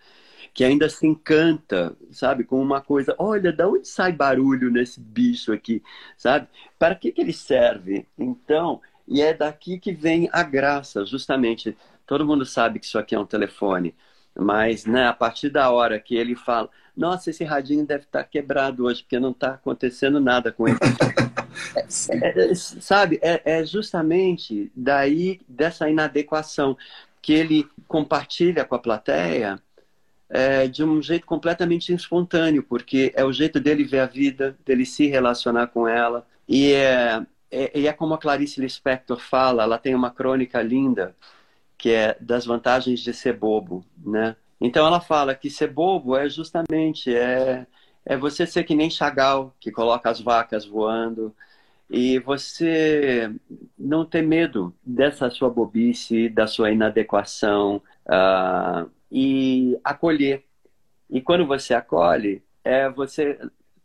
que 0.53 0.63
ainda 0.63 0.87
se 0.87 1.07
encanta, 1.07 1.95
sabe, 2.11 2.43
com 2.43 2.61
uma 2.61 2.79
coisa, 2.79 3.15
olha, 3.17 3.51
da 3.51 3.67
onde 3.67 3.87
sai 3.87 4.11
barulho 4.11 4.69
nesse 4.69 4.99
bicho 4.99 5.51
aqui, 5.51 5.81
sabe? 6.15 6.47
Para 6.77 6.93
que, 6.93 7.11
que 7.11 7.21
ele 7.21 7.33
serve? 7.33 8.05
Então, 8.17 8.79
e 9.07 9.21
é 9.21 9.33
daqui 9.33 9.79
que 9.79 9.91
vem 9.91 10.29
a 10.31 10.43
graça, 10.43 11.05
justamente. 11.05 11.75
Todo 12.05 12.25
mundo 12.25 12.45
sabe 12.45 12.79
que 12.79 12.85
isso 12.85 12.99
aqui 12.99 13.15
é 13.15 13.19
um 13.19 13.25
telefone, 13.25 13.95
mas 14.35 14.85
né, 14.85 15.07
a 15.07 15.13
partir 15.13 15.49
da 15.49 15.71
hora 15.71 15.99
que 15.99 16.15
ele 16.15 16.35
fala, 16.35 16.69
nossa, 16.95 17.31
esse 17.31 17.43
radinho 17.43 17.85
deve 17.85 18.03
estar 18.03 18.23
quebrado 18.25 18.85
hoje, 18.85 19.01
porque 19.01 19.19
não 19.19 19.31
está 19.31 19.55
acontecendo 19.55 20.19
nada 20.19 20.51
com 20.51 20.67
ele. 20.67 20.77
é, 22.09 22.51
é, 22.51 22.55
sabe, 22.55 23.19
é, 23.23 23.41
é 23.59 23.65
justamente 23.65 24.71
daí, 24.75 25.41
dessa 25.47 25.89
inadequação, 25.89 26.77
que 27.21 27.33
ele 27.33 27.67
compartilha 27.87 28.65
com 28.65 28.75
a 28.75 28.79
plateia 28.79 29.59
é, 30.33 30.67
de 30.67 30.83
um 30.83 30.99
jeito 30.99 31.27
completamente 31.27 31.93
espontâneo, 31.93 32.63
porque 32.63 33.13
é 33.15 33.23
o 33.23 33.31
jeito 33.31 33.59
dele 33.59 33.83
ver 33.83 33.99
a 33.99 34.07
vida, 34.07 34.57
dele 34.65 34.83
se 34.83 35.05
relacionar 35.05 35.67
com 35.67 35.87
ela. 35.87 36.25
E 36.49 36.71
é, 36.73 37.23
é, 37.51 37.85
é 37.85 37.93
como 37.93 38.15
a 38.15 38.17
Clarice 38.17 38.59
Lispector 38.59 39.19
fala, 39.19 39.61
ela 39.61 39.77
tem 39.77 39.93
uma 39.93 40.09
crônica 40.09 40.59
linda, 40.59 41.15
que 41.77 41.91
é 41.91 42.17
das 42.19 42.47
vantagens 42.47 42.99
de 43.01 43.13
ser 43.13 43.33
bobo, 43.37 43.85
né? 44.03 44.35
Então 44.59 44.87
ela 44.87 44.99
fala 44.99 45.35
que 45.35 45.51
ser 45.51 45.67
bobo 45.67 46.17
é 46.17 46.27
justamente 46.27 47.15
é, 47.15 47.67
é 48.03 48.17
você 48.17 48.47
ser 48.47 48.63
que 48.63 48.73
nem 48.73 48.89
Chagall, 48.89 49.53
que 49.59 49.71
coloca 49.71 50.09
as 50.09 50.19
vacas 50.19 50.65
voando, 50.65 51.35
e 51.89 52.17
você 52.17 53.31
não 53.77 54.03
ter 54.03 54.23
medo 54.23 54.73
dessa 54.83 55.29
sua 55.29 55.49
bobice, 55.49 56.27
da 56.27 56.47
sua 56.47 56.71
inadequação, 56.71 57.81
uh, 58.07 58.89
e 59.13 59.79
acolher. 59.83 60.43
E 61.07 61.21
quando 61.21 61.45
você 61.45 61.75
acolhe, 61.75 62.41
é, 62.63 62.89
você 62.89 63.39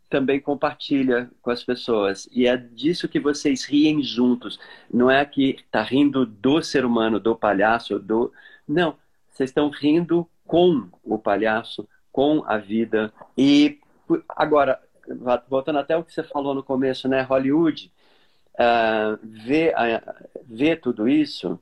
também 0.09 0.41
compartilha 0.41 1.31
com 1.43 1.51
as 1.51 1.62
pessoas. 1.62 2.27
E 2.33 2.47
é 2.47 2.57
disso 2.57 3.07
que 3.07 3.21
vocês 3.21 3.67
riem 3.67 4.03
juntos. 4.03 4.59
Não 4.93 5.11
é 5.11 5.23
que 5.27 5.51
está 5.51 5.83
rindo 5.83 6.25
do 6.25 6.62
ser 6.62 6.87
humano, 6.87 7.21
do 7.21 7.37
palhaço, 7.37 7.99
do. 7.99 8.33
Não. 8.67 8.97
Vocês 9.31 9.51
estão 9.51 9.69
rindo 9.69 10.27
com 10.47 10.88
o 11.05 11.19
palhaço, 11.19 11.87
com 12.11 12.43
a 12.47 12.57
vida. 12.57 13.12
E 13.37 13.79
agora, 14.31 14.81
voltando 15.47 15.79
até 15.79 15.95
o 15.95 16.03
que 16.03 16.12
você 16.12 16.22
falou 16.22 16.55
no 16.55 16.62
começo, 16.62 17.07
né? 17.07 17.20
Hollywood 17.20 17.93
uh, 18.55 19.18
vê, 19.22 19.74
uh, 19.74 20.26
vê 20.47 20.74
tudo 20.74 21.07
isso 21.07 21.61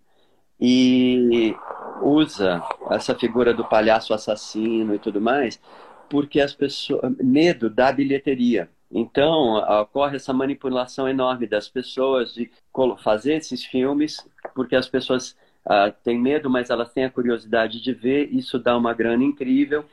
e 0.60 1.54
usa 2.02 2.62
essa 2.90 3.14
figura 3.14 3.52
do 3.52 3.64
palhaço 3.64 4.14
assassino 4.14 4.94
e 4.94 4.98
tudo 4.98 5.20
mais, 5.20 5.60
porque 6.08 6.40
as 6.40 6.54
pessoas 6.54 7.12
medo 7.20 7.68
da 7.68 7.92
bilheteria. 7.92 8.70
Então 8.90 9.56
ocorre 9.82 10.16
essa 10.16 10.32
manipulação 10.32 11.08
enorme 11.08 11.46
das 11.46 11.68
pessoas 11.68 12.34
de 12.34 12.50
fazer 12.98 13.34
esses 13.34 13.64
filmes, 13.64 14.26
porque 14.54 14.76
as 14.76 14.88
pessoas 14.88 15.36
uh, 15.66 15.92
têm 16.04 16.18
medo, 16.18 16.48
mas 16.48 16.70
elas 16.70 16.92
têm 16.92 17.04
a 17.04 17.10
curiosidade 17.10 17.80
de 17.80 17.92
ver. 17.92 18.32
Isso 18.32 18.58
dá 18.58 18.76
uma 18.76 18.94
grana 18.94 19.24
incrível. 19.24 19.84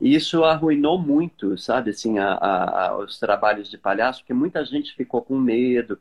isso 0.00 0.44
arruinou 0.44 0.98
muito, 0.98 1.56
sabe, 1.58 1.90
assim, 1.90 2.18
a, 2.18 2.34
a, 2.34 2.88
a, 2.88 2.98
os 2.98 3.18
trabalhos 3.18 3.70
de 3.70 3.78
palhaço, 3.78 4.20
porque 4.20 4.34
muita 4.34 4.64
gente 4.64 4.94
ficou 4.94 5.22
com 5.22 5.38
medo. 5.38 5.98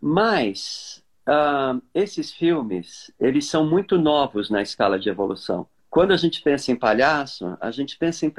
Mas 0.00 1.04
uh, 1.26 1.82
esses 1.94 2.32
filmes, 2.32 3.12
eles 3.18 3.46
são 3.46 3.66
muito 3.66 3.98
novos 3.98 4.50
na 4.50 4.62
escala 4.62 4.98
de 4.98 5.08
evolução. 5.08 5.66
Quando 5.88 6.12
a 6.12 6.16
gente 6.16 6.42
pensa 6.42 6.70
em 6.70 6.76
palhaço, 6.76 7.56
a 7.60 7.70
gente 7.70 7.96
pensa 7.96 8.26
em 8.26 8.32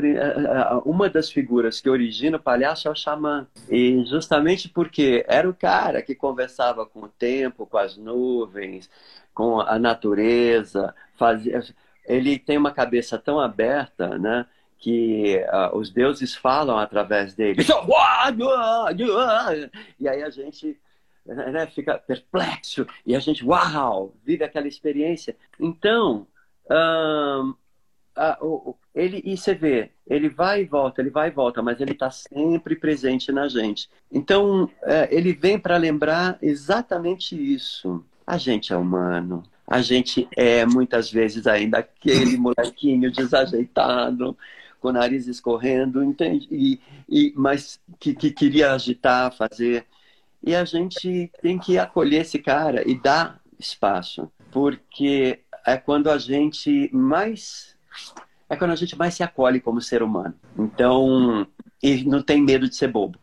uma 0.86 1.10
das 1.10 1.32
figuras 1.32 1.82
que 1.82 1.90
origina 1.90 2.38
o 2.38 2.42
palhaço 2.42 2.88
é 2.88 2.92
o 2.92 2.96
xamã. 2.96 3.48
E 3.68 4.04
justamente 4.06 4.70
porque 4.70 5.26
era 5.28 5.50
o 5.50 5.56
cara 5.56 6.04
que 6.04 6.14
conversava 6.14 6.86
com 6.86 7.00
o 7.02 7.08
tempo, 7.08 7.66
com 7.66 7.78
as 7.78 7.98
nuvens, 7.98 8.88
com 9.34 9.60
a 9.60 9.80
natureza, 9.80 10.94
fazia 11.16 11.64
ele 12.08 12.40
tem 12.40 12.58
uma 12.58 12.72
cabeça 12.72 13.18
tão 13.18 13.40
aberta, 13.40 14.18
né? 14.18 14.46
que 14.80 15.44
uh, 15.52 15.76
os 15.76 15.90
deuses 15.90 16.36
falam 16.36 16.78
através 16.78 17.34
dele. 17.34 17.64
E 20.00 20.08
aí 20.08 20.24
a 20.24 20.30
gente 20.30 20.80
né, 21.28 21.68
fica 21.68 21.98
perplexo 21.98 22.88
e 23.06 23.16
a 23.16 23.20
gente, 23.20 23.46
uau, 23.46 24.14
vive 24.24 24.44
aquela 24.44 24.68
experiência. 24.68 25.36
Então, 25.60 26.26
um, 26.70 27.54
uh, 28.18 28.76
ele, 28.96 29.22
e 29.24 29.38
você 29.38 29.54
vê, 29.54 29.92
ele 30.08 30.30
vai 30.30 30.62
e 30.62 30.66
volta, 30.66 31.02
ele 31.02 31.10
vai 31.10 31.28
e 31.28 31.32
volta, 31.32 31.62
mas 31.62 31.80
ele 31.80 31.92
está 31.92 32.10
sempre 32.10 32.76
presente 32.76 33.32
na 33.32 33.48
gente. 33.48 33.90
Então, 34.12 34.64
uh, 34.64 35.08
ele 35.10 35.34
vem 35.34 35.60
para 35.60 35.78
lembrar 35.78 36.38
exatamente 36.42 37.36
isso. 37.36 38.04
A 38.26 38.38
gente 38.38 38.74
é 38.74 38.78
humano, 38.78 39.44
a 39.66 39.82
gente 39.82 40.28
é 40.36 40.66
muitas 40.66 41.12
vezes 41.12 41.46
ainda 41.46 41.80
aquele 41.80 42.36
molequinho 42.38 43.12
desajeitado, 43.12 44.38
com 44.80 44.90
o 44.90 44.94
nariz 44.94 45.28
escorrendo, 45.28 46.04
entende? 46.04 46.48
E, 46.52 46.80
e, 47.10 47.34
mas 47.36 47.80
que, 48.00 48.14
que 48.14 48.32
queria 48.32 48.72
agitar, 48.74 49.36
fazer. 49.36 49.86
E 50.48 50.56
a 50.56 50.64
gente 50.64 51.30
tem 51.42 51.60
que 51.60 51.78
acolher 51.78 52.22
esse 52.22 52.40
cara 52.40 52.82
e 52.90 52.96
dar 52.96 53.42
espaço, 53.60 54.32
porque 54.50 55.42
é 55.66 55.76
quando 55.76 56.10
a 56.10 56.18
gente 56.18 56.90
mais 56.94 57.76
é 58.50 58.56
quando 58.56 58.72
a 58.72 58.76
gente 58.78 58.98
mais 58.98 59.14
se 59.14 59.24
acolhe 59.24 59.60
como 59.60 59.82
ser 59.82 60.02
humano. 60.02 60.34
Então, 60.58 61.46
e 61.84 62.06
não 62.06 62.24
tem 62.24 62.42
medo 62.42 62.70
de 62.70 62.78
ser 62.78 62.88
bobo. 62.88 63.20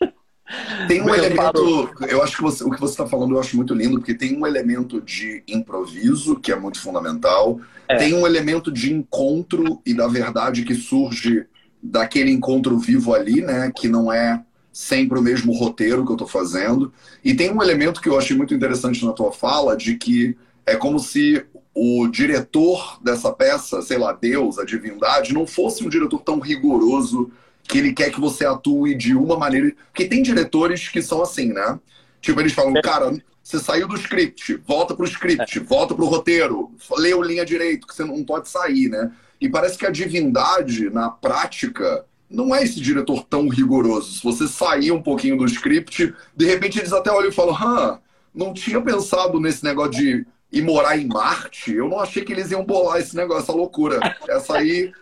Tem 0.88 1.02
um 1.02 1.10
eu 1.10 1.14
elemento, 1.14 1.40
falo... 1.42 1.90
eu 2.08 2.22
acho 2.22 2.36
que 2.36 2.42
você, 2.42 2.64
o 2.64 2.70
que 2.70 2.80
você 2.80 2.92
está 2.92 3.06
falando 3.06 3.34
eu 3.34 3.40
acho 3.40 3.54
muito 3.54 3.74
lindo, 3.74 3.98
porque 3.98 4.14
tem 4.14 4.36
um 4.36 4.46
elemento 4.46 5.00
de 5.00 5.42
improviso, 5.48 6.40
que 6.40 6.52
é 6.52 6.56
muito 6.56 6.78
fundamental, 6.78 7.58
é. 7.88 7.96
tem 7.96 8.12
um 8.12 8.26
elemento 8.26 8.70
de 8.70 8.92
encontro 8.92 9.80
e 9.86 9.94
da 9.94 10.06
verdade 10.08 10.62
que 10.62 10.74
surge 10.74 11.46
daquele 11.82 12.30
encontro 12.30 12.78
vivo 12.78 13.14
ali, 13.14 13.40
né, 13.40 13.72
que 13.74 13.88
não 13.88 14.12
é 14.12 14.44
sempre 14.72 15.18
o 15.18 15.22
mesmo 15.22 15.52
roteiro 15.52 16.04
que 16.04 16.10
eu 16.10 16.16
estou 16.16 16.28
fazendo, 16.28 16.92
e 17.22 17.34
tem 17.34 17.52
um 17.52 17.62
elemento 17.62 18.00
que 18.00 18.08
eu 18.08 18.18
achei 18.18 18.36
muito 18.36 18.54
interessante 18.54 19.04
na 19.04 19.12
tua 19.12 19.30
fala, 19.30 19.76
de 19.76 19.96
que 19.96 20.36
é 20.64 20.76
como 20.76 20.98
se 20.98 21.44
o 21.74 22.06
diretor 22.08 22.98
dessa 23.02 23.32
peça, 23.32 23.82
sei 23.82 23.98
lá, 23.98 24.12
Deus, 24.12 24.58
a 24.58 24.64
divindade, 24.64 25.34
não 25.34 25.46
fosse 25.46 25.84
um 25.84 25.88
diretor 25.88 26.20
tão 26.20 26.38
rigoroso 26.38 27.30
que 27.64 27.78
ele 27.78 27.92
quer 27.92 28.10
que 28.10 28.20
você 28.20 28.44
atue 28.44 28.94
de 28.94 29.14
uma 29.14 29.38
maneira. 29.38 29.74
Porque 29.86 30.06
tem 30.06 30.22
diretores 30.22 30.88
que 30.88 31.00
são 31.00 31.22
assim, 31.22 31.52
né? 31.52 31.78
Tipo, 32.20 32.40
eles 32.40 32.52
falam, 32.52 32.74
cara, 32.82 33.12
você 33.42 33.58
saiu 33.58 33.88
do 33.88 33.96
script, 33.96 34.60
volta 34.66 34.94
pro 34.94 35.06
script, 35.06 35.58
volta 35.60 35.94
pro 35.94 36.06
roteiro, 36.06 36.70
leu 36.98 37.22
linha 37.22 37.44
direito, 37.44 37.86
que 37.86 37.94
você 37.94 38.04
não 38.04 38.22
pode 38.22 38.48
sair, 38.48 38.88
né? 38.88 39.10
E 39.40 39.48
parece 39.48 39.76
que 39.76 39.86
a 39.86 39.90
divindade, 39.90 40.90
na 40.90 41.10
prática, 41.10 42.04
não 42.32 42.54
é 42.54 42.62
esse 42.62 42.80
diretor 42.80 43.24
tão 43.24 43.48
rigoroso. 43.48 44.12
Se 44.12 44.22
você 44.22 44.48
sair 44.48 44.90
um 44.90 45.02
pouquinho 45.02 45.36
do 45.36 45.44
script, 45.44 46.14
de 46.34 46.46
repente 46.46 46.78
eles 46.78 46.92
até 46.92 47.10
olham 47.10 47.28
e 47.28 47.32
falam, 47.32 47.54
hã, 47.54 48.00
não 48.34 48.54
tinha 48.54 48.80
pensado 48.80 49.38
nesse 49.38 49.62
negócio 49.62 49.92
de 49.92 50.26
ir 50.50 50.62
morar 50.62 50.96
em 50.96 51.06
Marte. 51.06 51.72
Eu 51.72 51.88
não 51.88 52.00
achei 52.00 52.24
que 52.24 52.32
eles 52.32 52.50
iam 52.50 52.64
bolar 52.64 52.98
esse 52.98 53.14
negócio, 53.14 53.42
essa 53.42 53.52
loucura. 53.52 54.00
Essa 54.28 54.58
aí, 54.58 54.92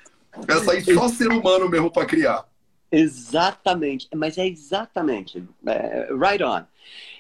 essa 0.49 0.72
aí 0.72 0.83
só 0.83 1.09
ser 1.09 1.28
humano 1.28 1.68
mesmo 1.68 1.91
para 1.91 2.07
criar. 2.07 2.45
Exatamente, 2.93 4.09
mas 4.12 4.37
é 4.37 4.47
exatamente, 4.47 5.45
é, 5.64 6.09
right 6.12 6.43
on. 6.43 6.64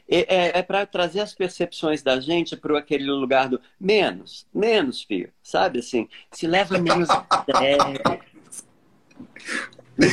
É, 0.08 0.18
é, 0.18 0.58
é 0.58 0.62
para 0.62 0.84
trazer 0.84 1.20
as 1.20 1.32
percepções 1.32 2.02
da 2.02 2.18
gente 2.18 2.56
para 2.56 2.76
aquele 2.76 3.08
lugar 3.08 3.48
do 3.48 3.60
menos, 3.78 4.48
menos, 4.52 5.00
filho, 5.02 5.30
sabe 5.40 5.78
assim? 5.78 6.08
Se 6.32 6.48
leva 6.48 6.76
menos 6.76 7.08
a 7.14 7.44
sério. 7.56 8.00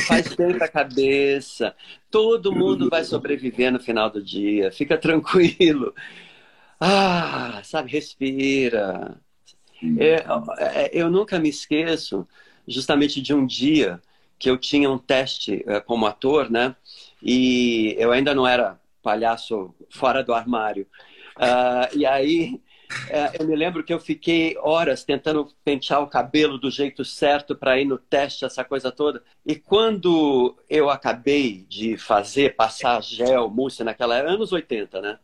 Faz 0.06 0.34
bem 0.34 0.56
pra 0.56 0.68
cabeça. 0.68 1.74
Todo 2.10 2.54
mundo 2.54 2.88
vai 2.90 3.04
sobreviver 3.04 3.72
no 3.72 3.80
final 3.80 4.10
do 4.10 4.22
dia. 4.22 4.70
Fica 4.70 4.96
tranquilo. 4.98 5.94
Ah, 6.80 7.60
sabe, 7.64 7.90
respira. 7.90 9.20
É, 9.98 10.24
é, 10.58 10.90
eu 10.92 11.10
nunca 11.10 11.38
me 11.38 11.48
esqueço 11.48 12.26
justamente 12.66 13.20
de 13.20 13.32
um 13.32 13.46
dia 13.46 14.00
que 14.38 14.48
eu 14.48 14.56
tinha 14.56 14.90
um 14.90 14.98
teste 14.98 15.64
uh, 15.66 15.82
como 15.84 16.06
ator, 16.06 16.50
né? 16.50 16.76
E 17.22 17.96
eu 17.98 18.12
ainda 18.12 18.34
não 18.34 18.46
era 18.46 18.78
palhaço 19.02 19.74
fora 19.90 20.22
do 20.22 20.32
armário. 20.32 20.86
Uh, 21.36 21.96
e 21.96 22.06
aí 22.06 22.60
eu 23.38 23.46
me 23.46 23.54
lembro 23.54 23.84
que 23.84 23.92
eu 23.92 24.00
fiquei 24.00 24.56
horas 24.58 25.04
tentando 25.04 25.48
pentear 25.64 26.02
o 26.02 26.08
cabelo 26.08 26.58
do 26.58 26.70
jeito 26.70 27.04
certo 27.04 27.54
para 27.54 27.78
ir 27.80 27.84
no 27.84 27.98
teste, 27.98 28.44
essa 28.44 28.64
coisa 28.64 28.90
toda. 28.90 29.22
E 29.44 29.54
quando 29.54 30.56
eu 30.68 30.88
acabei 30.90 31.66
de 31.68 31.96
fazer, 31.96 32.56
passar 32.56 33.02
gel, 33.02 33.50
mousse 33.50 33.84
naquela 33.84 34.16
era, 34.16 34.30
anos 34.30 34.52
80, 34.52 35.00
né? 35.00 35.18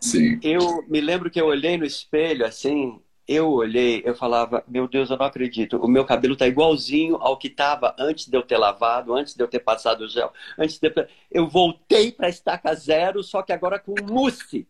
Sim. 0.00 0.38
Eu 0.42 0.84
me 0.88 1.00
lembro 1.00 1.30
que 1.30 1.40
eu 1.40 1.46
olhei 1.46 1.76
no 1.76 1.84
espelho 1.84 2.44
assim 2.44 3.00
eu 3.30 3.48
olhei, 3.48 4.02
eu 4.04 4.12
falava, 4.12 4.64
meu 4.66 4.88
Deus, 4.88 5.08
eu 5.08 5.16
não 5.16 5.24
acredito. 5.24 5.76
O 5.76 5.86
meu 5.86 6.04
cabelo 6.04 6.34
tá 6.34 6.48
igualzinho 6.48 7.14
ao 7.14 7.38
que 7.38 7.46
estava 7.46 7.94
antes 7.96 8.26
de 8.26 8.36
eu 8.36 8.42
ter 8.42 8.56
lavado, 8.56 9.14
antes 9.14 9.36
de 9.36 9.42
eu 9.44 9.46
ter 9.46 9.60
passado 9.60 10.00
o 10.00 10.08
gel, 10.08 10.32
antes 10.58 10.80
de 10.80 10.88
eu... 10.88 11.06
eu 11.30 11.48
voltei 11.48 12.10
para 12.10 12.28
estaca 12.28 12.74
zero, 12.74 13.22
só 13.22 13.40
que 13.40 13.52
agora 13.52 13.78
com 13.78 13.94
mousse. 14.02 14.66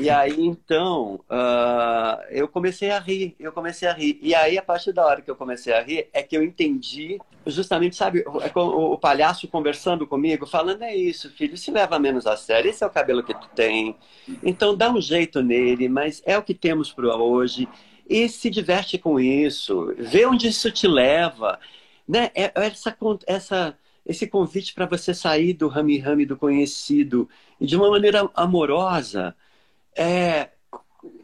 E 0.00 0.10
aí, 0.10 0.38
então, 0.38 1.20
uh, 1.30 2.22
eu 2.30 2.46
comecei 2.46 2.90
a 2.90 2.98
rir, 2.98 3.34
eu 3.38 3.50
comecei 3.52 3.88
a 3.88 3.92
rir. 3.92 4.18
E 4.22 4.34
aí, 4.34 4.58
a 4.58 4.62
partir 4.62 4.92
da 4.92 5.04
hora 5.04 5.22
que 5.22 5.30
eu 5.30 5.36
comecei 5.36 5.72
a 5.72 5.82
rir, 5.82 6.08
é 6.12 6.22
que 6.22 6.36
eu 6.36 6.42
entendi, 6.42 7.18
justamente, 7.46 7.96
sabe, 7.96 8.20
é 8.20 8.58
o, 8.58 8.92
o 8.92 8.98
palhaço 8.98 9.48
conversando 9.48 10.06
comigo, 10.06 10.46
falando, 10.46 10.82
é 10.82 10.94
isso, 10.94 11.30
filho, 11.30 11.56
se 11.56 11.70
leva 11.70 11.98
menos 11.98 12.26
a 12.26 12.36
sério, 12.36 12.70
esse 12.70 12.84
é 12.84 12.86
o 12.86 12.90
cabelo 12.90 13.22
que 13.22 13.34
tu 13.34 13.48
tem. 13.54 13.96
Então, 14.42 14.76
dá 14.76 14.90
um 14.90 15.00
jeito 15.00 15.42
nele, 15.42 15.88
mas 15.88 16.22
é 16.26 16.36
o 16.36 16.42
que 16.42 16.54
temos 16.54 16.92
para 16.92 17.16
hoje. 17.16 17.68
E 18.08 18.28
se 18.28 18.50
diverte 18.50 18.98
com 18.98 19.18
isso, 19.18 19.94
vê 19.96 20.26
onde 20.26 20.48
isso 20.48 20.70
te 20.70 20.86
leva. 20.86 21.58
Né? 22.06 22.30
É, 22.34 22.44
é 22.44 22.52
essa, 22.66 22.96
essa, 23.26 23.78
esse 24.04 24.26
convite 24.26 24.74
para 24.74 24.86
você 24.86 25.14
sair 25.14 25.52
do 25.52 25.68
rame-rame 25.68 26.26
do 26.26 26.36
conhecido 26.36 27.28
de 27.60 27.76
uma 27.76 27.88
maneira 27.88 28.28
amorosa, 28.34 29.34
é, 29.96 30.48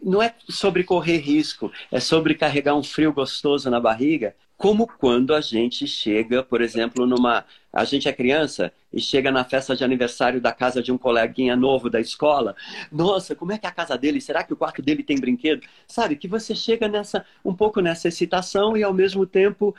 não 0.03 0.23
é 0.23 0.35
sobre 0.49 0.85
correr 0.85 1.19
risco, 1.19 1.71
é 1.91 2.01
sobre 2.01 2.35
carregar 2.35 2.75
um 2.75 2.83
frio 2.83 3.12
gostoso 3.12 3.71
na 3.71 3.81
barriga, 3.81 4.35
como 4.57 4.87
quando 4.87 5.35
a 5.35 5.41
gente 5.41 5.87
chega, 5.87 6.43
por 6.43 6.62
exemplo, 6.62 7.07
numa. 7.07 7.45
A 7.73 7.85
gente 7.85 8.09
é 8.09 8.12
criança 8.12 8.73
e 8.91 8.99
chega 8.99 9.31
na 9.31 9.45
festa 9.45 9.77
de 9.77 9.85
aniversário 9.85 10.41
da 10.41 10.51
casa 10.51 10.83
de 10.83 10.91
um 10.91 10.97
coleguinha 10.97 11.55
novo 11.55 11.91
da 11.91 12.01
escola. 12.01 12.57
Nossa, 12.91 13.35
como 13.35 13.53
é 13.53 13.59
que 13.59 13.67
é 13.67 13.69
a 13.69 13.73
casa 13.73 13.99
dele? 13.99 14.19
Será 14.19 14.43
que 14.43 14.55
o 14.55 14.57
quarto 14.57 14.81
dele 14.81 15.03
tem 15.03 15.21
brinquedo? 15.21 15.61
Sabe, 15.87 16.17
que 16.17 16.27
você 16.27 16.55
chega 16.55 16.89
nessa, 16.89 17.27
um 17.45 17.55
pouco 17.55 17.81
nessa 17.83 18.09
excitação 18.09 18.77
e 18.79 18.83
ao 18.83 18.95
mesmo 18.95 19.27
tempo 19.27 19.75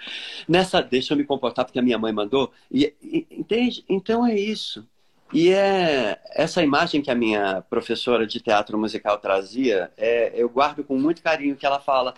nessa. 0.48 0.80
Deixa 0.80 1.14
eu 1.14 1.18
me 1.18 1.24
comportar 1.24 1.66
porque 1.66 1.80
a 1.80 1.82
minha 1.82 1.98
mãe 1.98 2.14
mandou. 2.14 2.52
E, 2.72 2.94
e, 3.02 3.26
entende? 3.32 3.84
Então 3.90 4.28
é 4.28 4.38
isso. 4.38 4.86
E 5.34 5.50
é 5.50 6.20
essa 6.32 6.64
imagem 6.64 7.02
que 7.02 7.12
a 7.12 7.16
minha 7.16 7.62
professora 7.70 8.26
de 8.26 8.40
teatro 8.40 8.78
musical 8.78 9.18
trazia, 9.20 9.92
é, 9.98 10.32
eu 10.36 10.50
guardo 10.50 10.84
com 10.84 10.98
muito 10.98 11.22
carinho 11.22 11.56
que 11.56 11.66
ela 11.66 11.80
fala: 11.80 12.14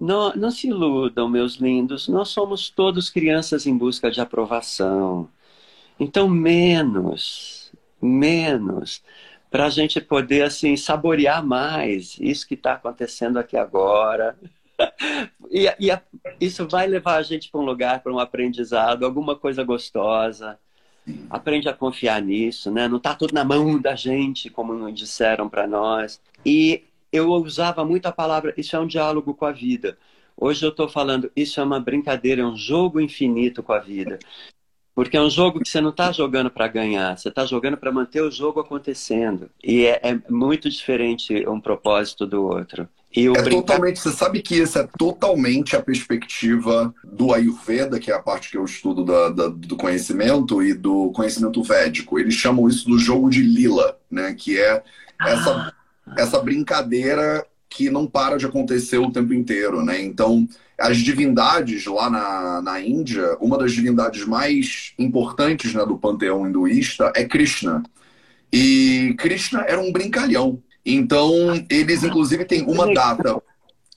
não, 0.00 0.34
não 0.34 0.50
se 0.50 0.68
iludam, 0.68 1.28
meus 1.28 1.56
lindos, 1.56 2.08
nós 2.08 2.28
somos 2.30 2.70
todos 2.70 3.10
crianças 3.10 3.66
em 3.66 3.76
busca 3.76 4.10
de 4.10 4.20
aprovação. 4.20 5.28
Então, 6.00 6.28
menos, 6.28 7.72
menos, 8.00 9.02
para 9.50 9.66
a 9.66 9.70
gente 9.70 10.00
poder 10.00 10.42
assim 10.44 10.76
saborear 10.76 11.44
mais 11.44 12.16
isso 12.20 12.46
que 12.48 12.54
está 12.54 12.74
acontecendo 12.74 13.38
aqui 13.38 13.56
agora. 13.56 14.38
e, 15.50 15.66
e 15.80 15.90
a, 15.90 16.02
isso 16.40 16.66
vai 16.68 16.86
levar 16.86 17.16
a 17.16 17.22
gente 17.22 17.50
para 17.50 17.60
um 17.60 17.64
lugar, 17.64 18.02
para 18.02 18.12
um 18.12 18.18
aprendizado, 18.18 19.04
alguma 19.04 19.36
coisa 19.36 19.64
gostosa 19.64 20.58
aprende 21.30 21.68
a 21.68 21.74
confiar 21.74 22.20
nisso, 22.22 22.70
né? 22.70 22.88
Não 22.88 22.98
está 22.98 23.14
tudo 23.14 23.32
na 23.32 23.44
mão 23.44 23.80
da 23.80 23.94
gente, 23.94 24.50
como 24.50 24.90
disseram 24.92 25.48
para 25.48 25.66
nós. 25.66 26.20
E 26.44 26.84
eu 27.12 27.30
usava 27.30 27.84
muito 27.84 28.06
a 28.06 28.12
palavra, 28.12 28.54
isso 28.56 28.76
é 28.76 28.78
um 28.78 28.86
diálogo 28.86 29.34
com 29.34 29.44
a 29.44 29.52
vida. 29.52 29.98
Hoje 30.36 30.64
eu 30.64 30.70
estou 30.70 30.88
falando, 30.88 31.30
isso 31.34 31.60
é 31.60 31.64
uma 31.64 31.80
brincadeira, 31.80 32.42
é 32.42 32.46
um 32.46 32.56
jogo 32.56 33.00
infinito 33.00 33.62
com 33.62 33.72
a 33.72 33.80
vida. 33.80 34.18
Porque 34.94 35.16
é 35.16 35.20
um 35.20 35.30
jogo 35.30 35.60
que 35.60 35.68
você 35.68 35.80
não 35.80 35.90
está 35.90 36.10
jogando 36.10 36.50
para 36.50 36.66
ganhar, 36.66 37.16
você 37.16 37.28
está 37.28 37.44
jogando 37.44 37.76
para 37.76 37.92
manter 37.92 38.20
o 38.20 38.30
jogo 38.30 38.60
acontecendo. 38.60 39.50
E 39.62 39.86
é, 39.86 40.00
é, 40.02 40.20
muito 40.28 40.68
diferente 40.68 41.46
um 41.48 41.60
propósito 41.60 42.26
do 42.26 42.44
outro. 42.44 42.88
É 43.14 43.42
brincar... 43.42 43.50
totalmente, 43.50 44.00
você 44.00 44.12
sabe 44.12 44.42
que 44.42 44.60
essa 44.60 44.80
é 44.80 44.88
totalmente 44.98 45.74
a 45.74 45.82
perspectiva 45.82 46.94
do 47.02 47.32
Ayurveda, 47.32 47.98
que 47.98 48.10
é 48.10 48.14
a 48.14 48.22
parte 48.22 48.50
que 48.50 48.56
eu 48.56 48.64
estudo 48.64 49.04
da, 49.04 49.30
da, 49.30 49.48
do 49.48 49.76
conhecimento 49.76 50.62
e 50.62 50.74
do 50.74 51.10
conhecimento 51.12 51.62
védico. 51.62 52.18
Eles 52.18 52.34
chamam 52.34 52.68
isso 52.68 52.86
do 52.86 52.98
jogo 52.98 53.30
de 53.30 53.40
lila, 53.40 53.98
né? 54.10 54.34
Que 54.34 54.60
é 54.60 54.82
essa, 55.20 55.74
ah. 56.06 56.14
essa 56.18 56.38
brincadeira 56.40 57.44
que 57.68 57.90
não 57.90 58.06
para 58.06 58.36
de 58.36 58.46
acontecer 58.46 58.98
o 58.98 59.10
tempo 59.10 59.32
inteiro, 59.32 59.82
né? 59.82 60.00
Então, 60.00 60.46
as 60.78 60.98
divindades 60.98 61.86
lá 61.86 62.08
na, 62.08 62.62
na 62.62 62.80
Índia, 62.80 63.36
uma 63.40 63.58
das 63.58 63.72
divindades 63.72 64.24
mais 64.24 64.92
importantes 64.98 65.74
né, 65.74 65.84
do 65.84 65.98
panteão 65.98 66.46
hinduísta 66.46 67.12
é 67.16 67.24
Krishna. 67.24 67.82
E 68.52 69.14
Krishna 69.18 69.64
era 69.66 69.80
um 69.80 69.92
brincalhão. 69.92 70.62
Então, 70.84 71.32
eles 71.68 72.02
inclusive 72.02 72.44
têm 72.44 72.62
uma 72.62 72.92
data. 72.92 73.40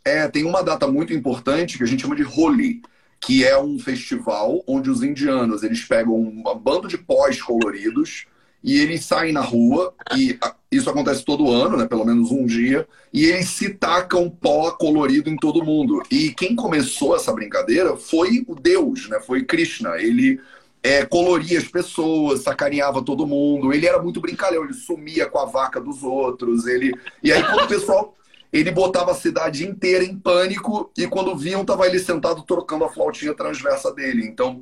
É, 0.04 0.28
tem 0.28 0.46
uma 0.46 0.64
data 0.64 0.88
muito 0.88 1.14
importante 1.14 1.78
que 1.78 1.84
a 1.84 1.88
gente 1.88 2.02
chama 2.02 2.16
de 2.16 2.24
Holi, 2.24 2.82
que 3.20 3.46
é 3.46 3.58
um 3.60 3.78
festival 3.78 4.64
onde 4.68 4.90
os 4.90 5.04
indianos 5.04 5.62
eles 5.62 5.84
pegam 5.84 6.16
um 6.16 6.44
bando 6.56 6.88
de 6.88 6.98
pós 6.98 7.42
coloridos 7.42 8.26
e 8.64 8.80
eles 8.80 9.06
saem 9.06 9.34
na 9.34 9.42
rua, 9.42 9.94
e 10.16 10.38
isso 10.72 10.90
acontece 10.90 11.26
todo 11.26 11.52
ano, 11.52 11.78
né, 11.78 11.88
pelo 11.88 12.06
menos 12.06 12.32
um 12.32 12.46
dia, 12.46 12.88
e 13.12 13.26
eles 13.26 13.50
se 13.50 13.70
tacam 13.70 14.30
pó 14.30 14.72
colorido 14.72 15.30
em 15.30 15.36
todo 15.36 15.66
mundo. 15.66 16.02
E 16.12 16.30
quem 16.32 16.56
começou 16.56 17.16
essa 17.16 17.34
brincadeira 17.34 17.98
foi 17.98 18.44
o 18.48 18.56
Deus, 18.56 19.10
né, 19.10 19.20
foi 19.20 19.44
Krishna. 19.44 19.98
Ele 19.98 20.40
é, 20.84 21.06
coloria 21.06 21.60
as 21.60 21.68
pessoas, 21.68 22.42
sacaneava 22.42 23.04
todo 23.04 23.28
mundo, 23.28 23.74
ele 23.74 23.86
era 23.86 24.02
muito 24.02 24.22
brincalhão, 24.22 24.64
ele 24.64 24.74
sumia 24.74 25.28
com 25.28 25.40
a 25.40 25.46
vaca 25.46 25.80
dos 25.80 26.04
outros, 26.04 26.66
ele... 26.66 26.94
E 27.24 27.32
aí 27.32 27.44
quando 27.44 27.64
o 27.64 27.68
pessoal... 27.68 28.16
Ele 28.54 28.70
botava 28.70 29.12
a 29.12 29.16
cidade 29.16 29.66
inteira 29.66 30.04
em 30.04 30.20
pânico 30.20 30.92
e 30.98 31.08
quando 31.08 31.38
viam, 31.38 31.64
tava 31.64 31.88
ele 31.88 31.98
sentado 32.00 32.44
trocando 32.44 32.84
a 32.84 32.90
flautinha 32.90 33.34
transversa 33.34 33.94
dele. 33.94 34.26
Então, 34.26 34.60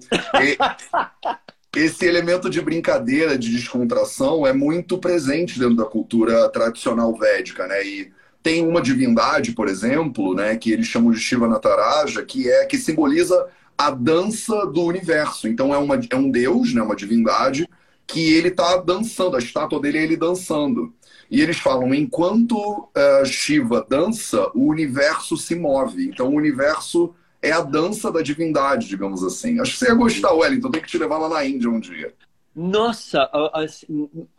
esse 1.75 2.05
elemento 2.05 2.51
de 2.51 2.61
brincadeira, 2.61 3.35
de 3.35 3.49
descontração, 3.49 4.45
é 4.45 4.53
muito 4.53 4.99
presente 4.99 5.57
dentro 5.57 5.75
da 5.75 5.85
cultura 5.85 6.47
tradicional 6.49 7.17
védica, 7.17 7.65
né? 7.65 7.83
E 7.83 8.11
tem 8.43 8.63
uma 8.63 8.79
divindade, 8.79 9.53
por 9.53 9.67
exemplo, 9.67 10.35
né, 10.35 10.55
que 10.55 10.71
eles 10.71 10.85
chamam 10.85 11.09
de 11.09 11.19
Shiva 11.19 11.47
Nataraja, 11.47 12.23
que 12.23 12.47
é 12.47 12.65
que 12.67 12.77
simboliza 12.77 13.47
a 13.79 13.91
dança 13.91 14.65
do 14.65 14.83
universo. 14.83 15.47
Então 15.47 15.73
é, 15.73 15.77
uma, 15.77 15.97
é 16.09 16.15
um 16.17 16.29
deus, 16.29 16.73
né, 16.73 16.81
uma 16.81 16.97
divindade, 16.97 17.65
que 18.05 18.33
ele 18.33 18.49
está 18.49 18.75
dançando, 18.75 19.37
a 19.37 19.39
estátua 19.39 19.79
dele 19.79 19.99
é 19.99 20.03
ele 20.03 20.17
dançando. 20.17 20.93
E 21.31 21.39
eles 21.39 21.59
falam, 21.59 21.93
enquanto 21.93 22.57
uh, 22.57 23.25
Shiva 23.25 23.85
dança, 23.89 24.51
o 24.53 24.67
universo 24.67 25.37
se 25.37 25.55
move. 25.55 26.09
Então 26.09 26.27
o 26.27 26.35
universo 26.35 27.15
é 27.41 27.53
a 27.53 27.61
dança 27.61 28.11
da 28.11 28.21
divindade, 28.21 28.89
digamos 28.89 29.23
assim. 29.23 29.61
Acho 29.61 29.71
que 29.71 29.77
você 29.77 29.87
ia 29.87 29.95
gostar, 29.95 30.33
Wellington. 30.33 30.71
Tem 30.71 30.81
que 30.81 30.89
te 30.89 30.97
levar 30.97 31.17
lá 31.17 31.29
na 31.29 31.45
Índia 31.45 31.69
um 31.69 31.79
dia. 31.79 32.13
Nossa, 32.53 33.29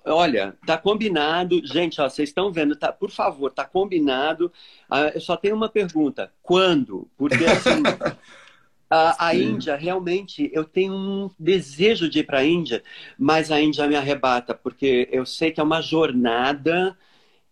olha, 0.05 0.55
tá 0.66 0.76
combinado. 0.76 1.64
Gente, 1.64 1.99
ó, 1.99 2.11
vocês 2.11 2.28
estão 2.28 2.53
vendo, 2.53 2.76
tá, 2.76 2.93
por 2.93 3.11
favor, 3.11 3.51
tá 3.51 3.64
combinado. 3.64 4.53
Uh, 4.91 5.14
eu 5.14 5.20
só 5.20 5.34
tenho 5.34 5.55
uma 5.55 5.68
pergunta: 5.70 6.30
quando? 6.43 7.09
Porque 7.16 7.47
assim. 7.47 7.82
A, 8.91 9.28
a, 9.28 9.34
Índia, 9.36 9.76
realmente, 9.76 10.51
eu 10.53 10.64
tenho 10.64 10.93
um 10.93 11.30
desejo 11.38 12.11
de 12.11 12.18
ir 12.18 12.24
para 12.24 12.41
a 12.41 12.45
Índia, 12.45 12.82
mas 13.16 13.53
a 13.53 13.61
Índia 13.61 13.86
me 13.86 13.95
arrebata, 13.95 14.53
porque 14.53 15.09
eu 15.12 15.24
sei 15.24 15.53
que 15.53 15.61
é 15.61 15.62
uma 15.62 15.80
jornada 15.80 16.99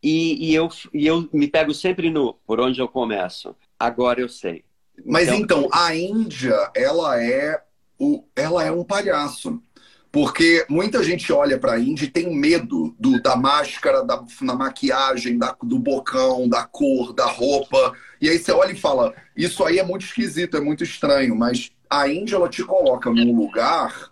e, 0.03 0.51
e, 0.51 0.55
eu, 0.55 0.69
e 0.93 1.07
eu 1.07 1.29
me 1.33 1.47
pego 1.47 1.73
sempre 1.73 2.11
no 2.11 2.35
por 2.47 2.61
onde 2.61 2.81
eu 2.81 2.89
começo. 2.89 3.55
Agora 3.79 4.21
eu 4.21 4.29
sei. 4.29 4.65
Mas 5.07 5.29
então, 5.29 5.61
então 5.61 5.69
a 5.73 5.95
Índia, 5.95 6.73
ela 6.75 7.23
é, 7.23 7.63
o, 7.97 8.25
ela 8.35 8.65
é 8.65 8.73
um 8.73 8.83
palhaço. 8.83 9.63
Porque 10.11 10.65
muita 10.71 11.05
gente 11.05 11.31
olha 11.33 11.59
para 11.59 11.75
a 11.75 11.79
Índia 11.79 12.07
e 12.07 12.11
tem 12.11 12.35
medo 12.35 12.95
do, 12.99 13.21
da 13.21 13.37
máscara, 13.37 14.03
da, 14.03 14.17
da 14.17 14.55
maquiagem, 14.55 15.37
da, 15.37 15.55
do 15.63 15.79
bocão, 15.79 16.49
da 16.49 16.65
cor, 16.65 17.13
da 17.13 17.27
roupa. 17.27 17.95
E 18.21 18.29
aí 18.29 18.39
você 18.39 18.53
olha 18.53 18.73
e 18.73 18.81
fala: 18.81 19.15
Isso 19.37 19.65
aí 19.65 19.79
é 19.79 19.85
muito 19.85 20.05
esquisito, 20.05 20.57
é 20.57 20.61
muito 20.61 20.85
estranho. 20.85 21.35
Mas 21.37 21.71
a 21.89 22.09
Índia, 22.09 22.37
ela 22.37 22.49
te 22.49 22.65
coloca 22.65 23.11
num 23.11 23.37
lugar 23.37 24.11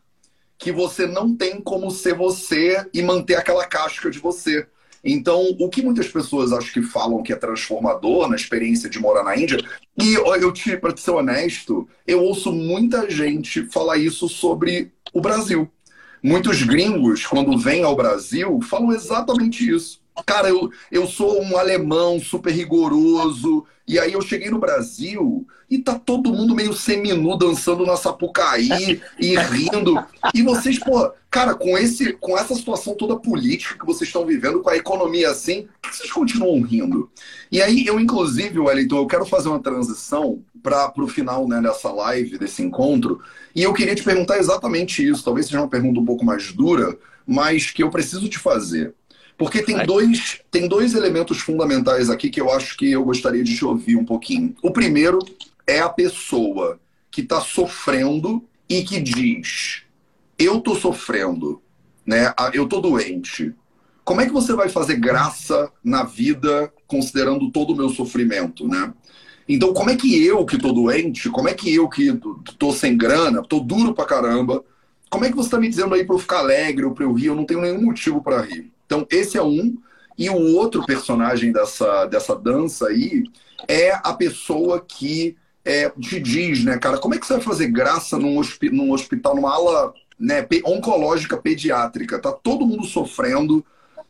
que 0.59 0.73
você 0.73 1.07
não 1.07 1.37
tem 1.37 1.61
como 1.61 1.91
ser 1.91 2.15
você 2.15 2.87
e 2.93 3.03
manter 3.03 3.37
aquela 3.37 3.67
casca 3.67 4.11
de 4.11 4.19
você. 4.19 4.67
Então, 5.05 5.55
o 5.61 5.69
que 5.69 5.83
muitas 5.83 6.09
pessoas 6.09 6.53
acho 6.53 6.73
que 6.73 6.83
falam 6.83 7.23
que 7.23 7.33
é 7.33 7.37
transformador 7.37 8.29
na 8.29 8.35
experiência 8.35 8.91
de 8.91 8.99
morar 8.99 9.23
na 9.23 9.37
Índia, 9.37 9.59
e 10.01 10.15
eu 10.15 10.53
te, 10.53 10.77
para 10.77 10.97
ser 10.97 11.13
honesto, 11.13 11.89
eu 12.05 12.23
ouço 12.23 12.53
muita 12.53 13.09
gente 13.09 13.65
falar 13.67 13.99
isso 13.99 14.29
sobre 14.29 14.93
o 15.13 15.21
Brasil. 15.21 15.71
Muitos 16.21 16.63
gringos, 16.63 17.25
quando 17.25 17.57
vêm 17.57 17.85
ao 17.85 17.95
Brasil, 17.95 18.61
falam 18.63 18.93
exatamente 18.93 19.69
isso. 19.71 20.01
Cara, 20.25 20.49
eu, 20.49 20.71
eu 20.91 21.07
sou 21.07 21.43
um 21.43 21.57
alemão 21.57 22.19
super 22.19 22.53
rigoroso, 22.53 23.67
e 23.87 23.99
aí 23.99 24.14
eu 24.14 24.23
cheguei 24.23 24.51
no 24.51 24.59
Brasil 24.59 25.47
e 25.71 25.79
tá 25.79 25.99
todo 25.99 26.33
mundo 26.33 26.55
meio 26.55 26.73
seminu 26.73 27.37
dançando 27.37 27.85
na 27.85 27.97
Sapucaí 27.97 29.01
e 29.19 29.37
rindo. 29.39 29.97
E 30.35 30.43
vocês, 30.43 30.79
pô, 30.79 31.12
cara, 31.31 31.55
com, 31.55 31.77
esse, 31.79 32.12
com 32.14 32.37
essa 32.37 32.55
situação 32.55 32.95
toda 32.95 33.17
política 33.17 33.79
que 33.79 33.87
vocês 33.87 34.09
estão 34.09 34.25
vivendo, 34.25 34.61
com 34.61 34.71
a 34.71 34.77
economia 34.77 35.31
assim, 35.31 35.69
vocês 35.89 36.11
continuam 36.11 36.61
rindo? 36.62 37.11
E 37.51 37.62
aí, 37.62 37.87
eu, 37.87 38.01
inclusive, 38.01 38.59
Wellington, 38.59 38.97
eu 38.97 39.07
quero 39.07 39.27
fazer 39.27 39.49
uma 39.49 39.62
transição 39.62 40.43
para 40.62 40.93
o 40.97 41.09
final 41.09 41.47
né, 41.47 41.61
dessa 41.61 41.93
live, 41.93 42.39
desse 42.39 42.62
encontro, 42.62 43.21
e 43.55 43.62
eu 43.62 43.73
queria 43.73 43.95
te 43.95 44.03
perguntar 44.03 44.39
exatamente 44.39 45.07
isso. 45.07 45.25
Talvez 45.25 45.47
seja 45.47 45.61
uma 45.61 45.69
pergunta 45.69 46.01
um 46.01 46.05
pouco 46.05 46.25
mais 46.25 46.53
dura, 46.53 46.97
mas 47.25 47.71
que 47.71 47.83
eu 47.83 47.91
preciso 47.91 48.29
te 48.29 48.39
fazer. 48.39 48.95
Porque 49.39 49.62
tem 49.62 49.84
dois, 49.84 50.41
tem 50.51 50.66
dois 50.66 50.95
elementos 50.95 51.39
fundamentais 51.39 52.09
aqui 52.09 52.30
que 52.30 52.41
eu 52.41 52.51
acho 52.51 52.76
que 52.76 52.91
eu 52.91 53.05
gostaria 53.05 53.45
de 53.45 53.55
te 53.55 53.64
ouvir 53.64 53.97
um 53.97 54.05
pouquinho. 54.05 54.55
O 54.62 54.70
primeiro 54.70 55.18
é 55.66 55.80
a 55.80 55.89
pessoa 55.89 56.80
que 57.11 57.20
está 57.20 57.41
sofrendo 57.41 58.43
e 58.68 58.82
que 58.82 59.01
diz: 59.01 59.82
Eu 60.39 60.59
estou 60.59 60.74
sofrendo, 60.74 61.61
né? 62.05 62.32
eu 62.55 62.64
estou 62.64 62.80
doente. 62.80 63.55
Como 64.05 64.20
é 64.20 64.26
que 64.26 64.32
você 64.32 64.55
vai 64.55 64.68
fazer 64.68 64.97
graça 64.97 65.70
na 65.82 66.05
vida 66.05 66.72
considerando 66.87 67.51
todo 67.51 67.72
o 67.72 67.76
meu 67.76 67.89
sofrimento, 67.89 68.66
né? 68.66 68.93
Então, 69.49 69.72
como 69.72 69.91
é 69.91 69.97
que 69.97 70.24
eu 70.24 70.45
que 70.45 70.57
estou 70.57 70.72
doente, 70.72 71.28
como 71.28 71.49
é 71.49 71.55
que 71.55 71.74
eu 71.74 71.89
que 71.89 72.18
estou 72.49 72.72
sem 72.72 72.97
grana, 72.97 73.41
estou 73.41 73.61
duro 73.61 73.95
pra 73.95 74.05
caramba, 74.05 74.64
como 75.11 75.24
é 75.24 75.30
que 75.30 75.37
você 75.37 75.49
está 75.49 75.59
me 75.59 75.68
dizendo 75.68 75.95
aí 75.95 76.05
para 76.05 76.14
eu 76.14 76.20
ficar 76.20 76.39
alegre 76.39 76.84
ou 76.84 76.93
para 76.93 77.05
eu 77.05 77.12
rir? 77.12 77.26
Eu 77.26 77.37
não 77.37 77.45
tenho 77.45 77.61
nenhum 77.61 77.82
motivo 77.82 78.22
para 78.22 78.43
rir. 78.43 78.72
Então, 78.87 79.07
esse 79.11 79.37
é 79.37 79.43
um. 79.43 79.76
E 80.16 80.30
o 80.30 80.57
outro 80.57 80.87
personagem 80.87 81.53
dessa, 81.53 82.07
dessa 82.07 82.34
dança 82.34 82.89
aí 82.89 83.24
é 83.68 83.93
a 83.93 84.14
pessoa 84.14 84.80
que 84.80 85.37
é, 85.64 85.91
te 85.91 86.18
diz, 86.20 86.64
né, 86.64 86.78
cara, 86.78 86.97
como 86.99 87.14
é 87.14 87.18
que 87.18 87.26
você 87.26 87.34
vai 87.34 87.43
fazer 87.43 87.66
graça 87.68 88.16
num, 88.16 88.39
hospi 88.39 88.70
num 88.70 88.93
hospital, 88.93 89.34
numa 89.34 89.53
ala 89.53 89.93
né, 90.18 90.47
oncológica 90.64 91.37
pediátrica? 91.37 92.18
Tá 92.18 92.32
todo 92.32 92.66
mundo 92.66 92.84
sofrendo 92.84 93.64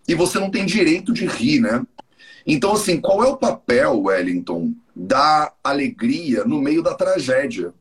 e 0.07 0.15
você 0.15 0.39
não 0.39 0.51
tem 0.51 0.65
direito 0.65 1.13
de 1.13 1.27
rir, 1.27 1.61
né? 1.61 1.85
Então, 2.47 2.75
assim, 2.75 3.01
qual 3.01 3.25
é 3.25 3.27
o 3.27 3.37
papel, 3.37 4.03
Wellington, 4.03 4.73
da 4.95 5.53
alegria 5.65 6.45
no 6.45 6.61
meio 6.61 6.81
da 6.81 6.95
tragédia? 6.95 7.75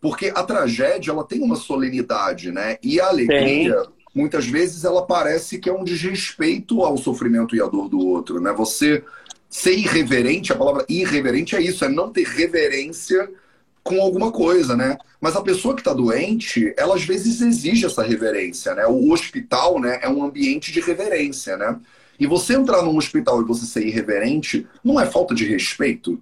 Porque 0.00 0.32
a 0.32 0.44
tragédia, 0.44 1.10
ela 1.10 1.24
tem 1.24 1.40
uma 1.42 1.56
solenidade, 1.56 2.52
né? 2.52 2.76
E 2.80 3.00
a 3.00 3.08
alegria... 3.08 3.82
Sim 3.82 4.01
muitas 4.14 4.46
vezes 4.46 4.84
ela 4.84 5.06
parece 5.06 5.58
que 5.58 5.68
é 5.68 5.72
um 5.72 5.84
desrespeito 5.84 6.82
ao 6.82 6.96
sofrimento 6.96 7.56
e 7.56 7.60
à 7.60 7.66
dor 7.66 7.88
do 7.88 7.98
outro, 7.98 8.40
né? 8.40 8.52
Você 8.52 9.02
ser 9.48 9.74
irreverente, 9.74 10.52
a 10.52 10.56
palavra 10.56 10.84
irreverente 10.88 11.54
é 11.54 11.60
isso, 11.60 11.84
é 11.84 11.88
não 11.88 12.10
ter 12.10 12.26
reverência 12.26 13.28
com 13.82 14.00
alguma 14.00 14.30
coisa, 14.30 14.76
né? 14.76 14.96
Mas 15.20 15.36
a 15.36 15.42
pessoa 15.42 15.74
que 15.74 15.80
está 15.80 15.92
doente, 15.92 16.72
ela 16.76 16.94
às 16.94 17.04
vezes 17.04 17.40
exige 17.40 17.84
essa 17.84 18.02
reverência, 18.02 18.74
né? 18.74 18.86
O 18.86 19.12
hospital, 19.12 19.80
né, 19.80 19.98
é 20.02 20.08
um 20.08 20.22
ambiente 20.24 20.72
de 20.72 20.80
reverência, 20.80 21.56
né? 21.56 21.78
E 22.18 22.26
você 22.26 22.54
entrar 22.54 22.82
num 22.82 22.96
hospital 22.96 23.42
e 23.42 23.44
você 23.44 23.66
ser 23.66 23.86
irreverente 23.86 24.66
não 24.84 25.00
é 25.00 25.06
falta 25.06 25.34
de 25.34 25.44
respeito? 25.44 26.20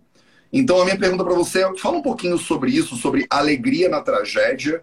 Então 0.53 0.81
a 0.81 0.85
minha 0.85 0.99
pergunta 0.99 1.23
para 1.23 1.35
você 1.35 1.63
é, 1.63 1.77
fala 1.77 1.99
um 1.99 2.03
pouquinho 2.03 2.39
sobre 2.39 2.71
isso, 2.71 2.97
sobre 2.97 3.27
alegria 3.31 3.89
na 3.89 4.01
tragédia 4.01 4.83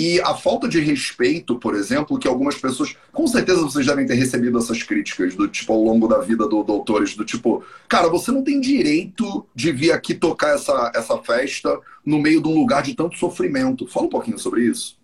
E 0.00 0.18
a 0.22 0.34
falta 0.34 0.66
de 0.66 0.80
respeito, 0.80 1.58
por 1.58 1.74
exemplo, 1.74 2.18
que 2.18 2.26
algumas 2.26 2.56
pessoas, 2.56 2.96
com 3.12 3.26
certeza 3.26 3.60
vocês 3.60 3.84
devem 3.84 4.06
ter 4.06 4.14
recebido 4.14 4.56
essas 4.56 4.82
críticas 4.82 5.34
do 5.34 5.46
tipo 5.46 5.74
ao 5.74 5.84
longo 5.84 6.08
da 6.08 6.20
vida 6.20 6.48
do 6.48 6.64
doutores, 6.64 7.14
do 7.14 7.22
tipo, 7.22 7.62
cara, 7.86 8.08
você 8.08 8.32
não 8.32 8.42
tem 8.42 8.62
direito 8.62 9.46
de 9.54 9.70
vir 9.70 9.92
aqui 9.92 10.14
tocar 10.14 10.54
essa, 10.54 10.90
essa 10.94 11.18
festa 11.18 11.78
no 12.02 12.18
meio 12.18 12.40
de 12.42 12.48
um 12.48 12.54
lugar 12.54 12.82
de 12.82 12.94
tanto 12.94 13.18
sofrimento. 13.18 13.86
Fala 13.86 14.06
um 14.06 14.08
pouquinho 14.08 14.38
sobre 14.38 14.62
isso. 14.62 14.98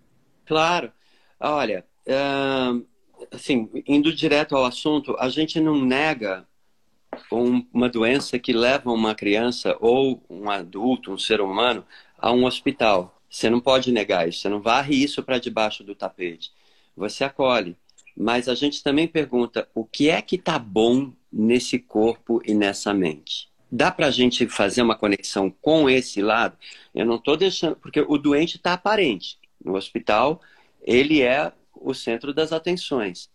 Claro. 0.46 0.90
Olha, 1.38 1.84
assim, 3.30 3.68
indo 3.86 4.14
direto 4.14 4.56
ao 4.56 4.64
assunto, 4.64 5.14
a 5.18 5.28
gente 5.28 5.60
não 5.60 5.78
nega 5.78 6.48
uma 7.30 7.90
doença 7.90 8.38
que 8.38 8.54
leva 8.54 8.90
uma 8.90 9.14
criança 9.14 9.76
ou 9.78 10.22
um 10.30 10.48
adulto, 10.48 11.12
um 11.12 11.18
ser 11.18 11.42
humano, 11.42 11.84
a 12.16 12.32
um 12.32 12.46
hospital. 12.46 13.15
Você 13.28 13.50
não 13.50 13.60
pode 13.60 13.92
negar 13.92 14.28
isso, 14.28 14.40
você 14.40 14.48
não 14.48 14.60
varre 14.60 14.94
isso 14.94 15.22
para 15.22 15.38
debaixo 15.38 15.84
do 15.84 15.94
tapete. 15.94 16.52
Você 16.96 17.24
acolhe. 17.24 17.76
Mas 18.16 18.48
a 18.48 18.54
gente 18.54 18.82
também 18.82 19.06
pergunta 19.06 19.68
o 19.74 19.84
que 19.84 20.08
é 20.08 20.22
que 20.22 20.36
está 20.36 20.58
bom 20.58 21.12
nesse 21.30 21.78
corpo 21.78 22.40
e 22.46 22.54
nessa 22.54 22.94
mente. 22.94 23.50
Dá 23.70 23.90
para 23.90 24.06
a 24.06 24.10
gente 24.10 24.48
fazer 24.48 24.80
uma 24.80 24.96
conexão 24.96 25.50
com 25.60 25.90
esse 25.90 26.22
lado? 26.22 26.56
Eu 26.94 27.04
não 27.04 27.16
estou 27.16 27.36
deixando, 27.36 27.76
porque 27.76 28.00
o 28.00 28.16
doente 28.16 28.56
está 28.56 28.72
aparente. 28.72 29.38
No 29.62 29.76
hospital, 29.76 30.40
ele 30.80 31.20
é 31.20 31.52
o 31.74 31.92
centro 31.92 32.32
das 32.32 32.52
atenções. 32.52 33.28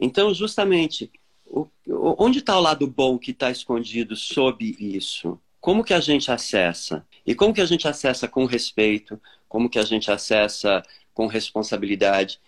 Então, 0.00 0.32
justamente, 0.32 1.10
o, 1.44 1.68
onde 1.86 2.38
está 2.38 2.56
o 2.56 2.62
lado 2.62 2.86
bom 2.86 3.18
que 3.18 3.32
está 3.32 3.50
escondido 3.50 4.16
sob 4.16 4.74
isso? 4.78 5.38
Como 5.60 5.84
que 5.84 5.92
a 5.92 6.00
gente 6.00 6.30
acessa? 6.30 7.06
E 7.26 7.34
como 7.34 7.54
que 7.54 7.60
a 7.60 7.66
gente 7.66 7.88
acessa 7.88 8.28
com 8.28 8.44
respeito? 8.44 9.20
Como 9.48 9.68
que 9.68 9.78
a 9.78 9.84
gente 9.84 10.10
acessa 10.10 10.82
com 11.12 11.26
responsabilidade? 11.26 12.40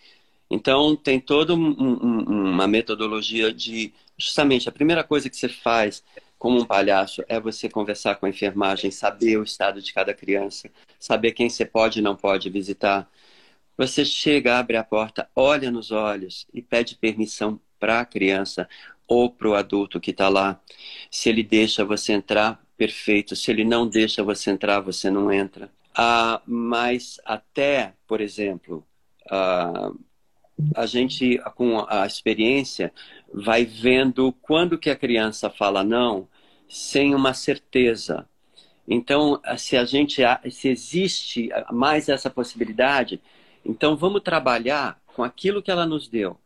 Então, 0.50 0.94
tem 0.94 1.18
toda 1.18 1.54
um, 1.54 1.70
um, 1.80 2.50
uma 2.52 2.66
metodologia 2.66 3.52
de. 3.52 3.92
Justamente, 4.18 4.68
a 4.68 4.72
primeira 4.72 5.02
coisa 5.04 5.28
que 5.28 5.36
você 5.36 5.48
faz 5.48 6.02
como 6.38 6.60
um 6.60 6.64
palhaço 6.64 7.24
é 7.28 7.40
você 7.40 7.68
conversar 7.68 8.16
com 8.16 8.26
a 8.26 8.28
enfermagem, 8.28 8.90
saber 8.90 9.38
o 9.38 9.42
estado 9.42 9.82
de 9.82 9.92
cada 9.92 10.14
criança, 10.14 10.70
saber 10.98 11.32
quem 11.32 11.48
você 11.48 11.64
pode 11.64 11.98
e 11.98 12.02
não 12.02 12.16
pode 12.16 12.48
visitar. 12.50 13.10
Você 13.76 14.04
chega, 14.04 14.58
abre 14.58 14.76
a 14.76 14.84
porta, 14.84 15.28
olha 15.34 15.70
nos 15.70 15.90
olhos 15.90 16.46
e 16.52 16.62
pede 16.62 16.96
permissão 16.96 17.60
para 17.78 18.00
a 18.00 18.06
criança 18.06 18.68
ou 19.06 19.30
para 19.30 19.48
o 19.48 19.54
adulto 19.54 20.00
que 20.00 20.10
está 20.10 20.28
lá. 20.28 20.60
Se 21.10 21.28
ele 21.28 21.42
deixa 21.42 21.84
você 21.84 22.12
entrar, 22.12 22.64
perfeito. 22.76 23.34
Se 23.34 23.50
ele 23.50 23.64
não 23.64 23.86
deixa 23.86 24.22
você 24.22 24.50
entrar, 24.50 24.80
você 24.80 25.10
não 25.10 25.32
entra. 25.32 25.70
Ah, 25.94 26.42
mas 26.46 27.20
até, 27.24 27.94
por 28.06 28.20
exemplo, 28.20 28.86
ah, 29.30 29.90
a 30.74 30.86
gente, 30.86 31.38
com 31.54 31.84
a 31.88 32.06
experiência, 32.06 32.92
vai 33.32 33.64
vendo 33.64 34.32
quando 34.42 34.78
que 34.78 34.90
a 34.90 34.96
criança 34.96 35.50
fala 35.50 35.82
não, 35.82 36.28
sem 36.68 37.14
uma 37.14 37.34
certeza. 37.34 38.28
Então, 38.88 39.40
se 39.58 39.76
a 39.76 39.84
gente, 39.84 40.22
se 40.50 40.68
existe 40.68 41.50
mais 41.72 42.08
essa 42.08 42.30
possibilidade, 42.30 43.20
então 43.64 43.96
vamos 43.96 44.22
trabalhar 44.22 45.00
com 45.06 45.24
aquilo 45.24 45.62
que 45.62 45.70
ela 45.70 45.84
nos 45.84 46.08
deu. 46.08 46.38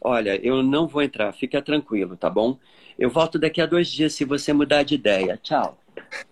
Olha, 0.00 0.36
eu 0.44 0.62
não 0.62 0.86
vou 0.86 1.02
entrar, 1.02 1.32
fica 1.32 1.62
tranquilo, 1.62 2.16
tá 2.16 2.28
bom? 2.28 2.58
Eu 2.98 3.10
volto 3.10 3.38
daqui 3.38 3.60
a 3.60 3.66
dois 3.66 3.88
dias 3.88 4.14
se 4.14 4.24
você 4.24 4.52
mudar 4.52 4.82
de 4.82 4.94
ideia. 4.94 5.38
Tchau. 5.42 5.78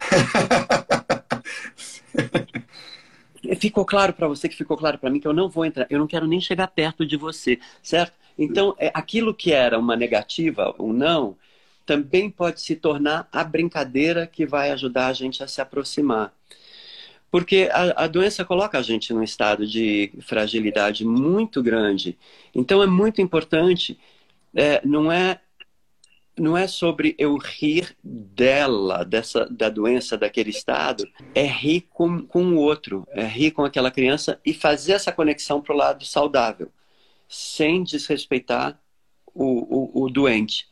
ficou 3.55 3.85
claro 3.85 4.13
para 4.13 4.29
você 4.29 4.49
que 4.49 4.57
ficou 4.57 4.77
claro 4.77 4.99
para 4.99 5.11
mim 5.11 5.21
que 5.21 5.29
eu 5.29 5.33
não 5.33 5.49
vou 5.49 5.65
entrar, 5.65 5.87
eu 5.91 5.99
não 5.99 6.07
quero 6.07 6.27
nem 6.27 6.41
chegar 6.41 6.69
perto 6.69 7.05
de 7.05 7.17
você, 7.17 7.59
certo? 7.83 8.15
Então, 8.39 8.75
é, 8.79 8.91
aquilo 8.95 9.35
que 9.35 9.53
era 9.53 9.79
uma 9.79 9.97
negativa, 9.97 10.75
um 10.79 10.93
não, 10.93 11.37
também 11.87 12.31
pode 12.31 12.61
se 12.61 12.75
tornar 12.75 13.29
a 13.31 13.45
brincadeira 13.45 14.27
que 14.27 14.47
vai 14.47 14.71
ajudar 14.71 15.09
a 15.09 15.13
gente 15.13 15.43
a 15.43 15.47
se 15.49 15.61
aproximar. 15.61 16.33
Porque 17.31 17.69
a, 17.73 18.05
a 18.05 18.07
doença 18.07 18.45
coloca 18.45 18.79
a 18.79 18.83
gente 18.83 19.13
num 19.13 19.23
estado 19.23 19.67
de 19.67 20.13
fragilidade 20.21 21.05
muito 21.05 21.63
grande. 21.63 22.17
Então, 22.55 22.83
é 22.83 22.87
muito 22.87 23.21
importante, 23.21 23.99
é, 24.55 24.81
não 24.85 25.11
é 25.11 25.41
não 26.39 26.57
é 26.57 26.67
sobre 26.67 27.15
eu 27.19 27.37
rir 27.37 27.97
dela, 28.03 29.05
dessa, 29.05 29.47
da 29.47 29.69
doença, 29.69 30.19
daquele 30.19 30.51
estado, 30.51 31.09
é 31.35 31.45
rir 31.45 31.83
com, 31.91 32.27
com 32.27 32.45
o 32.55 32.57
outro, 32.57 33.07
é 33.11 33.25
rir 33.25 33.53
com 33.53 33.65
aquela 33.65 33.91
criança 33.91 34.41
e 34.45 34.53
fazer 34.53 34.93
essa 34.93 35.13
conexão 35.13 35.61
para 35.61 35.75
o 35.75 35.79
lado 35.79 36.05
saudável, 36.05 36.71
sem 37.29 37.85
desrespeitar 37.85 38.79
o, 39.33 40.01
o, 40.01 40.05
o, 40.05 40.11
doente. 40.11 40.69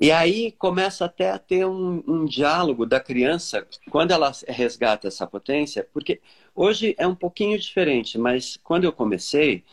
E 0.00 0.12
aí 0.12 0.52
começa 0.52 1.04
até 1.04 1.30
a 1.30 1.38
ter 1.38 1.66
um, 1.66 2.02
um 2.06 2.24
diálogo 2.24 2.86
da 2.86 3.00
criança 3.00 3.66
quando 3.90 4.12
ela 4.12 4.32
resgata 4.46 5.08
essa 5.08 5.26
potência, 5.26 5.88
porque 5.92 6.20
hoje 6.54 6.94
é 6.98 7.06
um 7.06 7.16
pouquinho 7.16 7.58
diferente, 7.58 8.16
mas 8.16 8.56
quando 8.62 8.84
eu 8.84 8.92
comecei, 8.92 9.64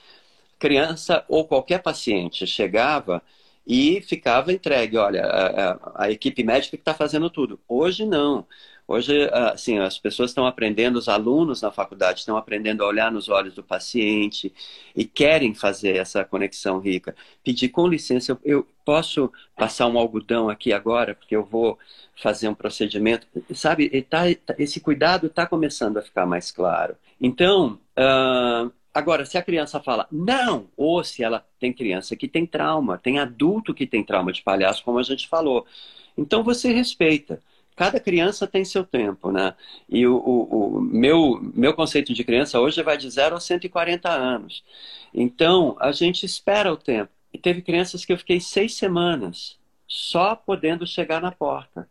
criança 0.58 1.24
ou 1.28 1.47
qualquer 1.47 1.82
paciente 1.82 2.47
chegava 2.47 3.22
e 3.66 4.01
ficava 4.01 4.53
entregue. 4.53 4.97
Olha, 4.97 5.24
a, 5.26 6.05
a 6.05 6.11
equipe 6.11 6.43
médica 6.43 6.78
que 6.78 6.82
está 6.82 6.93
fazendo 6.93 7.30
tudo. 7.30 7.59
Hoje 7.68 8.05
não. 8.05 8.45
Hoje, 8.88 9.28
assim, 9.34 9.80
as 9.80 9.97
pessoas 9.97 10.30
estão 10.30 10.45
aprendendo, 10.45 10.97
os 10.97 11.09
alunos 11.09 11.61
na 11.61 11.72
faculdade 11.72 12.20
estão 12.20 12.38
aprendendo 12.38 12.84
a 12.84 12.88
olhar 12.88 13.11
nos 13.11 13.30
olhos 13.30 13.55
do 13.55 13.63
paciente 13.63 14.53
e 14.95 15.03
querem 15.05 15.55
fazer 15.55 15.95
essa 15.97 16.24
conexão 16.24 16.80
rica. 16.80 17.16
Pedir 17.43 17.70
com 17.70 17.88
licença, 17.88 18.38
eu, 18.43 18.68
posso 18.86 19.32
passar 19.55 19.88
um 19.88 19.97
algodão 19.97 20.47
aqui 20.47 20.72
agora, 20.72 21.16
porque 21.16 21.36
eu 21.36 21.43
vou 21.43 21.80
fazer 22.16 22.47
um 22.47 22.53
procedimento. 22.53 23.26
Sabe, 23.55 23.89
tá, 24.03 24.22
esse 24.59 24.80
cuidado 24.80 25.26
está 25.28 25.47
começando 25.47 25.97
a 25.97 26.03
ficar 26.03 26.28
mais 26.28 26.51
claro. 26.51 26.95
Então, 27.20 27.80
uh, 27.97 28.72
Agora, 28.96 29.26
se 29.26 29.38
a 29.38 29.43
criança 29.43 29.82
fala 29.82 30.08
não, 30.10 30.70
ou 30.78 31.04
se 31.04 31.22
ela 31.22 31.46
tem 31.60 31.74
criança 31.74 32.16
que 32.16 32.30
tem 32.30 32.46
trauma, 32.46 32.98
tem 32.98 33.20
adulto 33.20 33.74
que 33.74 33.86
tem 33.86 34.02
trauma 34.02 34.32
de 34.32 34.41
palhaço, 34.41 34.86
como 34.86 34.98
a 34.98 35.04
gente 35.04 35.28
falou, 35.28 35.66
então 36.18 36.41
você 36.41 36.72
respeita. 36.72 37.41
Cada 37.76 38.00
criança 38.00 38.48
tem 38.48 38.64
seu 38.64 38.86
tempo, 38.86 39.34
né? 39.34 39.54
E 39.89 40.08
o, 40.08 40.16
o, 40.16 40.78
o 40.78 40.82
meu, 40.82 41.41
meu 41.54 41.74
conceito 41.74 42.14
de 42.14 42.24
criança 42.24 42.58
hoje 42.62 42.82
vai 42.82 42.98
de 42.98 43.10
0 43.10 43.36
a 43.36 43.39
140 43.41 44.10
anos. 44.10 44.64
Então, 45.14 45.76
a 45.82 45.91
gente 45.91 46.26
espera 46.26 46.72
o 46.72 46.78
tempo. 46.78 47.12
E 47.34 47.38
teve 47.38 47.62
crianças 47.62 48.06
que 48.06 48.14
eu 48.14 48.18
fiquei 48.18 48.39
seis 48.39 48.76
semanas 48.76 49.58
só 49.86 50.38
podendo 50.38 50.88
chegar 50.88 51.22
na 51.22 51.34
porta. 51.34 51.89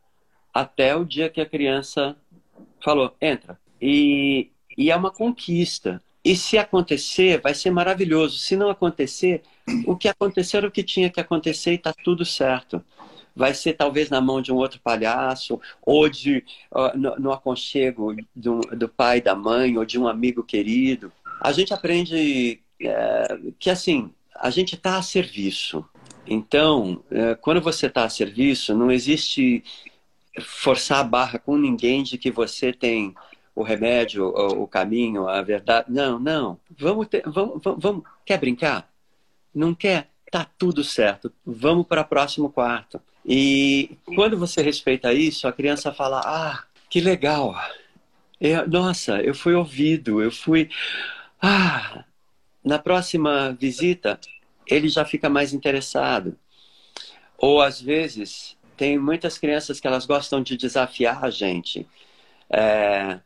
Até 0.54 0.96
o 0.96 1.04
dia 1.04 1.28
que 1.28 1.40
a 1.40 1.46
criança 1.46 2.16
falou, 2.82 3.14
entra. 3.20 3.60
E, 3.78 4.50
e 4.78 4.90
é 4.90 4.96
uma 4.96 5.10
conquista. 5.10 6.02
E 6.24 6.34
se 6.34 6.56
acontecer, 6.56 7.40
vai 7.40 7.54
ser 7.54 7.70
maravilhoso. 7.70 8.38
Se 8.38 8.56
não 8.56 8.70
acontecer, 8.70 9.42
o 9.86 9.94
que 9.94 10.08
acontecer 10.08 10.64
é 10.64 10.66
o 10.66 10.70
que 10.70 10.82
tinha 10.82 11.10
que 11.10 11.20
acontecer 11.20 11.72
e 11.72 11.74
está 11.74 11.92
tudo 11.92 12.24
certo. 12.24 12.82
Vai 13.36 13.52
ser 13.52 13.74
talvez 13.74 14.08
na 14.08 14.20
mão 14.20 14.40
de 14.40 14.50
um 14.50 14.56
outro 14.56 14.80
palhaço, 14.80 15.60
ou 15.82 16.08
de, 16.08 16.42
uh, 16.72 16.96
no, 16.96 17.16
no, 17.16 17.32
aconchego 17.32 18.16
do, 18.34 18.60
do, 18.60 18.88
pai, 18.88 19.20
da 19.20 19.34
mãe, 19.34 19.76
ou 19.76 19.84
de 19.84 19.98
um 19.98 20.08
amigo 20.08 20.42
querido. 20.42 21.12
A 21.40 21.52
gente 21.52 21.74
aprende 21.74 22.60
é, 22.80 23.38
que, 23.58 23.68
assim, 23.68 24.10
a 24.34 24.48
gente 24.48 24.76
está 24.76 24.96
a 24.96 25.02
serviço. 25.02 25.84
Então, 26.26 27.02
é, 27.10 27.34
quando 27.34 27.60
você 27.60 27.86
está 27.86 28.04
a 28.04 28.08
serviço, 28.08 28.74
não 28.74 28.90
existe 28.90 29.62
forçar 30.40 31.00
a 31.00 31.04
barra 31.04 31.38
com 31.38 31.56
ninguém 31.56 32.02
de 32.02 32.16
que 32.16 32.30
você 32.30 32.72
tem 32.72 33.14
o 33.54 33.62
remédio, 33.62 34.26
o, 34.26 34.62
o 34.62 34.66
caminho, 34.66 35.28
a 35.28 35.40
verdade. 35.42 35.90
Não, 35.90 36.18
não. 36.18 36.58
Vamos, 36.78 37.08
ter, 37.08 37.22
vamos, 37.26 37.60
vamos, 37.62 37.82
vamos. 37.82 38.04
Quer 38.24 38.38
brincar? 38.38 38.90
Não 39.54 39.74
quer? 39.74 40.10
Tá 40.30 40.46
tudo 40.58 40.82
certo. 40.82 41.32
Vamos 41.46 41.86
para 41.86 42.02
o 42.02 42.04
próximo 42.04 42.50
quarto. 42.50 43.00
E 43.24 43.96
quando 44.14 44.36
você 44.36 44.60
respeita 44.60 45.12
isso, 45.12 45.46
a 45.46 45.52
criança 45.52 45.92
fala: 45.92 46.20
Ah, 46.24 46.64
que 46.90 47.00
legal. 47.00 47.54
Eu, 48.40 48.68
nossa, 48.68 49.20
eu 49.20 49.34
fui 49.34 49.54
ouvido, 49.54 50.20
eu 50.20 50.30
fui. 50.30 50.68
Ah, 51.40 52.04
na 52.64 52.78
próxima 52.78 53.56
visita, 53.58 54.18
ele 54.66 54.88
já 54.88 55.04
fica 55.04 55.28
mais 55.28 55.52
interessado. 55.52 56.36
Ou 57.38 57.62
às 57.62 57.80
vezes, 57.80 58.56
tem 58.76 58.98
muitas 58.98 59.38
crianças 59.38 59.78
que 59.78 59.86
elas 59.86 60.06
gostam 60.06 60.42
de 60.42 60.56
desafiar 60.56 61.24
a 61.24 61.30
gente. 61.30 61.86
É, 62.50 63.20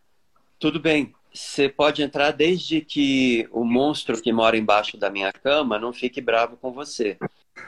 tudo 0.59 0.81
bem, 0.81 1.15
você 1.33 1.69
pode 1.69 2.03
entrar 2.03 2.33
desde 2.33 2.81
que 2.81 3.49
o 3.53 3.65
monstro 3.65 4.21
que 4.21 4.33
mora 4.33 4.57
embaixo 4.57 4.97
da 4.97 5.11
minha 5.11 5.33
cama 5.33 5.79
não 5.79 5.93
fique 5.93 6.21
bravo 6.21 6.57
com 6.57 6.73
você. 6.73 7.17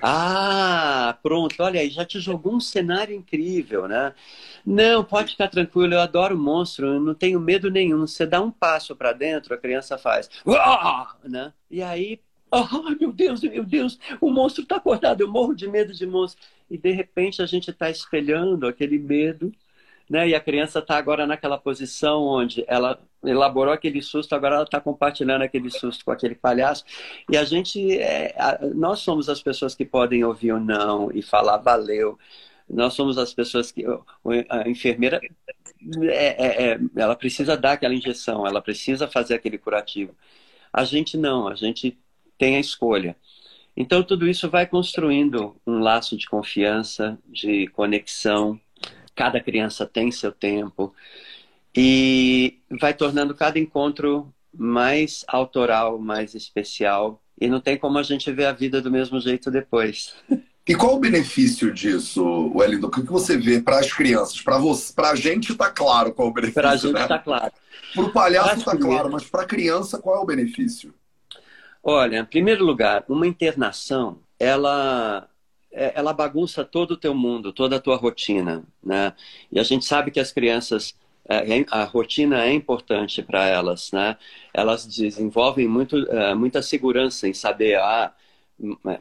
Ah, 0.02 1.18
pronto, 1.22 1.62
olha 1.62 1.80
aí, 1.80 1.90
já 1.90 2.04
te 2.04 2.18
jogou 2.20 2.54
um 2.54 2.60
cenário 2.60 3.14
incrível, 3.14 3.86
né? 3.86 4.14
Não, 4.64 5.04
pode 5.04 5.32
ficar 5.32 5.48
tranquilo, 5.48 5.94
eu 5.94 6.00
adoro 6.00 6.38
monstro, 6.38 6.86
eu 6.86 7.00
não 7.00 7.14
tenho 7.14 7.40
medo 7.40 7.70
nenhum. 7.70 8.06
Você 8.06 8.26
dá 8.26 8.40
um 8.40 8.50
passo 8.50 8.96
para 8.96 9.12
dentro, 9.12 9.54
a 9.54 9.58
criança 9.58 9.98
faz, 9.98 10.28
né? 11.24 11.52
E 11.70 11.82
aí, 11.82 12.20
oh, 12.50 12.82
meu 12.98 13.12
Deus, 13.12 13.42
meu 13.42 13.64
Deus, 13.64 13.98
o 14.20 14.30
monstro 14.30 14.62
está 14.62 14.76
acordado, 14.76 15.20
eu 15.20 15.28
morro 15.28 15.54
de 15.54 15.68
medo 15.68 15.92
de 15.92 16.06
monstro. 16.06 16.42
E 16.70 16.78
de 16.78 16.92
repente 16.92 17.42
a 17.42 17.46
gente 17.46 17.70
está 17.70 17.90
espelhando 17.90 18.66
aquele 18.66 18.98
medo 18.98 19.52
né? 20.10 20.28
E 20.28 20.34
a 20.34 20.40
criança 20.40 20.80
está 20.80 20.96
agora 20.98 21.24
naquela 21.24 21.56
posição 21.56 22.22
onde 22.24 22.64
ela 22.66 23.00
elaborou 23.24 23.72
aquele 23.72 24.02
susto, 24.02 24.34
agora 24.34 24.56
ela 24.56 24.64
está 24.64 24.80
compartilhando 24.80 25.42
aquele 25.42 25.70
susto 25.70 26.04
com 26.04 26.10
aquele 26.10 26.34
palhaço. 26.34 26.84
E 27.30 27.36
a 27.36 27.44
gente, 27.44 27.96
é, 27.96 28.34
a, 28.36 28.58
nós 28.74 28.98
somos 28.98 29.28
as 29.28 29.40
pessoas 29.40 29.74
que 29.74 29.84
podem 29.84 30.24
ouvir 30.24 30.52
ou 30.52 30.58
não 30.60 31.12
e 31.12 31.22
falar 31.22 31.58
valeu. 31.58 32.18
Nós 32.68 32.94
somos 32.94 33.18
as 33.18 33.32
pessoas 33.32 33.70
que 33.70 33.84
a 34.48 34.68
enfermeira 34.68 35.20
é, 36.02 36.44
é, 36.46 36.72
é, 36.72 36.80
ela 36.96 37.16
precisa 37.16 37.56
dar 37.56 37.72
aquela 37.72 37.94
injeção, 37.94 38.46
ela 38.46 38.60
precisa 38.60 39.06
fazer 39.08 39.34
aquele 39.34 39.58
curativo. 39.58 40.14
A 40.72 40.84
gente 40.84 41.16
não, 41.16 41.48
a 41.48 41.54
gente 41.54 41.98
tem 42.38 42.56
a 42.56 42.60
escolha. 42.60 43.16
Então 43.76 44.02
tudo 44.02 44.28
isso 44.28 44.50
vai 44.50 44.66
construindo 44.66 45.56
um 45.66 45.78
laço 45.78 46.16
de 46.16 46.26
confiança, 46.28 47.18
de 47.26 47.66
conexão, 47.68 48.60
cada 49.20 49.38
criança 49.38 49.84
tem 49.84 50.10
seu 50.10 50.32
tempo 50.32 50.94
e 51.76 52.58
vai 52.80 52.94
tornando 52.94 53.34
cada 53.34 53.58
encontro 53.58 54.32
mais 54.50 55.26
autoral, 55.28 55.98
mais 55.98 56.34
especial 56.34 57.22
e 57.38 57.46
não 57.46 57.60
tem 57.60 57.76
como 57.76 57.98
a 57.98 58.02
gente 58.02 58.32
ver 58.32 58.46
a 58.46 58.52
vida 58.52 58.80
do 58.80 58.90
mesmo 58.90 59.20
jeito 59.20 59.50
depois. 59.50 60.14
E 60.68 60.74
qual 60.76 60.94
o 60.94 61.00
benefício 61.00 61.72
disso, 61.72 62.22
Wellington? 62.54 62.86
O 62.86 62.90
que 62.90 63.00
você 63.02 63.36
vê 63.36 63.60
para 63.60 63.80
as 63.80 63.92
crianças? 63.92 64.40
Para 64.40 64.56
você, 64.56 64.92
para 64.92 65.10
a 65.10 65.16
gente 65.16 65.50
está 65.50 65.68
claro 65.68 66.12
qual 66.12 66.28
é 66.28 66.30
o 66.30 66.34
benefício. 66.34 66.62
Para 66.62 66.70
a 66.70 66.76
gente 66.76 67.00
está 67.00 67.16
né? 67.16 67.22
claro. 67.24 67.52
Para 67.92 68.04
o 68.04 68.12
palhaço 68.12 68.58
está 68.58 68.76
claro, 68.76 69.10
mas 69.10 69.24
para 69.24 69.42
a 69.42 69.46
criança 69.46 69.98
qual 69.98 70.16
é 70.16 70.18
o 70.20 70.24
benefício? 70.24 70.94
Olha, 71.82 72.18
em 72.18 72.24
primeiro 72.24 72.64
lugar, 72.64 73.04
uma 73.08 73.26
internação, 73.26 74.20
ela 74.38 75.29
ela 75.72 76.12
bagunça 76.12 76.64
todo 76.64 76.92
o 76.92 76.96
teu 76.96 77.14
mundo, 77.14 77.52
toda 77.52 77.76
a 77.76 77.80
tua 77.80 77.96
rotina, 77.96 78.64
né? 78.82 79.12
E 79.52 79.58
a 79.60 79.62
gente 79.62 79.84
sabe 79.84 80.10
que 80.10 80.20
as 80.20 80.32
crianças 80.32 80.94
é, 81.28 81.64
a 81.70 81.84
rotina 81.84 82.44
é 82.44 82.52
importante 82.52 83.22
para 83.22 83.46
elas, 83.46 83.92
né? 83.92 84.16
Elas 84.52 84.84
desenvolvem 84.84 85.68
muito, 85.68 85.96
é, 86.10 86.34
muita 86.34 86.60
segurança 86.60 87.28
em 87.28 87.34
saber, 87.34 87.76
ah, 87.78 88.12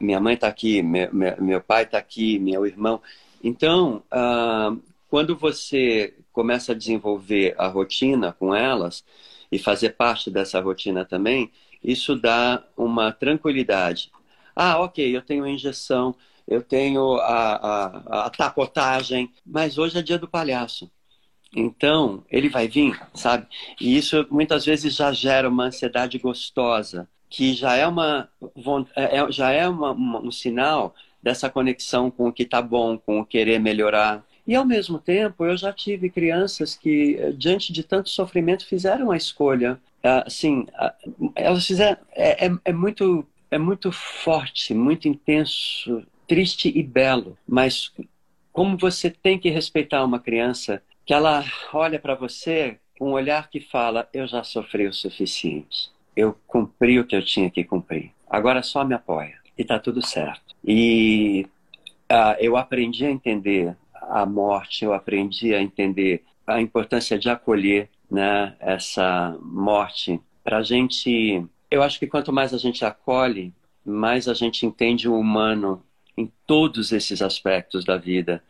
minha 0.00 0.20
mãe 0.20 0.34
está 0.34 0.46
aqui, 0.46 0.80
meu, 0.82 1.10
meu 1.12 1.60
pai 1.60 1.82
está 1.82 1.98
aqui, 1.98 2.38
meu 2.38 2.64
irmão. 2.64 3.02
Então, 3.42 4.02
ah, 4.10 4.74
quando 5.08 5.36
você 5.36 6.14
começa 6.32 6.70
a 6.72 6.74
desenvolver 6.74 7.54
a 7.58 7.66
rotina 7.66 8.32
com 8.32 8.54
elas 8.54 9.04
e 9.50 9.58
fazer 9.58 9.90
parte 9.96 10.30
dessa 10.30 10.60
rotina 10.60 11.04
também, 11.04 11.50
isso 11.82 12.14
dá 12.14 12.62
uma 12.76 13.10
tranquilidade. 13.10 14.12
Ah, 14.54 14.80
ok, 14.80 15.16
eu 15.16 15.22
tenho 15.22 15.46
injeção, 15.46 16.14
eu 16.50 16.60
tenho 16.62 17.14
a, 17.14 17.54
a, 17.54 18.26
a 18.26 18.30
tapotagem, 18.30 19.30
mas 19.46 19.78
hoje 19.78 19.96
é 19.98 20.02
dia 20.02 20.18
do 20.18 20.26
palhaço. 20.26 20.90
Então, 21.54 22.24
ele 22.28 22.48
vai 22.48 22.66
vir, 22.66 23.00
sabe? 23.14 23.46
E 23.80 23.96
isso 23.96 24.26
muitas 24.30 24.64
vezes 24.64 24.94
já 24.94 25.12
gera 25.12 25.48
uma 25.48 25.66
ansiedade 25.66 26.18
gostosa, 26.18 27.08
que 27.28 27.54
já 27.54 27.76
é, 27.76 27.86
uma, 27.86 28.28
é, 28.96 29.18
é, 29.18 29.32
já 29.32 29.52
é 29.52 29.68
uma, 29.68 29.92
um 29.92 30.30
sinal 30.32 30.92
dessa 31.22 31.48
conexão 31.48 32.10
com 32.10 32.28
o 32.28 32.32
que 32.32 32.42
está 32.42 32.60
bom, 32.60 32.98
com 32.98 33.20
o 33.20 33.26
querer 33.26 33.60
melhorar. 33.60 34.24
E, 34.46 34.54
ao 34.56 34.64
mesmo 34.64 34.98
tempo, 34.98 35.44
eu 35.44 35.56
já 35.56 35.72
tive 35.72 36.10
crianças 36.10 36.74
que, 36.74 37.32
diante 37.36 37.72
de 37.72 37.84
tanto 37.84 38.08
sofrimento, 38.08 38.66
fizeram 38.66 39.12
a 39.12 39.16
escolha. 39.16 39.80
Assim, 40.02 40.66
elas 41.36 41.64
fizeram. 41.64 41.98
É, 42.12 42.46
é, 42.46 42.50
é 42.64 42.72
muito, 42.72 43.24
é 43.50 43.58
muito 43.58 43.92
forte, 43.92 44.74
muito 44.74 45.06
intenso 45.06 46.04
triste 46.30 46.72
e 46.72 46.80
belo, 46.80 47.36
mas 47.44 47.92
como 48.52 48.78
você 48.78 49.10
tem 49.10 49.36
que 49.36 49.50
respeitar 49.50 50.04
uma 50.04 50.20
criança 50.20 50.80
que 51.04 51.12
ela 51.12 51.44
olha 51.72 51.98
para 51.98 52.14
você 52.14 52.78
com 52.96 53.10
um 53.10 53.14
olhar 53.14 53.50
que 53.50 53.58
fala: 53.58 54.08
Eu 54.14 54.28
já 54.28 54.44
sofri 54.44 54.86
o 54.86 54.92
suficiente, 54.92 55.90
eu 56.14 56.38
cumpri 56.46 57.00
o 57.00 57.04
que 57.04 57.16
eu 57.16 57.24
tinha 57.24 57.50
que 57.50 57.64
cumprir, 57.64 58.12
agora 58.28 58.62
só 58.62 58.84
me 58.84 58.94
apoia 58.94 59.34
e 59.58 59.62
está 59.62 59.76
tudo 59.80 60.06
certo. 60.06 60.54
E 60.64 61.48
uh, 62.08 62.38
eu 62.38 62.56
aprendi 62.56 63.04
a 63.04 63.10
entender 63.10 63.76
a 63.92 64.24
morte, 64.24 64.84
eu 64.84 64.94
aprendi 64.94 65.52
a 65.52 65.60
entender 65.60 66.22
a 66.46 66.60
importância 66.60 67.18
de 67.18 67.28
acolher 67.28 67.90
né, 68.08 68.54
essa 68.60 69.36
morte. 69.42 70.20
Para 70.44 70.58
a 70.58 70.62
gente, 70.62 71.44
eu 71.68 71.82
acho 71.82 71.98
que 71.98 72.06
quanto 72.06 72.32
mais 72.32 72.54
a 72.54 72.58
gente 72.58 72.84
acolhe, 72.84 73.52
mais 73.84 74.28
a 74.28 74.34
gente 74.34 74.64
entende 74.64 75.08
o 75.08 75.18
humano 75.18 75.82
em 76.20 76.32
todos 76.46 76.92
esses 76.92 77.22
aspectos 77.22 77.84
da 77.84 77.96
vida. 77.96 78.42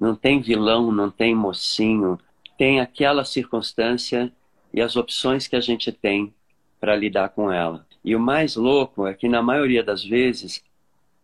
Não 0.00 0.14
tem 0.14 0.40
vilão, 0.40 0.90
não 0.90 1.10
tem 1.10 1.34
mocinho, 1.34 2.18
tem 2.56 2.80
aquela 2.80 3.24
circunstância 3.24 4.32
e 4.72 4.80
as 4.80 4.96
opções 4.96 5.46
que 5.46 5.56
a 5.56 5.60
gente 5.60 5.92
tem 5.92 6.32
para 6.80 6.96
lidar 6.96 7.30
com 7.30 7.52
ela. 7.52 7.86
E 8.04 8.14
o 8.14 8.20
mais 8.20 8.56
louco 8.56 9.06
é 9.06 9.14
que, 9.14 9.28
na 9.28 9.42
maioria 9.42 9.82
das 9.82 10.04
vezes, 10.04 10.62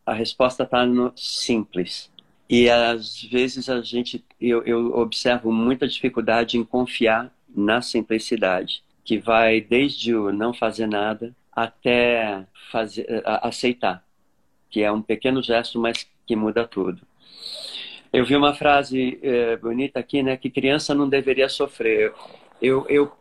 a 0.04 0.12
resposta 0.12 0.64
está 0.64 0.84
no 0.84 1.12
simples. 1.16 2.10
E 2.48 2.68
às 2.68 3.22
vezes 3.22 3.70
a 3.70 3.80
gente, 3.80 4.22
eu, 4.40 4.62
eu 4.64 4.96
observo 4.98 5.50
muita 5.50 5.88
dificuldade 5.88 6.58
em 6.58 6.64
confiar 6.64 7.32
na 7.48 7.80
simplicidade, 7.80 8.82
que 9.04 9.18
vai 9.18 9.60
desde 9.60 10.14
o 10.14 10.32
não 10.32 10.52
fazer 10.52 10.86
nada 10.86 11.34
até 11.52 12.44
fazer, 12.70 13.22
aceitar 13.24 14.04
que 14.74 14.82
é 14.82 14.90
um 14.90 15.00
pequeno 15.00 15.40
gesto, 15.40 15.78
mas 15.80 16.04
que 16.26 16.34
muda 16.34 16.66
tudo. 16.66 17.00
Eu 18.12 18.24
vi 18.24 18.34
uma 18.34 18.52
frase 18.52 19.20
é, 19.22 19.56
bonita 19.56 20.00
aqui, 20.00 20.20
né, 20.20 20.36
que 20.36 20.50
criança 20.50 20.92
não 20.92 21.08
deveria 21.08 21.48
sofrer. 21.48 22.12
Eu, 22.60 22.84
eu 22.88 23.12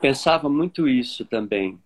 pensava 0.00 0.48
muito 0.48 0.88
isso 0.88 1.26
também. 1.26 1.78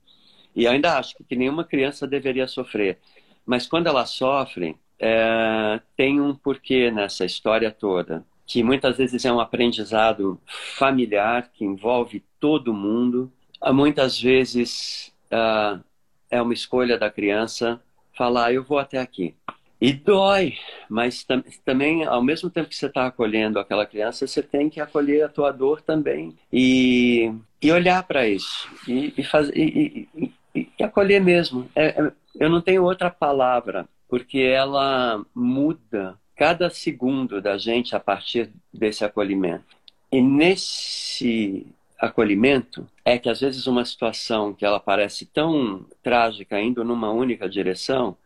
E 0.54 0.68
ainda 0.68 0.96
acho 0.96 1.16
que 1.28 1.34
nenhuma 1.34 1.64
criança 1.64 2.06
deveria 2.06 2.46
sofrer. 2.46 3.00
Mas 3.44 3.66
quando 3.66 3.88
ela 3.88 4.06
sofre, 4.06 4.76
é, 5.00 5.80
tem 5.96 6.20
um 6.20 6.32
porquê 6.32 6.88
nessa 6.92 7.24
história 7.24 7.72
toda, 7.72 8.24
que 8.46 8.62
muitas 8.62 8.98
vezes 8.98 9.24
é 9.24 9.32
um 9.32 9.40
aprendizado 9.40 10.40
familiar 10.46 11.50
que 11.52 11.64
envolve 11.64 12.22
todo 12.38 12.72
mundo. 12.72 13.32
Muitas 13.72 14.20
vezes 14.20 15.12
uh, 15.32 15.82
é 16.30 16.40
uma 16.40 16.54
escolha 16.54 16.96
da 16.96 17.10
criança 17.10 17.82
falar, 18.18 18.52
eu 18.52 18.64
vou 18.64 18.78
até 18.78 18.98
aqui. 18.98 19.34
E 19.80 19.92
dói, 19.92 20.54
mas 20.90 21.22
tam 21.22 21.42
também, 21.64 22.04
ao 22.04 22.20
mesmo 22.20 22.50
tempo 22.50 22.68
que 22.68 22.74
você 22.74 22.86
está 22.86 23.06
acolhendo 23.06 23.60
aquela 23.60 23.86
criança, 23.86 24.26
você 24.26 24.42
tem 24.42 24.68
que 24.68 24.80
acolher 24.80 25.22
a 25.22 25.28
tua 25.28 25.52
dor 25.52 25.80
também 25.80 26.36
e, 26.52 27.32
e 27.62 27.70
olhar 27.70 28.02
para 28.02 28.26
isso 28.26 28.68
e, 28.88 29.14
e, 29.16 29.22
fazer, 29.22 29.56
e, 29.56 30.08
e, 30.52 30.68
e 30.78 30.82
acolher 30.82 31.20
mesmo. 31.20 31.70
É, 31.76 31.86
é, 31.90 32.12
eu 32.40 32.50
não 32.50 32.60
tenho 32.60 32.82
outra 32.82 33.08
palavra, 33.08 33.88
porque 34.08 34.40
ela 34.40 35.24
muda 35.32 36.18
cada 36.34 36.68
segundo 36.70 37.40
da 37.40 37.56
gente 37.56 37.94
a 37.94 38.00
partir 38.00 38.50
desse 38.74 39.04
acolhimento. 39.04 39.76
E 40.10 40.20
nesse 40.20 41.66
acolhimento 41.98 42.86
é 43.04 43.18
que 43.18 43.28
às 43.28 43.40
vezes 43.40 43.66
uma 43.66 43.84
situação 43.84 44.54
que 44.54 44.64
ela 44.64 44.78
parece 44.78 45.26
tão 45.26 45.84
trágica 46.02 46.60
indo 46.60 46.84
numa 46.84 47.10
única 47.10 47.48
direção 47.48 48.16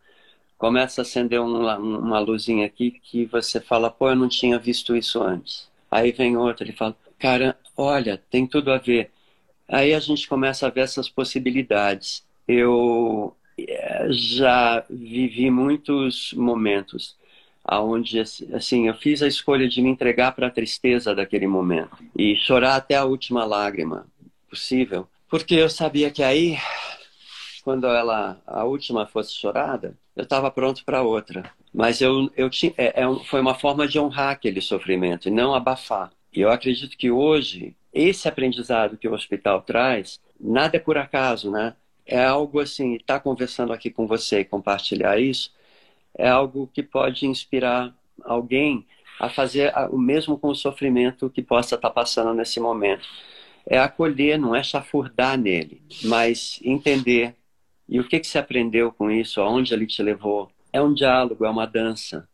começa 0.58 1.00
a 1.00 1.02
acender 1.02 1.40
uma, 1.40 1.76
uma 1.78 2.20
luzinha 2.20 2.66
aqui 2.66 2.92
que 3.02 3.24
você 3.26 3.60
fala, 3.60 3.90
pô, 3.90 4.10
eu 4.10 4.16
não 4.16 4.28
tinha 4.28 4.58
visto 4.58 4.94
isso 4.94 5.20
antes. 5.22 5.68
Aí 5.90 6.12
vem 6.12 6.36
outra, 6.36 6.64
ele 6.64 6.72
fala, 6.72 6.96
cara, 7.18 7.58
olha, 7.76 8.16
tem 8.30 8.46
tudo 8.46 8.70
a 8.70 8.78
ver. 8.78 9.10
Aí 9.68 9.94
a 9.94 9.98
gente 10.00 10.28
começa 10.28 10.66
a 10.66 10.70
ver 10.70 10.82
essas 10.82 11.08
possibilidades. 11.08 12.24
Eu 12.46 13.34
eh, 13.58 14.06
já 14.10 14.84
vivi 14.88 15.50
muitos 15.50 16.32
momentos 16.34 17.16
aonde 17.64 18.20
assim 18.20 18.88
eu 18.88 18.94
fiz 18.94 19.22
a 19.22 19.28
escolha 19.28 19.68
de 19.68 19.80
me 19.80 19.88
entregar 19.88 20.32
para 20.32 20.48
a 20.48 20.50
tristeza 20.50 21.14
daquele 21.14 21.46
momento 21.46 21.96
e 22.16 22.36
chorar 22.36 22.76
até 22.76 22.96
a 22.96 23.04
última 23.04 23.44
lágrima 23.44 24.06
possível, 24.48 25.06
porque 25.28 25.54
eu 25.54 25.70
sabia 25.70 26.10
que 26.10 26.22
aí 26.22 26.58
quando 27.62 27.86
ela 27.86 28.40
a 28.46 28.64
última 28.64 29.06
fosse 29.06 29.34
chorada, 29.34 29.96
eu 30.16 30.24
estava 30.24 30.50
pronto 30.50 30.84
para 30.84 31.02
outra. 31.02 31.50
Mas 31.72 32.00
eu 32.00 32.30
eu 32.36 32.50
tinha 32.50 32.74
é, 32.76 33.02
é, 33.02 33.24
foi 33.26 33.40
uma 33.40 33.54
forma 33.54 33.86
de 33.86 33.98
honrar 33.98 34.30
aquele 34.30 34.60
sofrimento 34.60 35.28
e 35.28 35.30
não 35.30 35.54
abafar. 35.54 36.10
E 36.34 36.40
eu 36.40 36.50
acredito 36.50 36.96
que 36.96 37.10
hoje 37.10 37.76
esse 37.92 38.26
aprendizado 38.26 38.96
que 38.96 39.06
o 39.06 39.12
hospital 39.12 39.62
traz, 39.62 40.20
nada 40.40 40.76
é 40.76 40.80
por 40.80 40.96
acaso, 40.96 41.50
né? 41.50 41.74
É 42.06 42.24
algo 42.24 42.58
assim, 42.58 42.94
estar 42.94 43.14
tá 43.14 43.20
conversando 43.20 43.72
aqui 43.72 43.90
com 43.90 44.06
você 44.06 44.40
e 44.40 44.44
compartilhar 44.44 45.20
isso, 45.20 45.52
é 46.16 46.28
algo 46.28 46.68
que 46.72 46.82
pode 46.82 47.26
inspirar 47.26 47.94
alguém 48.22 48.86
a 49.18 49.28
fazer 49.28 49.72
o 49.90 49.98
mesmo 49.98 50.38
com 50.38 50.48
o 50.48 50.54
sofrimento 50.54 51.30
que 51.30 51.42
possa 51.42 51.76
estar 51.76 51.90
passando 51.90 52.34
nesse 52.34 52.58
momento. 52.60 53.06
É 53.66 53.78
acolher, 53.78 54.38
não 54.38 54.54
é 54.54 54.62
chafurdar 54.62 55.38
nele, 55.38 55.80
mas 56.04 56.58
entender. 56.64 57.36
E 57.88 58.00
o 58.00 58.08
que, 58.08 58.18
que 58.18 58.26
você 58.26 58.38
aprendeu 58.38 58.90
com 58.92 59.10
isso? 59.10 59.40
Aonde 59.40 59.72
ele 59.72 59.86
te 59.86 60.02
levou? 60.02 60.50
É 60.72 60.82
um 60.82 60.92
diálogo, 60.92 61.44
é 61.44 61.50
uma 61.50 61.66
dança, 61.66 62.28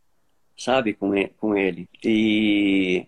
sabe, 0.56 0.94
com 0.94 1.56
ele. 1.56 1.88
E, 2.02 3.06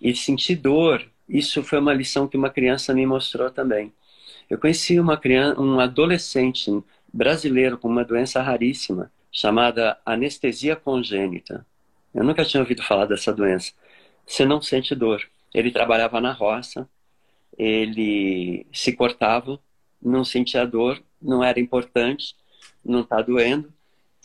e 0.00 0.14
sentir 0.14 0.56
dor, 0.56 1.04
isso 1.28 1.62
foi 1.62 1.78
uma 1.78 1.92
lição 1.92 2.26
que 2.26 2.36
uma 2.36 2.50
criança 2.50 2.94
me 2.94 3.04
mostrou 3.04 3.50
também. 3.50 3.92
Eu 4.48 4.58
conheci 4.58 4.98
uma 4.98 5.18
criança, 5.18 5.60
um 5.60 5.78
adolescente 5.78 6.70
brasileiro 7.12 7.76
com 7.76 7.88
uma 7.88 8.04
doença 8.04 8.40
raríssima 8.40 9.10
chamada 9.30 9.98
anestesia 10.04 10.76
congênita. 10.76 11.66
Eu 12.14 12.24
nunca 12.24 12.44
tinha 12.44 12.60
ouvido 12.60 12.82
falar 12.82 13.06
dessa 13.06 13.32
doença. 13.32 13.72
Você 14.26 14.44
não 14.44 14.60
sente 14.60 14.94
dor. 14.94 15.22
Ele 15.54 15.70
trabalhava 15.70 16.20
na 16.20 16.32
roça, 16.32 16.88
ele 17.56 18.66
se 18.72 18.92
cortava, 18.92 19.58
não 20.00 20.24
sentia 20.24 20.66
dor, 20.66 21.02
não 21.20 21.42
era 21.42 21.58
importante, 21.58 22.34
não 22.84 23.00
está 23.00 23.20
doendo. 23.22 23.72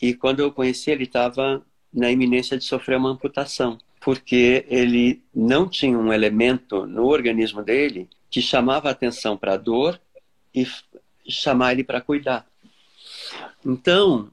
E 0.00 0.14
quando 0.14 0.40
eu 0.40 0.52
conheci, 0.52 0.90
ele 0.90 1.04
estava 1.04 1.64
na 1.92 2.10
iminência 2.10 2.58
de 2.58 2.64
sofrer 2.64 2.96
uma 2.96 3.10
amputação, 3.10 3.78
porque 4.00 4.66
ele 4.68 5.22
não 5.34 5.68
tinha 5.68 5.98
um 5.98 6.12
elemento 6.12 6.86
no 6.86 7.06
organismo 7.06 7.62
dele 7.62 8.08
que 8.30 8.42
chamava 8.42 8.90
atenção 8.90 9.36
para 9.36 9.54
a 9.54 9.56
dor 9.56 10.00
e 10.54 10.66
chamar 11.28 11.72
ele 11.72 11.84
para 11.84 12.00
cuidar. 12.00 12.46
Então, 13.64 14.30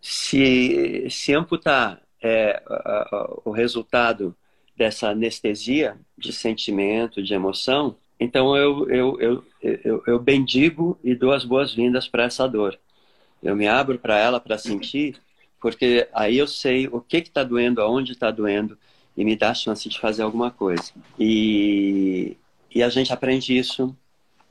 se, 0.00 1.06
se 1.10 1.34
amputar 1.34 2.00
é, 2.22 2.62
a, 2.66 3.08
a, 3.10 3.40
o 3.44 3.50
resultado 3.50 4.34
dessa 4.76 5.10
anestesia 5.10 5.98
de 6.16 6.32
sentimento, 6.32 7.22
de 7.22 7.34
emoção, 7.34 7.96
então 8.18 8.56
eu, 8.56 8.88
eu, 8.90 9.20
eu, 9.20 9.44
eu, 9.62 10.02
eu 10.06 10.18
bendigo 10.18 10.98
e 11.02 11.14
dou 11.14 11.32
as 11.32 11.44
boas-vindas 11.44 12.08
para 12.08 12.24
essa 12.24 12.48
dor. 12.48 12.78
Eu 13.42 13.54
me 13.54 13.68
abro 13.68 13.98
para 13.98 14.18
ela 14.18 14.40
para 14.40 14.58
sentir, 14.58 15.16
porque 15.60 16.08
aí 16.12 16.36
eu 16.36 16.46
sei 16.46 16.88
o 16.88 17.00
que 17.00 17.18
está 17.18 17.44
doendo, 17.44 17.80
aonde 17.80 18.12
está 18.12 18.30
doendo, 18.30 18.76
e 19.16 19.24
me 19.24 19.36
dá 19.36 19.50
a 19.50 19.54
chance 19.54 19.88
de 19.88 19.98
fazer 19.98 20.22
alguma 20.22 20.50
coisa. 20.50 20.92
E, 21.18 22.36
e 22.74 22.82
a 22.82 22.88
gente 22.88 23.12
aprende 23.12 23.56
isso 23.56 23.96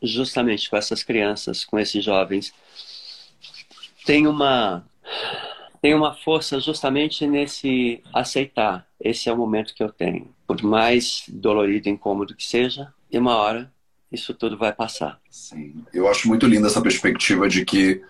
justamente 0.01 0.69
com 0.69 0.77
essas 0.77 1.03
crianças, 1.03 1.65
com 1.65 1.77
esses 1.79 2.03
jovens. 2.03 2.53
Tem 4.05 4.27
uma 4.27 4.85
tem 5.82 5.93
uma 5.93 6.14
força 6.14 6.60
justamente 6.60 7.26
nesse 7.28 8.01
aceitar. 8.14 8.88
Esse 8.99 9.30
é 9.30 9.34
o 9.34 9.38
momento 9.38 9.74
que 9.74 9.84
eu 9.84 9.91
tenho. 9.91 10.34
Por 10.45 10.62
mais 10.64 11.24
dolorido 11.28 11.88
e 11.88 11.91
incômodo 11.91 12.36
que 12.36 12.45
seja, 12.45 12.93
e 13.12 13.18
uma 13.18 13.36
hora 13.36 13.72
isso 14.12 14.34
tudo 14.34 14.58
vai 14.58 14.74
passar. 14.74 15.20
Sim. 15.30 15.84
Eu 15.93 16.08
acho 16.08 16.28
muito 16.28 16.47
linda 16.47 16.68
essa 16.68 16.82
perspectiva 16.82 17.47
de 17.47 17.66
que 17.66 18.01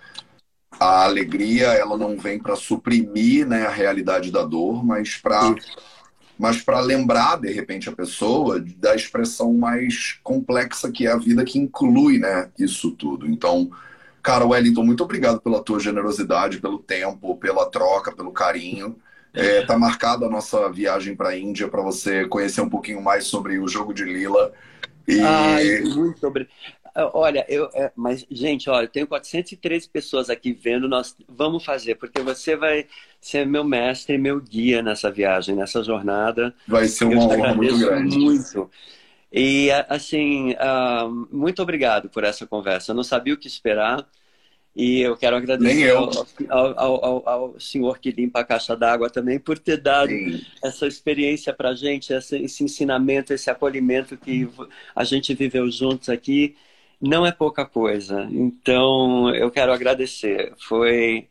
a 0.79 1.05
alegria 1.05 1.67
ela 1.67 1.97
não 1.97 2.17
vem 2.17 2.39
para 2.39 2.55
suprimir 2.55 3.47
né, 3.47 3.65
a 3.65 3.71
realidade 3.71 4.31
da 4.31 4.43
dor, 4.43 4.85
mas 4.85 5.15
para 5.15 5.55
mas 6.39 6.61
para 6.61 6.79
lembrar 6.79 7.41
de 7.41 7.51
repente 7.51 7.89
a 7.89 7.91
pessoa 7.91 8.63
da 8.77 8.95
expressão 8.95 9.53
mais 9.53 10.19
complexa 10.21 10.91
que 10.91 11.07
é 11.07 11.11
a 11.11 11.17
vida 11.17 11.43
que 11.43 11.57
inclui 11.57 12.19
né, 12.19 12.51
isso 12.59 12.91
tudo. 12.91 13.25
Então, 13.25 13.71
Cara, 14.27 14.45
Wellington, 14.45 14.83
muito 14.83 15.01
obrigado 15.05 15.39
pela 15.39 15.63
tua 15.63 15.79
generosidade, 15.79 16.59
pelo 16.59 16.79
tempo, 16.79 17.37
pela 17.37 17.65
troca, 17.69 18.11
pelo 18.11 18.33
carinho. 18.33 18.97
É, 19.33 19.61
tá 19.65 19.79
marcada 19.79 20.25
a 20.25 20.29
nossa 20.29 20.69
viagem 20.69 21.15
para 21.15 21.29
a 21.29 21.37
Índia 21.37 21.69
para 21.69 21.81
você 21.81 22.27
conhecer 22.27 22.59
um 22.59 22.69
pouquinho 22.69 23.01
mais 23.01 23.25
sobre 23.25 23.57
o 23.57 23.69
jogo 23.69 23.93
de 23.93 24.03
Lila. 24.03 24.51
E... 25.07 25.21
Ai, 25.21 25.79
muito 25.79 26.27
obrigado. 26.27 26.51
Olha, 27.13 27.45
eu, 27.47 27.69
é, 27.73 27.89
mas, 27.95 28.25
gente, 28.29 28.69
olha, 28.69 28.83
eu 28.83 28.89
tenho 28.89 29.07
413 29.07 29.87
pessoas 29.87 30.29
aqui 30.29 30.51
vendo, 30.51 30.89
nós 30.89 31.15
vamos 31.29 31.63
fazer, 31.63 31.95
porque 31.95 32.21
você 32.21 32.57
vai 32.57 32.85
ser 33.21 33.47
meu 33.47 33.63
mestre, 33.63 34.17
meu 34.17 34.41
guia 34.41 34.81
nessa 34.81 35.09
viagem, 35.09 35.55
nessa 35.55 35.81
jornada. 35.81 36.53
Vai 36.67 36.89
ser 36.89 37.05
uma 37.05 37.23
honra 37.23 37.55
muito 37.55 37.79
grande. 37.79 38.17
Muito. 38.17 38.69
E, 39.31 39.69
assim, 39.87 40.51
uh, 40.51 41.27
muito 41.31 41.61
obrigado 41.61 42.09
por 42.09 42.25
essa 42.25 42.45
conversa. 42.45 42.91
Eu 42.91 42.95
não 42.95 43.03
sabia 43.05 43.33
o 43.33 43.37
que 43.37 43.47
esperar. 43.47 44.05
E 44.77 45.01
eu 45.01 45.17
quero 45.17 45.35
agradecer 45.35 45.89
eu. 45.89 46.11
Ao, 46.49 46.79
ao, 46.79 47.05
ao, 47.05 47.29
ao, 47.29 47.59
senhor 47.59 47.97
que 47.97 48.11
limpa 48.11 48.41
a 48.41 48.43
caixa 48.43 48.77
d'água 48.77 49.09
também 49.09 49.39
por 49.39 49.57
ter 49.57 49.77
dado 49.77 50.11
Sim. 50.11 50.39
essa 50.63 50.85
experiência 50.85 51.51
para 51.51 51.69
a 51.69 51.75
gente, 51.75 52.13
esse, 52.13 52.37
esse 52.37 52.63
ensinamento, 52.63 53.33
esse 53.33 53.49
acolhimento 53.49 54.15
que 54.15 54.47
a 54.95 55.03
gente 55.03 55.33
viveu 55.33 55.69
juntos 55.71 56.09
aqui. 56.09 56.55
Não 57.01 57.25
é 57.25 57.31
pouca 57.31 57.65
coisa. 57.65 58.27
Então, 58.31 59.33
eu 59.33 59.49
quero 59.49 59.73
agradecer. 59.73 60.53
Foi. 60.59 61.27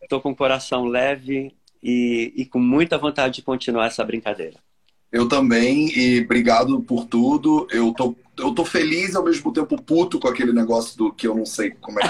Estou 0.00 0.20
uh, 0.20 0.22
com 0.22 0.30
o 0.30 0.36
coração 0.36 0.84
leve 0.84 1.52
e, 1.82 2.32
e 2.36 2.46
com 2.46 2.60
muita 2.60 2.96
vontade 2.96 3.34
de 3.34 3.42
continuar 3.42 3.86
essa 3.86 4.04
brincadeira. 4.04 4.56
Eu 5.10 5.28
também, 5.28 5.88
e 5.98 6.20
obrigado 6.20 6.80
por 6.80 7.06
tudo. 7.06 7.66
Eu 7.70 7.92
tô, 7.92 8.14
eu 8.42 8.52
tô 8.52 8.64
feliz 8.64 9.14
ao 9.14 9.22
mesmo 9.22 9.52
tempo 9.52 9.80
puto 9.80 10.18
com 10.18 10.28
aquele 10.28 10.52
negócio 10.52 10.98
do 10.98 11.12
que 11.12 11.26
eu 11.26 11.34
não 11.34 11.46
sei 11.46 11.70
como 11.70 12.00
é. 12.00 12.04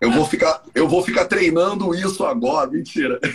eu 0.00 0.10
vou 0.10 0.26
ficar, 0.26 0.62
eu 0.74 0.88
vou 0.88 1.02
ficar 1.02 1.26
treinando 1.26 1.94
isso 1.94 2.24
agora, 2.24 2.68
mentira. 2.68 3.20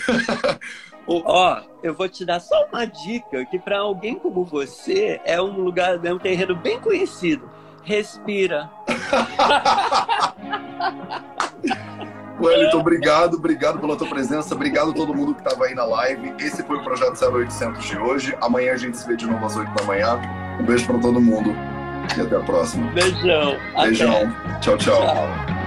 Ó, 1.08 1.62
eu 1.82 1.94
vou 1.94 2.10
te 2.10 2.26
dar 2.26 2.42
só 2.42 2.66
uma 2.66 2.84
dica 2.84 3.46
que 3.46 3.58
para 3.58 3.80
alguém 3.80 4.16
como 4.16 4.44
você 4.44 5.22
é 5.24 5.42
um 5.42 5.62
lugar, 5.62 6.06
é 6.06 6.14
um 6.14 6.20
terreno 6.20 6.54
bem 6.54 6.82
conhecido. 6.82 7.50
Respira. 7.82 8.70
Wellington, 12.42 12.80
obrigado, 12.80 13.36
obrigado 13.36 13.80
pela 13.80 13.96
tua 13.96 14.10
presença, 14.10 14.54
obrigado 14.54 14.92
a 14.92 14.94
todo 14.94 15.14
mundo 15.14 15.34
que 15.34 15.40
estava 15.40 15.66
aí 15.66 15.74
na 15.74 15.86
live. 15.86 16.34
Esse 16.40 16.62
foi 16.62 16.78
o 16.78 16.84
Projeto 16.84 17.18
0800 17.20 17.86
de 17.86 17.98
hoje. 17.98 18.38
Amanhã 18.42 18.74
a 18.74 18.78
gente 18.78 18.98
se 18.98 19.08
vê 19.08 19.16
de 19.16 19.26
novo 19.26 19.46
às 19.46 19.56
8 19.56 19.74
da 19.74 19.84
manhã. 19.86 20.20
Um 20.60 20.64
beijo 20.64 20.86
para 20.86 20.98
todo 21.00 21.20
mundo 21.22 21.56
e 22.18 22.22
até 22.22 22.36
a 22.36 22.40
próxima. 22.40 22.92
Beijão. 22.92 23.58
Beijão. 23.82 24.12
Até. 24.14 24.60
tchau. 24.60 24.78
tchau. 24.78 25.00
tchau. 25.00 25.67